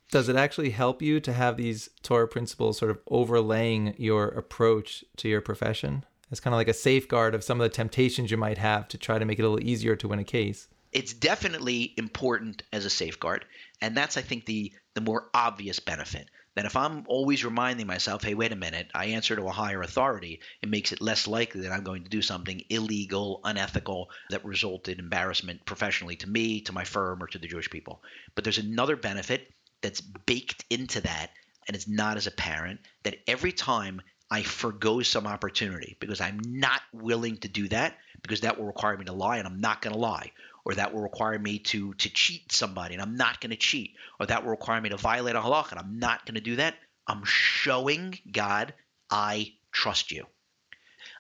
Does 0.10 0.30
it 0.30 0.38
actually 0.38 0.70
help 0.70 1.02
you 1.02 1.20
to 1.20 1.34
have 1.34 1.58
these 1.58 1.90
Torah 2.02 2.30
principles 2.30 2.78
sort 2.78 2.92
of 2.92 3.00
overlaying 3.08 3.94
your 3.98 4.30
approach 4.30 5.04
to 5.18 5.28
your 5.28 5.42
profession? 5.42 6.06
It's 6.32 6.40
kind 6.40 6.54
of 6.54 6.58
like 6.58 6.70
a 6.70 6.74
safeguard 6.74 7.36
of 7.36 7.44
some 7.44 7.60
of 7.60 7.66
the 7.66 7.76
temptations 7.76 8.32
you 8.32 8.38
might 8.38 8.58
have 8.58 8.88
to 8.90 8.98
try 8.98 9.20
to 9.20 9.26
make 9.26 9.40
it 9.40 9.44
a 9.44 9.50
little 9.50 9.68
easier 9.68 9.98
to 9.98 10.08
win 10.08 10.20
a 10.20 10.24
case. 10.24 10.70
It's 10.98 11.14
definitely 11.14 11.94
important 11.96 12.64
as 12.74 12.84
a 12.84 12.90
safeguard, 12.90 13.46
and 13.82 13.96
that's 13.96 14.18
I 14.18 14.24
think 14.24 14.48
the 14.48 14.74
the 14.96 15.02
more 15.02 15.30
obvious 15.32 15.80
benefit. 15.80 16.28
That 16.56 16.66
if 16.66 16.76
I'm 16.76 17.04
always 17.08 17.46
reminding 17.46 17.86
myself, 17.86 18.24
hey, 18.24 18.34
wait 18.34 18.52
a 18.52 18.56
minute, 18.56 18.90
I 18.96 19.06
answer 19.18 19.36
to 19.36 19.46
a 19.46 19.52
higher 19.52 19.84
authority, 19.84 20.42
it 20.64 20.70
makes 20.70 20.92
it 20.92 21.00
less 21.00 21.28
likely 21.28 21.62
that 21.62 21.72
I'm 21.72 21.84
going 21.84 22.04
to 22.04 22.10
do 22.10 22.24
something 22.24 22.64
illegal, 22.72 23.42
unethical, 23.44 24.10
that 24.32 24.44
resulted 24.44 24.98
in 24.98 25.06
embarrassment 25.06 25.64
professionally 25.68 26.16
to 26.16 26.28
me, 26.28 26.62
to 26.62 26.74
my 26.74 26.84
firm, 26.84 27.22
or 27.22 27.28
to 27.28 27.38
the 27.38 27.48
Jewish 27.48 27.70
people. 27.70 28.02
But 28.34 28.44
there's 28.44 28.58
another 28.58 28.96
benefit 28.96 29.54
that's 29.82 30.02
baked 30.02 30.66
into 30.72 31.02
that, 31.02 31.30
and 31.68 31.76
it's 31.76 31.88
not 31.88 32.18
as 32.18 32.26
apparent, 32.26 32.80
that 33.04 33.20
every 33.28 33.52
time 33.52 34.02
I 34.30 34.44
forego 34.44 35.02
some 35.02 35.26
opportunity 35.26 35.96
because 36.00 36.20
I'm 36.20 36.40
not 36.44 36.82
willing 36.92 37.38
to 37.38 37.48
do 37.48 37.68
that 37.70 37.98
because 38.22 38.42
that 38.42 38.58
will 38.58 38.66
require 38.66 38.98
me 38.98 39.06
to 39.06 39.14
lie 39.14 39.38
and 39.38 39.48
I'm 39.48 39.62
not 39.62 39.82
going 39.82 39.94
to 39.94 40.00
lie 40.00 40.32
or 40.66 40.74
that 40.74 40.94
will 40.94 41.02
require 41.02 41.40
me 41.40 41.60
to 41.60 41.94
to 41.94 42.10
cheat 42.10 42.52
somebody 42.52 42.94
and 42.96 43.02
I'm 43.02 43.16
not 43.16 43.40
going 43.40 43.52
to 43.52 43.58
cheat 43.58 43.96
or 44.20 44.26
that 44.26 44.44
will 44.44 44.52
require 44.52 44.82
me 44.82 44.90
to 44.90 44.98
violate 44.98 45.36
a 45.36 45.40
halach 45.40 45.72
and 45.72 45.80
I'm 45.80 46.00
not 46.00 46.26
going 46.26 46.36
to 46.36 46.42
do 46.42 46.58
that. 46.58 46.76
I'm 47.08 47.24
showing 47.24 48.20
God 48.30 48.74
I 49.10 49.54
trust 49.72 50.12
you. 50.12 50.26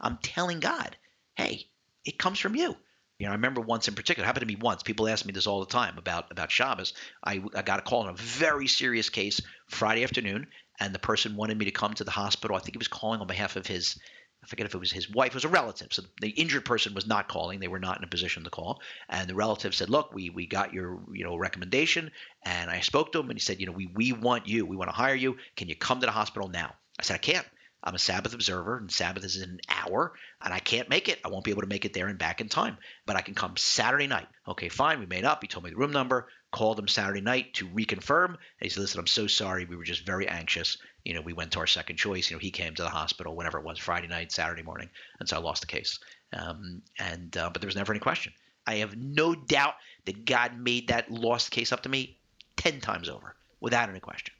I'm 0.01 0.17
telling 0.17 0.59
God, 0.59 0.97
"Hey, 1.35 1.69
it 2.03 2.19
comes 2.19 2.39
from 2.39 2.55
you. 2.55 2.75
You 3.19 3.25
know, 3.25 3.31
I 3.31 3.35
remember 3.35 3.61
once 3.61 3.87
in 3.87 3.95
particular, 3.95 4.27
happened 4.27 4.47
to 4.47 4.53
me 4.53 4.59
once. 4.59 4.83
People 4.83 5.07
ask 5.07 5.25
me 5.25 5.31
this 5.31 5.47
all 5.47 5.61
the 5.61 5.71
time 5.71 5.97
about 5.97 6.31
about 6.31 6.51
Shabbos. 6.51 6.93
I, 7.23 7.41
I 7.55 7.63
got 7.63 7.79
a 7.79 7.83
call 7.83 8.03
in 8.03 8.09
a 8.09 8.13
very 8.13 8.67
serious 8.67 9.09
case 9.09 9.41
Friday 9.67 10.03
afternoon, 10.03 10.47
and 10.79 10.93
the 10.93 10.99
person 10.99 11.35
wanted 11.35 11.57
me 11.57 11.65
to 11.65 11.71
come 11.71 11.93
to 11.93 12.03
the 12.03 12.11
hospital. 12.11 12.55
I 12.55 12.59
think 12.59 12.75
he 12.75 12.79
was 12.79 12.87
calling 12.87 13.21
on 13.21 13.27
behalf 13.27 13.55
of 13.55 13.67
his 13.67 13.99
I 14.43 14.47
forget 14.47 14.67
if 14.67 14.75
it 14.75 14.77
was 14.77 14.91
his 14.91 15.09
wife, 15.09 15.31
it 15.31 15.33
was 15.33 15.45
a 15.45 15.49
relative. 15.49 15.91
So 15.91 16.03
the 16.21 16.29
injured 16.29 16.63
person 16.63 16.93
was 16.93 17.07
not 17.07 17.27
calling; 17.27 17.59
they 17.59 17.67
were 17.67 17.79
not 17.79 17.97
in 17.97 18.03
a 18.03 18.07
position 18.07 18.43
to 18.43 18.49
call. 18.49 18.81
And 19.09 19.27
the 19.27 19.35
relative 19.35 19.73
said, 19.73 19.89
"Look, 19.89 20.13
we 20.13 20.29
we 20.29 20.45
got 20.45 20.73
your 20.73 21.01
you 21.11 21.23
know 21.23 21.35
recommendation." 21.35 22.11
And 22.45 22.69
I 22.69 22.81
spoke 22.81 23.11
to 23.11 23.19
him, 23.19 23.29
and 23.29 23.37
he 23.39 23.43
said, 23.43 23.59
"You 23.59 23.65
know, 23.65 23.71
we 23.71 23.87
we 23.87 24.13
want 24.13 24.47
you. 24.47 24.65
We 24.65 24.75
want 24.75 24.89
to 24.89 24.95
hire 24.95 25.15
you. 25.15 25.37
Can 25.55 25.69
you 25.69 25.75
come 25.75 25.99
to 25.99 26.05
the 26.05 26.11
hospital 26.11 26.49
now?" 26.49 26.75
I 26.99 27.03
said, 27.03 27.15
"I 27.15 27.17
can't. 27.17 27.47
I'm 27.87 27.95
a 27.95 27.99
Sabbath 27.99 28.33
observer, 28.33 28.77
and 28.77 28.91
Sabbath 28.91 29.23
is 29.23 29.37
in 29.37 29.49
an 29.49 29.59
hour, 29.69 30.13
and 30.41 30.53
I 30.53 30.59
can't 30.59 30.89
make 30.89 31.09
it. 31.09 31.19
I 31.23 31.29
won't 31.29 31.43
be 31.43 31.51
able 31.51 31.61
to 31.61 31.67
make 31.67 31.85
it 31.85 31.93
there 31.93 32.07
and 32.07 32.19
back 32.19 32.41
in 32.41 32.49
time, 32.49 32.77
but 33.05 33.15
I 33.15 33.21
can 33.21 33.33
come 33.33 33.55
Saturday 33.57 34.07
night. 34.07 34.27
Okay, 34.47 34.69
fine. 34.69 34.99
We 34.99 35.05
made 35.05 35.25
up. 35.25 35.41
He 35.41 35.47
told 35.47 35.63
me 35.63 35.71
the 35.71 35.77
room 35.77 35.91
number. 35.91 36.27
Called 36.51 36.79
him 36.79 36.87
Saturday 36.87 37.21
night 37.21 37.53
to 37.55 37.67
reconfirm. 37.67 38.27
And 38.27 38.37
he 38.61 38.69
said, 38.69 38.81
"Listen, 38.81 38.99
I'm 38.99 39.07
so 39.07 39.27
sorry. 39.27 39.65
We 39.65 39.75
were 39.75 39.83
just 39.83 40.05
very 40.05 40.27
anxious 40.27 40.77
you 41.07 41.13
know, 41.13 41.21
we 41.21 41.31
went 41.31 41.53
to 41.53 41.59
our 41.59 41.67
second 41.67 41.95
choice. 41.95 42.29
You 42.29 42.35
know, 42.35 42.41
he 42.41 42.51
came 42.51 42.75
to 42.75 42.83
the 42.83 42.89
hospital 42.89 43.33
whenever 43.33 43.57
it 43.57 43.63
was, 43.63 43.79
Friday 43.79 44.07
night, 44.07 44.29
Saturday 44.29 44.61
morning, 44.61 44.89
and 45.21 45.29
so 45.29 45.37
I 45.37 45.39
lost 45.39 45.61
the 45.61 45.67
case. 45.67 45.99
Um, 46.33 46.81
and 46.99 47.35
uh, 47.37 47.49
but 47.49 47.61
there 47.61 47.67
was 47.67 47.77
never 47.77 47.93
any 47.93 48.01
question. 48.01 48.33
I 48.67 48.75
have 48.75 48.97
no 48.97 49.33
doubt 49.33 49.75
that 50.03 50.25
God 50.25 50.59
made 50.59 50.89
that 50.89 51.09
lost 51.09 51.49
case 51.49 51.71
up 51.71 51.83
to 51.83 51.89
me 51.89 52.17
ten 52.57 52.81
times 52.81 53.07
over, 53.07 53.37
without 53.61 53.87
any 53.87 54.01
question. 54.01 54.33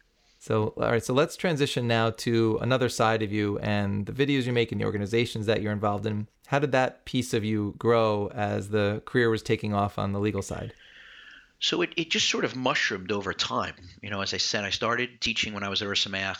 So, 0.48 0.74
all 0.78 0.92
right, 0.92 1.04
so 1.04 1.14
let's 1.14 1.36
transition 1.36 1.88
now 1.88 2.12
to 2.12 2.58
another 2.62 2.88
side 2.88 3.22
of 3.22 3.34
you 3.34 3.60
and 3.60 4.06
the 4.06 4.14
videos 4.14 4.46
you 4.46 4.54
make 4.54 4.72
and 4.72 4.80
the 4.80 4.86
organizations 4.86 5.46
that 5.48 5.62
you're 5.62 5.74
involved 5.74 6.06
in. 6.06 6.26
How 6.46 6.58
did 6.58 6.72
that 6.72 7.04
piece 7.04 7.34
of 7.34 7.44
you 7.44 7.76
grow 7.78 8.32
as 8.34 8.70
the 8.70 9.02
career 9.04 9.30
was 9.30 9.44
taking 9.44 9.74
off 9.74 10.00
on 10.00 10.14
the 10.14 10.22
legal 10.22 10.42
side? 10.42 10.72
So 11.60 11.82
it, 11.82 11.90
it 11.98 12.10
just 12.12 12.30
sort 12.30 12.46
of 12.46 12.56
mushroomed 12.56 13.12
over 13.12 13.34
time. 13.34 13.76
You 14.02 14.10
know, 14.10 14.22
as 14.22 14.34
I 14.34 14.38
said, 14.38 14.64
I 14.64 14.70
started 14.70 15.20
teaching 15.20 15.54
when 15.54 15.64
I 15.64 15.70
was 15.70 15.82
at 15.82 15.88
Ohr 15.90 16.36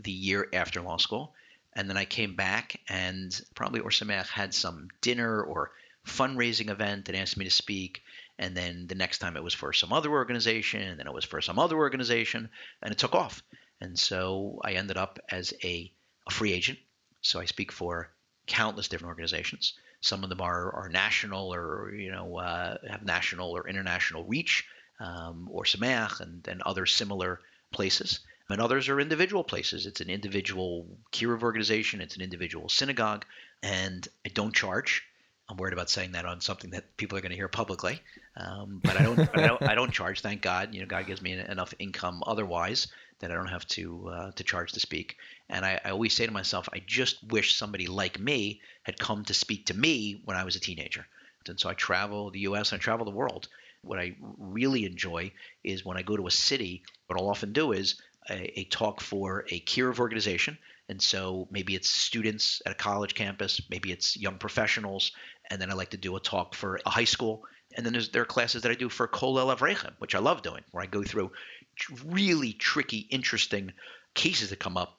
the 0.00 0.10
year 0.10 0.48
after 0.52 0.80
law 0.80 0.96
school. 0.96 1.32
And 1.74 1.88
then 1.88 1.96
I 1.96 2.04
came 2.04 2.34
back, 2.34 2.80
and 2.88 3.40
probably 3.54 3.78
Ohr 3.78 3.92
had 4.24 4.54
some 4.54 4.88
dinner 5.02 5.40
or 5.40 5.70
fundraising 6.04 6.68
event 6.68 7.08
and 7.08 7.16
asked 7.16 7.36
me 7.36 7.44
to 7.44 7.50
speak. 7.52 8.02
And 8.42 8.56
then 8.56 8.88
the 8.88 8.96
next 8.96 9.18
time 9.18 9.36
it 9.36 9.44
was 9.44 9.54
for 9.54 9.72
some 9.72 9.92
other 9.92 10.10
organization, 10.10 10.82
and 10.82 10.98
then 10.98 11.06
it 11.06 11.14
was 11.14 11.24
for 11.24 11.40
some 11.40 11.60
other 11.60 11.76
organization, 11.76 12.50
and 12.82 12.90
it 12.92 12.98
took 12.98 13.14
off. 13.14 13.42
And 13.80 13.96
so 13.96 14.60
I 14.64 14.72
ended 14.72 14.96
up 14.96 15.20
as 15.30 15.54
a, 15.62 15.92
a 16.26 16.30
free 16.32 16.52
agent. 16.52 16.78
So 17.20 17.38
I 17.38 17.44
speak 17.44 17.70
for 17.70 18.10
countless 18.46 18.88
different 18.88 19.10
organizations. 19.10 19.74
Some 20.00 20.24
of 20.24 20.28
them 20.28 20.40
are, 20.40 20.72
are 20.72 20.88
national 20.88 21.54
or 21.54 21.92
you 21.94 22.10
know 22.10 22.38
uh, 22.38 22.78
have 22.90 23.04
national 23.04 23.52
or 23.52 23.68
international 23.68 24.24
reach, 24.24 24.66
um, 24.98 25.48
Ohr 25.52 25.64
Somayach 25.64 26.20
and, 26.20 26.46
and 26.48 26.62
other 26.62 26.86
similar 26.86 27.40
places 27.70 28.20
and 28.52 28.60
others 28.60 28.88
are 28.88 29.00
individual 29.00 29.44
places. 29.44 29.86
It's 29.86 30.00
an 30.00 30.10
individual 30.10 30.86
kiruv 31.12 31.42
organization, 31.42 32.00
it's 32.00 32.16
an 32.16 32.22
individual 32.22 32.68
synagogue, 32.68 33.24
and 33.62 34.06
I 34.26 34.28
don't 34.28 34.54
charge. 34.54 35.02
I'm 35.52 35.58
worried 35.58 35.74
about 35.74 35.90
saying 35.90 36.12
that 36.12 36.24
on 36.24 36.40
something 36.40 36.70
that 36.70 36.96
people 36.96 37.18
are 37.18 37.20
going 37.20 37.30
to 37.30 37.36
hear 37.36 37.46
publicly, 37.46 38.00
um, 38.38 38.80
but 38.82 38.96
I 38.96 39.02
don't, 39.02 39.18
I 39.34 39.46
don't, 39.46 39.62
I 39.62 39.74
don't 39.74 39.92
charge. 39.92 40.22
Thank 40.22 40.40
God, 40.40 40.74
you 40.74 40.80
know, 40.80 40.86
God 40.86 41.06
gives 41.06 41.20
me 41.20 41.32
enough 41.32 41.74
income 41.78 42.22
otherwise 42.26 42.86
that 43.18 43.30
I 43.30 43.34
don't 43.34 43.48
have 43.48 43.66
to 43.68 44.08
uh, 44.08 44.30
to 44.32 44.44
charge 44.44 44.72
to 44.72 44.80
speak. 44.80 45.16
And 45.50 45.66
I, 45.66 45.78
I 45.84 45.90
always 45.90 46.14
say 46.14 46.24
to 46.24 46.32
myself, 46.32 46.70
I 46.72 46.82
just 46.86 47.22
wish 47.28 47.54
somebody 47.54 47.86
like 47.86 48.18
me 48.18 48.62
had 48.82 48.98
come 48.98 49.26
to 49.26 49.34
speak 49.34 49.66
to 49.66 49.74
me 49.74 50.22
when 50.24 50.38
I 50.38 50.44
was 50.44 50.56
a 50.56 50.60
teenager. 50.60 51.06
And 51.46 51.60
so 51.60 51.68
I 51.68 51.74
travel 51.74 52.30
the 52.30 52.40
U.S. 52.40 52.72
and 52.72 52.80
I 52.80 52.82
travel 52.82 53.04
the 53.04 53.10
world. 53.10 53.48
What 53.82 53.98
I 53.98 54.16
really 54.38 54.86
enjoy 54.86 55.32
is 55.62 55.84
when 55.84 55.98
I 55.98 56.02
go 56.02 56.16
to 56.16 56.26
a 56.28 56.30
city. 56.30 56.82
What 57.08 57.20
I'll 57.20 57.28
often 57.28 57.52
do 57.52 57.72
is 57.72 58.00
a, 58.30 58.60
a 58.60 58.64
talk 58.64 59.02
for 59.02 59.44
a 59.50 59.60
kiruv 59.60 59.98
organization. 59.98 60.56
And 60.88 61.00
so 61.00 61.48
maybe 61.50 61.74
it's 61.74 61.88
students 61.88 62.60
at 62.66 62.72
a 62.72 62.74
college 62.74 63.14
campus, 63.14 63.60
maybe 63.70 63.92
it's 63.92 64.16
young 64.16 64.38
professionals, 64.38 65.12
and 65.50 65.60
then 65.60 65.70
I 65.70 65.74
like 65.74 65.90
to 65.90 65.96
do 65.96 66.16
a 66.16 66.20
talk 66.20 66.54
for 66.54 66.80
a 66.84 66.90
high 66.90 67.04
school. 67.04 67.44
And 67.76 67.86
then 67.86 67.98
there 68.12 68.22
are 68.22 68.26
classes 68.26 68.62
that 68.62 68.72
I 68.72 68.74
do 68.74 68.88
for 68.88 69.08
Kolel 69.08 69.56
Avrechem, 69.56 69.92
which 69.98 70.14
I 70.14 70.18
love 70.18 70.42
doing, 70.42 70.62
where 70.72 70.82
I 70.82 70.86
go 70.86 71.02
through 71.02 71.32
really 72.04 72.52
tricky, 72.52 72.98
interesting 73.10 73.72
cases 74.14 74.50
that 74.50 74.58
come 74.58 74.76
up 74.76 74.98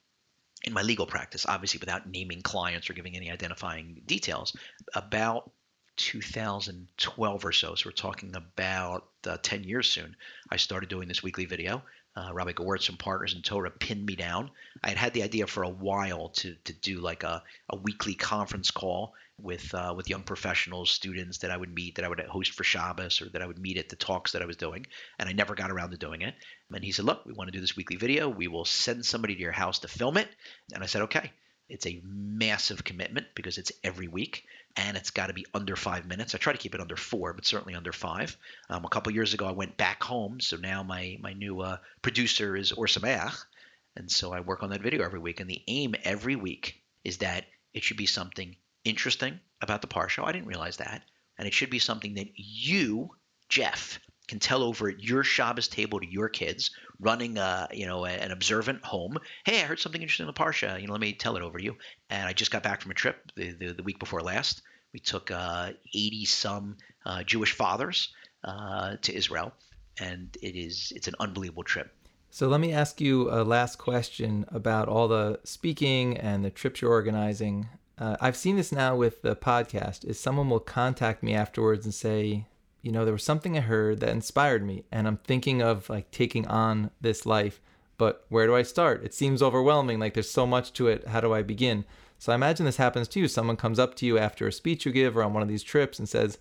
in 0.63 0.74
my 0.74 0.82
legal 0.82 1.06
practice, 1.06 1.46
obviously 1.48 1.80
without 1.80 2.10
naming 2.10 2.41
clients 2.41 2.89
or 2.89 2.93
giving 2.93 3.15
any 3.15 3.30
identifying 3.30 4.02
details. 4.06 4.56
About 4.96 5.52
2012 5.98 7.46
or 7.46 7.52
so, 7.52 7.76
so 7.76 7.88
we're 7.88 7.91
talking 7.91 8.36
about 8.36 9.06
uh, 9.28 9.38
10 9.43 9.63
years 9.63 9.89
soon, 9.89 10.15
I 10.50 10.58
started 10.58 10.89
doing 10.89 11.08
this 11.08 11.22
weekly 11.22 11.46
video 11.46 11.84
uh, 12.15 12.30
Rabbi 12.34 12.54
Gewirtz 12.54 12.89
and 12.89 12.99
Partners 12.99 13.34
in 13.34 13.41
Torah 13.41 13.71
pinned 13.71 14.06
me 14.06 14.15
down. 14.15 14.52
I 14.84 14.89
had 14.89 14.97
had 14.97 15.13
the 15.13 15.23
idea 15.23 15.47
for 15.47 15.63
a 15.63 15.69
while 15.69 16.30
to 16.30 16.56
to 16.65 16.73
do 16.73 16.99
like 16.99 17.23
a, 17.23 17.43
a 17.69 17.78
weekly 17.78 18.13
conference 18.13 18.71
call 18.71 19.13
with 19.39 19.73
uh, 19.73 19.93
with 19.95 20.10
young 20.10 20.23
professionals, 20.23 20.91
students 20.91 21.39
that 21.39 21.52
I 21.52 21.58
would 21.58 21.73
meet, 21.73 21.95
that 21.95 22.06
I 22.06 22.10
would 22.10 22.19
host 22.21 22.52
for 22.52 22.63
Shabbos, 22.63 23.21
or 23.21 23.30
that 23.30 23.41
I 23.41 23.47
would 23.47 23.60
meet 23.60 23.78
at 23.78 23.89
the 23.89 23.95
talks 23.95 24.34
that 24.34 24.41
I 24.41 24.45
was 24.45 24.58
doing, 24.58 24.86
and 25.17 25.28
I 25.28 25.34
never 25.34 25.56
got 25.56 25.71
around 25.71 25.91
to 25.91 25.97
doing 25.97 26.21
it. 26.21 26.36
And 26.71 26.84
he 26.84 26.91
said, 26.91 27.06
"Look, 27.06 27.26
we 27.26 27.34
want 27.34 27.47
to 27.47 27.58
do 27.58 27.62
this 27.62 27.76
weekly 27.76 27.97
video. 27.97 28.30
We 28.30 28.47
will 28.47 28.65
send 28.65 29.06
somebody 29.06 29.36
to 29.36 29.41
your 29.41 29.52
house 29.52 29.80
to 29.80 29.88
film 29.88 30.17
it." 30.17 30.28
And 30.73 30.84
I 30.84 30.88
said, 30.88 31.04
"Okay." 31.04 31.32
It's 31.69 31.88
a 31.88 32.02
massive 32.04 32.84
commitment 32.84 33.28
because 33.36 33.58
it's 33.58 33.71
every 33.84 34.10
week 34.10 34.45
and 34.75 34.97
it's 34.97 35.12
got 35.12 35.27
to 35.27 35.33
be 35.33 35.45
under 35.53 35.75
five 35.75 36.05
minutes. 36.05 36.33
I 36.33 36.38
try 36.38 36.53
to 36.53 36.59
keep 36.59 36.73
it 36.73 36.81
under 36.81 36.95
four, 36.95 37.33
but 37.33 37.45
certainly 37.45 37.75
under 37.75 37.91
five. 37.91 38.36
Um, 38.69 38.86
a 38.86 38.89
couple 38.89 39.13
years 39.13 39.33
ago, 39.33 39.45
I 39.45 39.51
went 39.51 39.77
back 39.77 40.03
home, 40.03 40.39
so 40.39 40.57
now 40.57 40.83
my 40.83 41.17
my 41.21 41.33
new 41.33 41.62
uh, 41.62 41.77
producer 42.01 42.55
is 42.55 42.71
Somayach, 42.71 43.45
and 43.95 44.12
so 44.12 44.33
I 44.33 44.39
work 44.39 44.63
on 44.63 44.71
that 44.71 44.81
video 44.81 45.03
every 45.03 45.19
week. 45.19 45.39
And 45.39 45.49
the 45.49 45.62
aim 45.67 45.95
every 46.03 46.36
week 46.36 46.81
is 47.03 47.19
that 47.19 47.45
it 47.73 47.83
should 47.83 47.97
be 47.97 48.05
something 48.05 48.55
interesting 48.83 49.39
about 49.62 49.81
the 49.81 49.88
parsha. 49.88 50.25
I 50.25 50.31
didn't 50.31 50.47
realize 50.47 50.77
that, 50.77 51.03
and 51.38 51.47
it 51.47 51.53
should 51.53 51.69
be 51.69 51.79
something 51.79 52.15
that 52.15 52.29
you, 52.36 53.09
Jeff, 53.49 53.99
can 54.34 54.39
tell 54.39 54.63
over 54.63 54.89
at 54.89 55.04
your 55.04 55.24
Shabbos 55.24 55.67
table 55.67 56.00
to 56.00 56.12
your 56.12 56.28
kids, 56.28 56.72
running 57.00 57.38
a, 57.38 57.67
you 57.72 57.86
know 57.86 58.04
an 58.06 58.32
observant 58.32 58.84
home. 58.84 59.19
Hey, 59.46 59.62
I 59.62 59.65
heard 59.65 59.80
something 59.80 60.02
interesting 60.02 60.28
in 60.28 60.34
the 60.34 60.39
parsha. 60.39 60.82
You 60.82 60.88
know, 60.88 60.93
let 60.93 61.02
me 61.02 61.13
tell 61.13 61.38
it 61.38 61.43
over 61.43 61.60
to 61.60 61.63
you. 61.63 61.76
And 62.10 62.28
I 62.28 62.34
just 62.34 62.50
got 62.50 62.63
back 62.63 62.82
from 62.82 62.89
a 62.89 62.96
trip 62.96 63.32
the, 63.36 63.52
the, 63.52 63.74
the 63.74 63.84
week 63.84 64.00
before 64.00 64.22
last. 64.22 64.63
We 64.91 65.00
took 65.00 65.30
80 65.30 65.36
uh, 65.36 66.26
some 66.26 66.78
uh, 67.06 67.22
Jewish 67.24 67.52
fathers 67.52 68.12
uh, 68.43 68.96
to 69.04 69.13
Israel, 69.13 69.54
and 70.00 70.36
it 70.41 70.56
is 70.56 70.91
it's 70.96 71.08
an 71.08 71.15
unbelievable 71.19 71.63
trip. 71.63 71.91
So 72.32 72.48
let 72.48 72.60
me 72.60 72.74
ask 72.74 73.00
you 73.00 73.30
a 73.30 73.43
last 73.43 73.78
question 73.78 74.46
about 74.48 74.88
all 74.88 75.08
the 75.08 75.41
speaking 75.43 76.17
and 76.17 76.43
the 76.43 76.50
trips 76.50 76.82
you're 76.82 76.89
organizing. 76.89 77.69
Uh, 78.00 78.17
I've 78.19 78.36
seen 78.36 78.56
this 78.56 78.72
now 78.72 78.96
with 78.96 79.22
the 79.22 79.36
podcast. 79.36 80.04
Is 80.06 80.19
someone 80.19 80.50
will 80.50 80.60
contact 80.60 81.22
me 81.22 81.36
afterwards 81.36 81.86
and 81.86 81.93
say, 81.93 82.48
you 82.84 82.91
know, 82.91 83.06
there 83.06 83.13
was 83.13 83.24
something 83.24 83.58
I 83.58 83.62
heard 83.62 84.02
that 84.02 84.10
inspired 84.10 84.63
me, 84.63 84.84
and 84.91 85.08
I'm 85.08 85.17
thinking 85.17 85.62
of 85.62 85.89
like 85.89 86.12
taking 86.12 86.46
on 86.48 86.91
this 87.02 87.26
life. 87.26 87.60
But 87.98 88.26
where 88.28 88.46
do 88.46 88.56
I 88.56 88.63
start? 88.63 89.04
It 89.06 89.13
seems 89.13 89.41
overwhelming. 89.41 90.00
Like 90.00 90.13
there's 90.13 90.30
so 90.30 90.46
much 90.46 90.74
to 90.74 90.88
it. 90.88 91.08
How 91.08 91.22
do 91.22 91.34
I 91.34 91.43
begin? 91.43 91.86
So 92.19 92.32
I 92.32 92.36
imagine 92.36 92.65
this 92.65 92.78
happens 92.78 93.08
to 93.10 93.19
you. 93.19 93.28
Someone 93.28 93.56
comes 93.56 93.80
up 93.80 93.96
to 93.96 94.06
you 94.06 94.17
after 94.17 94.48
a 94.48 94.52
speech 94.52 94.86
you 94.86 94.91
give 94.91 95.17
or 95.17 95.24
on 95.24 95.34
one 95.34 95.41
of 95.41 95.50
these 95.50 95.63
trips 95.63 95.98
and 95.98 96.10
says, 96.10 96.38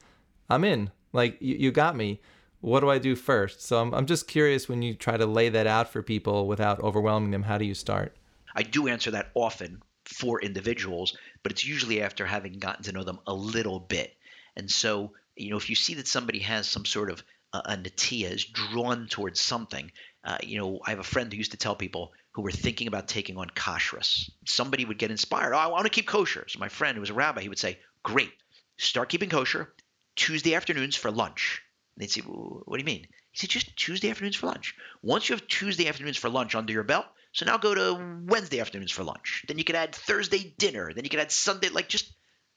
I'm 0.50 0.64
in. 0.64 0.90
Like, 1.12 1.36
you, 1.40 1.54
you 1.56 1.70
got 1.70 1.94
me. 1.94 2.20
What 2.60 2.80
do 2.80 2.90
I 2.90 2.98
do 2.98 3.14
first? 3.14 3.62
So 3.62 3.80
I'm, 3.80 3.94
I'm 3.94 4.06
just 4.06 4.26
curious 4.26 4.68
when 4.68 4.82
you 4.82 4.94
try 4.94 5.16
to 5.16 5.26
lay 5.26 5.48
that 5.48 5.66
out 5.66 5.90
for 5.92 6.02
people 6.02 6.48
without 6.48 6.80
overwhelming 6.80 7.30
them, 7.30 7.42
how 7.42 7.58
do 7.58 7.64
you 7.64 7.74
start? 7.74 8.16
I 8.54 8.62
do 8.62 8.88
answer 8.88 9.12
that 9.12 9.30
often 9.34 9.82
for 10.04 10.40
individuals, 10.40 11.16
but 11.42 11.52
it's 11.52 11.66
usually 11.66 12.02
after 12.02 12.26
having 12.26 12.58
gotten 12.58 12.84
to 12.84 12.92
know 12.92 13.04
them 13.04 13.20
a 13.26 13.34
little 13.34 13.78
bit. 13.78 14.16
And 14.56 14.70
so 14.70 15.12
you 15.36 15.50
know, 15.50 15.56
if 15.56 15.70
you 15.70 15.76
see 15.76 15.94
that 15.94 16.08
somebody 16.08 16.40
has 16.40 16.68
some 16.68 16.84
sort 16.84 17.10
of 17.10 17.22
uh, 17.52 17.62
a 17.64 17.76
natia 17.76 18.30
is 18.30 18.44
drawn 18.44 19.08
towards 19.08 19.40
something, 19.40 19.90
uh, 20.24 20.38
you 20.42 20.58
know, 20.58 20.80
I 20.84 20.90
have 20.90 20.98
a 20.98 21.04
friend 21.04 21.32
who 21.32 21.36
used 21.36 21.50
to 21.52 21.56
tell 21.56 21.76
people 21.76 22.12
who 22.32 22.42
were 22.42 22.50
thinking 22.50 22.86
about 22.86 23.08
taking 23.08 23.36
on 23.36 23.50
kashrus. 23.50 24.30
Somebody 24.46 24.84
would 24.84 24.98
get 24.98 25.10
inspired. 25.10 25.52
Oh, 25.52 25.58
I 25.58 25.66
want 25.66 25.84
to 25.84 25.90
keep 25.90 26.06
kosher. 26.06 26.46
So 26.48 26.58
my 26.58 26.68
friend, 26.68 26.94
who 26.94 27.00
was 27.00 27.10
a 27.10 27.14
rabbi, 27.14 27.42
he 27.42 27.48
would 27.48 27.58
say, 27.58 27.78
"Great, 28.02 28.32
start 28.78 29.08
keeping 29.08 29.28
kosher 29.28 29.74
Tuesday 30.16 30.54
afternoons 30.54 30.96
for 30.96 31.10
lunch." 31.10 31.62
And 31.94 32.02
they'd 32.02 32.10
say, 32.10 32.22
"What 32.22 32.76
do 32.76 32.80
you 32.80 32.86
mean?" 32.86 33.06
He 33.32 33.38
said, 33.38 33.50
"Just 33.50 33.76
Tuesday 33.76 34.10
afternoons 34.10 34.36
for 34.36 34.46
lunch. 34.46 34.74
Once 35.02 35.28
you 35.28 35.34
have 35.34 35.46
Tuesday 35.46 35.88
afternoons 35.88 36.16
for 36.16 36.30
lunch 36.30 36.54
under 36.54 36.72
your 36.72 36.84
belt, 36.84 37.06
so 37.32 37.46
now 37.46 37.58
go 37.58 37.74
to 37.74 38.22
Wednesday 38.26 38.60
afternoons 38.60 38.92
for 38.92 39.04
lunch. 39.04 39.44
Then 39.48 39.58
you 39.58 39.64
could 39.64 39.76
add 39.76 39.94
Thursday 39.94 40.54
dinner. 40.58 40.92
Then 40.92 41.04
you 41.04 41.10
could 41.10 41.20
add 41.20 41.32
Sunday. 41.32 41.68
Like 41.68 41.88
just 41.88 42.12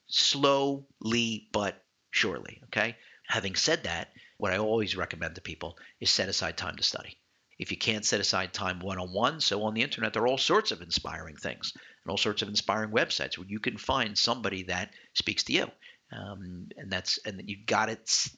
slowly 0.07 1.47
but 1.51 1.84
surely. 2.15 2.61
Okay. 2.65 2.95
Having 3.27 3.55
said 3.55 3.83
that, 3.83 4.09
what 4.37 4.53
I 4.53 4.57
always 4.57 4.95
recommend 4.95 5.35
to 5.35 5.41
people 5.41 5.77
is 5.99 6.09
set 6.09 6.29
aside 6.29 6.57
time 6.57 6.75
to 6.77 6.83
study. 6.83 7.17
If 7.57 7.71
you 7.71 7.77
can't 7.77 8.05
set 8.05 8.19
aside 8.19 8.53
time 8.53 8.79
one 8.79 8.99
on 8.99 9.13
one, 9.13 9.39
so 9.41 9.63
on 9.63 9.73
the 9.73 9.81
internet, 9.81 10.13
there 10.13 10.23
are 10.23 10.27
all 10.27 10.37
sorts 10.37 10.71
of 10.71 10.81
inspiring 10.81 11.35
things 11.35 11.73
and 11.73 12.11
all 12.11 12.17
sorts 12.17 12.41
of 12.41 12.49
inspiring 12.49 12.91
websites 12.91 13.37
where 13.37 13.47
you 13.47 13.59
can 13.59 13.77
find 13.77 14.17
somebody 14.17 14.63
that 14.63 14.91
speaks 15.13 15.43
to 15.43 15.53
you. 15.53 15.67
Um, 16.11 16.69
and 16.77 16.91
that's 16.91 17.17
and 17.25 17.41
you 17.45 17.57
got 17.65 17.87
to 17.87 18.29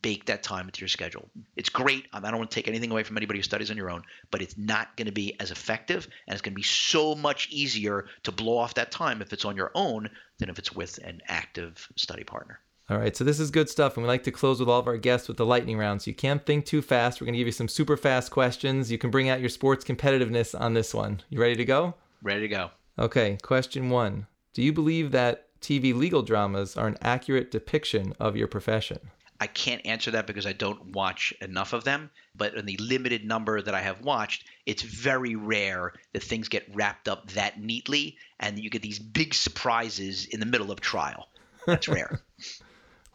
bake 0.00 0.26
that 0.26 0.42
time 0.42 0.66
into 0.66 0.80
your 0.80 0.88
schedule. 0.88 1.28
It's 1.56 1.68
great. 1.68 2.06
I 2.12 2.20
don't 2.20 2.38
want 2.38 2.50
to 2.50 2.54
take 2.54 2.68
anything 2.68 2.92
away 2.92 3.02
from 3.02 3.16
anybody 3.16 3.40
who 3.40 3.42
studies 3.42 3.70
on 3.70 3.76
your 3.76 3.90
own, 3.90 4.04
but 4.30 4.42
it's 4.42 4.56
not 4.56 4.96
going 4.96 5.06
to 5.06 5.12
be 5.12 5.34
as 5.40 5.50
effective, 5.50 6.06
and 6.26 6.34
it's 6.34 6.42
going 6.42 6.52
to 6.52 6.56
be 6.56 6.62
so 6.62 7.14
much 7.14 7.48
easier 7.50 8.06
to 8.22 8.32
blow 8.32 8.56
off 8.56 8.74
that 8.74 8.92
time 8.92 9.20
if 9.22 9.32
it's 9.32 9.44
on 9.44 9.56
your 9.56 9.72
own 9.74 10.08
than 10.38 10.48
if 10.48 10.58
it's 10.58 10.72
with 10.72 10.98
an 10.98 11.20
active 11.26 11.88
study 11.96 12.24
partner. 12.24 12.60
All 12.88 12.98
right, 12.98 13.16
so 13.16 13.24
this 13.24 13.40
is 13.40 13.50
good 13.50 13.68
stuff, 13.68 13.96
and 13.96 14.04
we 14.04 14.08
like 14.08 14.22
to 14.24 14.30
close 14.30 14.60
with 14.60 14.68
all 14.68 14.78
of 14.78 14.86
our 14.86 14.96
guests 14.96 15.26
with 15.26 15.38
the 15.38 15.44
lightning 15.44 15.76
round. 15.76 16.02
So 16.02 16.08
you 16.08 16.14
can't 16.14 16.46
think 16.46 16.64
too 16.64 16.80
fast. 16.80 17.20
We're 17.20 17.24
going 17.24 17.32
to 17.32 17.38
give 17.38 17.48
you 17.48 17.52
some 17.52 17.66
super 17.66 17.96
fast 17.96 18.30
questions. 18.30 18.92
You 18.92 18.98
can 18.98 19.10
bring 19.10 19.28
out 19.28 19.40
your 19.40 19.48
sports 19.48 19.84
competitiveness 19.84 20.58
on 20.58 20.74
this 20.74 20.94
one. 20.94 21.20
You 21.28 21.40
ready 21.40 21.56
to 21.56 21.64
go? 21.64 21.94
Ready 22.22 22.42
to 22.42 22.48
go. 22.48 22.70
Okay, 22.96 23.38
question 23.42 23.90
one 23.90 24.28
Do 24.52 24.62
you 24.62 24.72
believe 24.72 25.10
that 25.10 25.48
TV 25.60 25.92
legal 25.96 26.22
dramas 26.22 26.76
are 26.76 26.86
an 26.86 26.96
accurate 27.02 27.50
depiction 27.50 28.14
of 28.20 28.36
your 28.36 28.46
profession? 28.46 29.00
I 29.40 29.48
can't 29.48 29.84
answer 29.84 30.12
that 30.12 30.28
because 30.28 30.46
I 30.46 30.52
don't 30.52 30.92
watch 30.92 31.34
enough 31.40 31.72
of 31.72 31.82
them. 31.82 32.08
But 32.36 32.54
in 32.54 32.66
the 32.66 32.76
limited 32.76 33.24
number 33.24 33.60
that 33.60 33.74
I 33.74 33.80
have 33.80 34.00
watched, 34.02 34.46
it's 34.64 34.82
very 34.82 35.34
rare 35.34 35.92
that 36.12 36.22
things 36.22 36.48
get 36.48 36.70
wrapped 36.72 37.08
up 37.08 37.32
that 37.32 37.60
neatly 37.60 38.16
and 38.38 38.60
you 38.60 38.70
get 38.70 38.82
these 38.82 39.00
big 39.00 39.34
surprises 39.34 40.26
in 40.26 40.38
the 40.38 40.46
middle 40.46 40.70
of 40.70 40.80
trial. 40.80 41.28
That's 41.66 41.88
rare. 41.88 42.20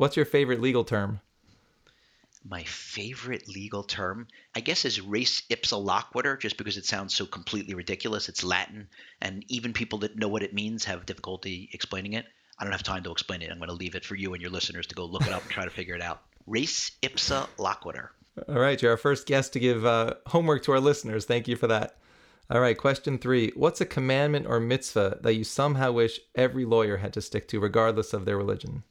What's 0.02 0.16
your 0.16 0.26
favorite 0.26 0.62
legal 0.62 0.84
term? 0.84 1.22
My 2.44 2.64
favorite 2.64 3.48
legal 3.48 3.84
term, 3.84 4.28
I 4.56 4.60
guess, 4.62 4.84
is 4.84 5.00
res 5.00 5.44
ipsa 5.52 5.78
loquitur, 5.80 6.40
just 6.40 6.58
because 6.58 6.76
it 6.76 6.88
sounds 6.88 7.14
so 7.14 7.28
completely 7.28 7.76
ridiculous. 7.76 8.28
It's 8.28 8.44
Latin, 8.44 8.88
and 9.22 9.46
even 9.48 9.74
people 9.74 10.00
that 10.00 10.18
know 10.18 10.28
what 10.28 10.42
it 10.42 10.56
means 10.56 10.86
have 10.86 11.06
difficulty 11.06 11.70
explaining 11.72 12.14
it. 12.14 12.26
I 12.58 12.64
don't 12.64 12.72
have 12.72 12.82
time 12.82 13.04
to 13.04 13.12
explain 13.12 13.44
it. 13.44 13.52
I'm 13.52 13.60
going 13.60 13.70
to 13.70 13.76
leave 13.76 13.94
it 13.94 14.04
for 14.04 14.16
you 14.16 14.34
and 14.34 14.42
your 14.42 14.50
listeners 14.50 14.88
to 14.88 14.96
go 14.96 15.06
look 15.06 15.22
it 15.22 15.34
up 15.34 15.44
and 15.44 15.52
try 15.52 15.66
to 15.66 15.70
figure 15.70 15.94
it 15.94 16.02
out. 16.02 16.24
Res 16.48 16.94
ipsa 17.04 17.48
loquitur. 17.60 18.10
All 18.50 18.60
right, 18.60 18.82
you're 18.82 18.90
our 18.90 18.98
first 18.98 19.28
guest 19.28 19.54
to 19.54 19.60
give 19.60 19.86
uh, 19.86 20.16
homework 20.26 20.64
to 20.64 20.72
our 20.72 20.80
listeners. 20.80 21.26
Thank 21.26 21.48
you 21.48 21.56
for 21.56 21.68
that. 21.68 22.00
All 22.50 22.60
right, 22.60 22.76
question 22.76 23.20
three. 23.20 23.52
What's 23.56 23.82
a 23.82 23.86
commandment 23.86 24.48
or 24.48 24.60
mitzvah 24.60 25.20
that 25.22 25.36
you 25.36 25.44
somehow 25.44 25.92
wish 25.92 26.20
every 26.34 26.66
lawyer 26.66 26.98
had 26.98 27.14
to 27.14 27.22
stick 27.22 27.48
to, 27.50 27.60
regardless 27.60 28.14
of 28.14 28.26
their 28.26 28.38
religion? 28.38 28.82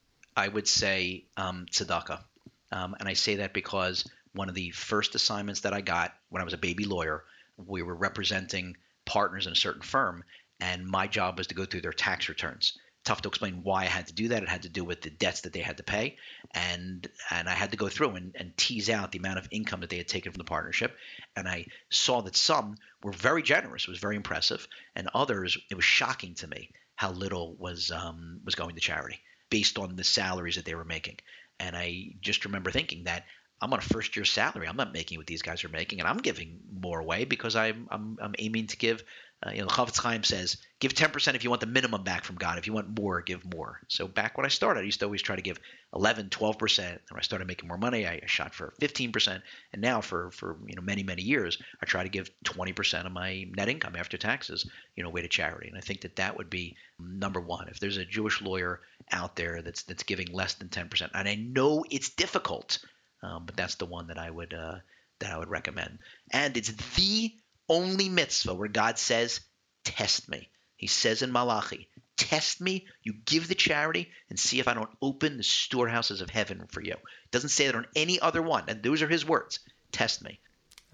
I 0.41 0.49
would 0.49 0.67
say 0.67 1.27
um, 1.37 1.67
tzedakah. 1.71 2.25
Um, 2.73 2.97
and 2.99 3.07
I 3.07 3.13
say 3.13 3.37
that 3.37 3.53
because 3.53 4.09
one 4.33 4.49
of 4.49 4.55
the 4.55 4.71
first 4.71 5.15
assignments 5.15 5.61
that 5.61 5.75
I 5.75 5.83
got 5.83 6.15
when 6.31 6.41
I 6.41 6.47
was 6.47 6.55
a 6.55 6.59
baby 6.59 6.85
lawyer, 6.85 7.25
we 7.59 7.83
were 7.83 7.95
representing 7.95 8.77
partners 9.05 9.47
in 9.47 9.53
a 9.53 9.57
certain 9.57 9.83
firm, 9.83 10.25
and 10.59 10.87
my 10.87 11.07
job 11.09 11.37
was 11.37 11.49
to 11.49 11.55
go 11.55 11.67
through 11.67 11.83
their 11.83 11.93
tax 11.93 12.31
returns. 12.31 12.79
Tough 13.05 13.21
to 13.23 13.29
explain 13.29 13.63
why 13.65 13.83
I 13.83 13.87
had 13.87 14.07
to 14.07 14.15
do 14.15 14.29
that. 14.29 14.43
It 14.43 14.49
had 14.49 14.63
to 14.63 14.71
do 14.71 14.83
with 14.83 15.03
the 15.03 15.11
debts 15.11 15.43
that 15.43 15.53
they 15.53 15.61
had 15.61 15.77
to 15.77 15.83
pay, 15.83 16.17
and 16.55 17.07
and 17.31 17.47
I 17.47 17.53
had 17.53 17.73
to 17.73 17.77
go 17.77 17.89
through 17.89 18.17
and, 18.17 18.35
and 18.35 18.57
tease 18.57 18.89
out 18.89 19.13
the 19.13 19.19
amount 19.19 19.41
of 19.41 19.49
income 19.51 19.81
that 19.81 19.91
they 19.91 19.99
had 19.99 20.09
taken 20.09 20.33
from 20.33 20.39
the 20.39 20.45
partnership. 20.45 20.97
And 21.37 21.47
I 21.49 21.67
saw 21.91 22.23
that 22.23 22.37
some 22.37 22.77
were 23.03 23.13
very 23.13 23.43
generous, 23.43 23.85
it 23.85 23.91
was 23.91 23.99
very 23.99 24.17
impressive, 24.17 24.67
and 24.97 25.09
others 25.13 25.59
it 25.71 25.75
was 25.75 25.85
shocking 25.85 26.35
to 26.37 26.47
me 26.49 26.71
how 26.97 27.11
little 27.11 27.57
was 27.57 27.91
um, 27.91 28.41
was 28.45 28.55
going 28.55 28.75
to 28.77 28.81
charity 28.81 29.21
based 29.51 29.79
on 29.79 29.97
the 29.97 30.05
salaries 30.05 30.57
that 30.57 30.65
they 30.65 30.75
were 30.75 30.85
making. 30.85 31.17
And 31.59 31.77
I 31.77 32.15
just 32.21 32.45
remember 32.45 32.71
thinking 32.71 33.05
that 33.05 33.25
I'm 33.61 33.73
on 33.73 33.79
a 33.79 33.83
first 33.83 34.17
year 34.17 34.25
salary. 34.25 34.67
I'm 34.67 34.77
not 34.77 34.95
making 34.95 35.19
what 35.19 35.27
these 35.27 35.43
guys 35.43 35.65
are 35.65 35.69
making, 35.69 36.01
and 36.01 36.09
I'm 36.09 36.19
giving 36.19 36.61
more 36.73 37.01
away 37.01 37.25
because 37.25 37.57
I'm 37.57 37.89
I'm, 37.91 38.17
I'm 38.21 38.35
aiming 38.39 38.69
to 38.69 38.77
give. 38.79 39.03
Uh, 39.45 39.51
you 39.53 39.63
know, 39.63 39.67
Chofetz 39.67 39.99
Chaim 39.99 40.23
says, 40.23 40.59
give 40.81 40.93
10% 40.93 41.35
if 41.35 41.43
you 41.43 41.51
want 41.51 41.61
the 41.61 41.67
minimum 41.67 42.03
back 42.03 42.25
from 42.25 42.37
God. 42.37 42.59
If 42.59 42.67
you 42.67 42.73
want 42.75 42.99
more, 42.99 43.23
give 43.23 43.43
more. 43.55 43.81
So 43.89 44.07
back 44.07 44.37
when 44.37 44.45
I 44.45 44.51
started, 44.51 44.81
I 44.81 44.85
used 44.85 45.01
to 45.01 45.07
always 45.07 45.23
try 45.23 45.35
to 45.35 45.43
give 45.43 45.59
11, 45.95 46.29
12%. 46.29 46.79
And 46.79 46.99
when 47.09 47.19
I 47.19 47.23
started 47.23 47.49
making 47.49 47.69
more 47.69 47.79
money, 47.79 48.07
I 48.07 48.21
shot 48.27 48.55
for 48.55 48.75
15%. 48.81 49.41
And 49.73 49.81
now 49.81 50.03
for, 50.03 50.31
for 50.31 50.59
you 50.67 50.77
know 50.77 50.83
many, 50.83 51.03
many 51.03 51.23
years, 51.23 51.57
I 51.83 51.87
try 51.87 52.03
to 52.03 52.09
give 52.11 52.31
20% 52.45 53.07
of 53.07 53.13
my 53.13 53.47
net 53.57 53.69
income 53.69 53.97
after 53.97 54.19
taxes, 54.19 54.69
you 54.95 55.03
know, 55.03 55.09
away 55.09 55.23
to 55.23 55.29
charity. 55.29 55.69
And 55.69 55.79
I 55.79 55.81
think 55.81 56.03
that 56.03 56.17
that 56.17 56.37
would 56.37 56.51
be 56.51 56.77
number 56.99 57.41
one. 57.41 57.69
If 57.69 57.81
there's 57.81 57.97
a 57.97 58.05
Jewish 58.05 58.43
lawyer 58.43 58.81
out 59.13 59.37
there 59.37 59.63
that's 59.63 59.85
that's 59.85 60.03
giving 60.03 60.33
less 60.33 60.55
than 60.55 60.69
10%, 60.69 61.11
and 61.15 61.29
I 61.29 61.35
know 61.35 61.85
it's 61.91 62.11
difficult– 62.11 62.79
um, 63.23 63.45
but 63.47 63.57
that's 63.57 63.75
the 63.77 63.87
one 63.87 64.07
that 64.09 64.19
I 64.19 64.31
would 64.31 64.55
uh, 64.55 64.77
that 65.21 65.33
I 65.33 65.39
would 65.39 65.51
recommend. 65.51 65.99
And 66.33 66.57
it's 66.57 66.73
the 66.97 67.33
only 67.71 68.11
mitzvah 68.11 68.53
where 68.53 68.69
God 68.69 68.99
says, 68.99 69.41
"Test 69.85 70.29
me." 70.29 70.51
He 70.77 70.87
says 70.87 71.23
in 71.23 71.33
Malachi, 71.33 71.89
"Test 72.19 72.61
me." 72.61 72.87
You 73.03 73.15
give 73.25 73.49
the 73.49 73.55
charity 73.55 74.11
and 74.29 74.39
see 74.39 74.61
if 74.61 74.69
I 74.69 74.75
don't 74.75 74.95
open 75.01 75.39
the 75.39 75.43
storehouses 75.43 76.21
of 76.21 76.29
heaven 76.29 76.67
for 76.67 76.83
you. 76.83 76.93
It 76.93 77.31
doesn't 77.31 77.49
say 77.49 77.67
that 77.67 77.75
on 77.75 77.87
any 77.97 78.21
other 78.21 78.43
one, 78.43 78.65
and 78.69 78.83
those 78.83 79.01
are 79.01 79.09
His 79.09 79.25
words. 79.25 79.61
Test 79.93 80.23
me. 80.23 80.41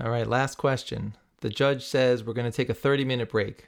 All 0.00 0.10
right. 0.10 0.26
Last 0.26 0.56
question. 0.58 1.16
The 1.40 1.50
judge 1.50 1.84
says 1.84 2.22
we're 2.22 2.32
going 2.32 2.50
to 2.50 2.56
take 2.56 2.70
a 2.70 2.74
30-minute 2.74 3.30
break. 3.30 3.66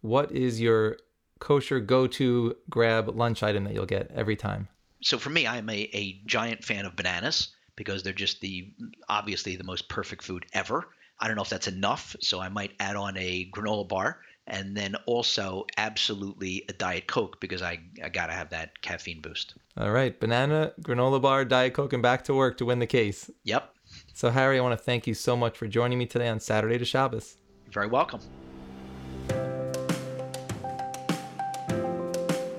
What 0.00 0.32
is 0.32 0.60
your 0.60 0.98
kosher 1.38 1.80
go-to 1.80 2.56
grab 2.70 3.08
lunch 3.14 3.42
item 3.42 3.64
that 3.64 3.74
you'll 3.74 3.86
get 3.86 4.10
every 4.14 4.36
time? 4.36 4.68
So 5.02 5.18
for 5.18 5.30
me, 5.30 5.46
I'm 5.46 5.68
a, 5.68 5.88
a 5.92 6.20
giant 6.26 6.64
fan 6.64 6.86
of 6.86 6.96
bananas 6.96 7.48
because 7.74 8.02
they're 8.02 8.12
just 8.12 8.40
the 8.40 8.72
obviously 9.08 9.56
the 9.56 9.64
most 9.64 9.88
perfect 9.88 10.22
food 10.22 10.46
ever. 10.52 10.88
I 11.18 11.26
don't 11.26 11.36
know 11.36 11.42
if 11.42 11.48
that's 11.48 11.68
enough, 11.68 12.14
so 12.20 12.40
I 12.40 12.48
might 12.48 12.72
add 12.80 12.96
on 12.96 13.16
a 13.16 13.50
granola 13.50 13.88
bar 13.88 14.20
and 14.46 14.76
then 14.76 14.94
also 15.06 15.66
absolutely 15.76 16.64
a 16.68 16.72
diet 16.72 17.06
coke 17.06 17.40
because 17.40 17.62
I, 17.62 17.80
I 18.02 18.08
gotta 18.08 18.32
have 18.32 18.50
that 18.50 18.80
caffeine 18.80 19.20
boost. 19.20 19.54
All 19.76 19.90
right, 19.90 20.18
banana, 20.18 20.72
granola 20.82 21.20
bar, 21.20 21.44
diet 21.44 21.74
coke, 21.74 21.92
and 21.92 22.02
back 22.02 22.24
to 22.24 22.34
work 22.34 22.56
to 22.58 22.64
win 22.64 22.78
the 22.78 22.86
case. 22.86 23.30
Yep. 23.44 23.74
So 24.14 24.30
Harry, 24.30 24.58
I 24.58 24.62
want 24.62 24.78
to 24.78 24.84
thank 24.84 25.06
you 25.06 25.14
so 25.14 25.36
much 25.36 25.58
for 25.58 25.66
joining 25.66 25.98
me 25.98 26.06
today 26.06 26.28
on 26.28 26.38
Saturday 26.38 26.78
to 26.78 26.84
Shabbos. 26.84 27.36
You're 27.64 27.72
very 27.72 27.88
welcome. 27.88 28.20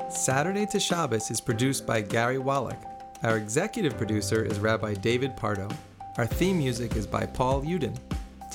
Saturday 0.09 0.65
to 0.65 0.79
Shabbos 0.79 1.31
is 1.31 1.39
produced 1.39 1.85
by 1.85 2.01
Gary 2.01 2.39
Wallach 2.39 2.83
our 3.23 3.37
executive 3.37 3.97
producer 3.97 4.43
is 4.45 4.59
Rabbi 4.59 4.93
David 4.93 5.35
Pardo. 5.35 5.67
Our 6.17 6.27
theme 6.27 6.59
music 6.59 6.95
is 6.95 7.07
by 7.07 7.25
Paul 7.25 7.63
Uden. 7.63 7.97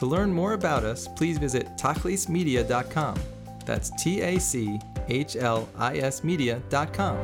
To 0.02 0.06
learn 0.06 0.32
more 0.32 0.54
about 0.54 0.82
us, 0.82 1.06
please 1.06 1.38
visit 1.38 1.76
tachlismedia.com. 1.76 3.20
That's 3.64 3.90
T 4.02 4.20
A 4.20 4.36
C 4.40 4.80
H 5.06 5.36
L 5.36 5.68
I 5.78 5.98
S 5.98 6.24
media.com. 6.24 7.16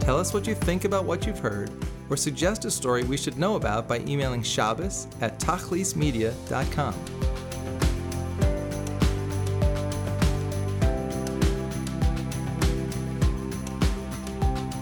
Tell 0.00 0.18
us 0.18 0.34
what 0.34 0.46
you 0.46 0.54
think 0.54 0.84
about 0.84 1.06
what 1.06 1.24
you've 1.26 1.38
heard, 1.38 1.70
or 2.10 2.18
suggest 2.18 2.66
a 2.66 2.70
story 2.70 3.02
we 3.02 3.16
should 3.16 3.38
know 3.38 3.56
about 3.56 3.88
by 3.88 4.00
emailing 4.00 4.42
Shabbos 4.42 5.08
at 5.22 5.40
tachlismedia.com. 5.40 6.94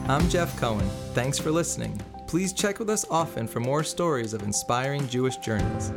I'm 0.08 0.28
Jeff 0.28 0.58
Cohen. 0.58 0.90
Thanks 1.14 1.38
for 1.38 1.52
listening. 1.52 2.02
Please 2.26 2.52
check 2.52 2.78
with 2.80 2.90
us 2.90 3.04
often 3.08 3.46
for 3.46 3.60
more 3.60 3.84
stories 3.84 4.34
of 4.34 4.42
inspiring 4.42 5.06
Jewish 5.08 5.36
journeys. 5.36 5.92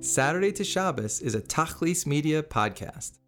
Saturday 0.00 0.52
to 0.52 0.64
Shabbos 0.64 1.20
is 1.20 1.34
a 1.34 1.40
Tachlis 1.40 2.06
Media 2.06 2.42
podcast. 2.42 3.18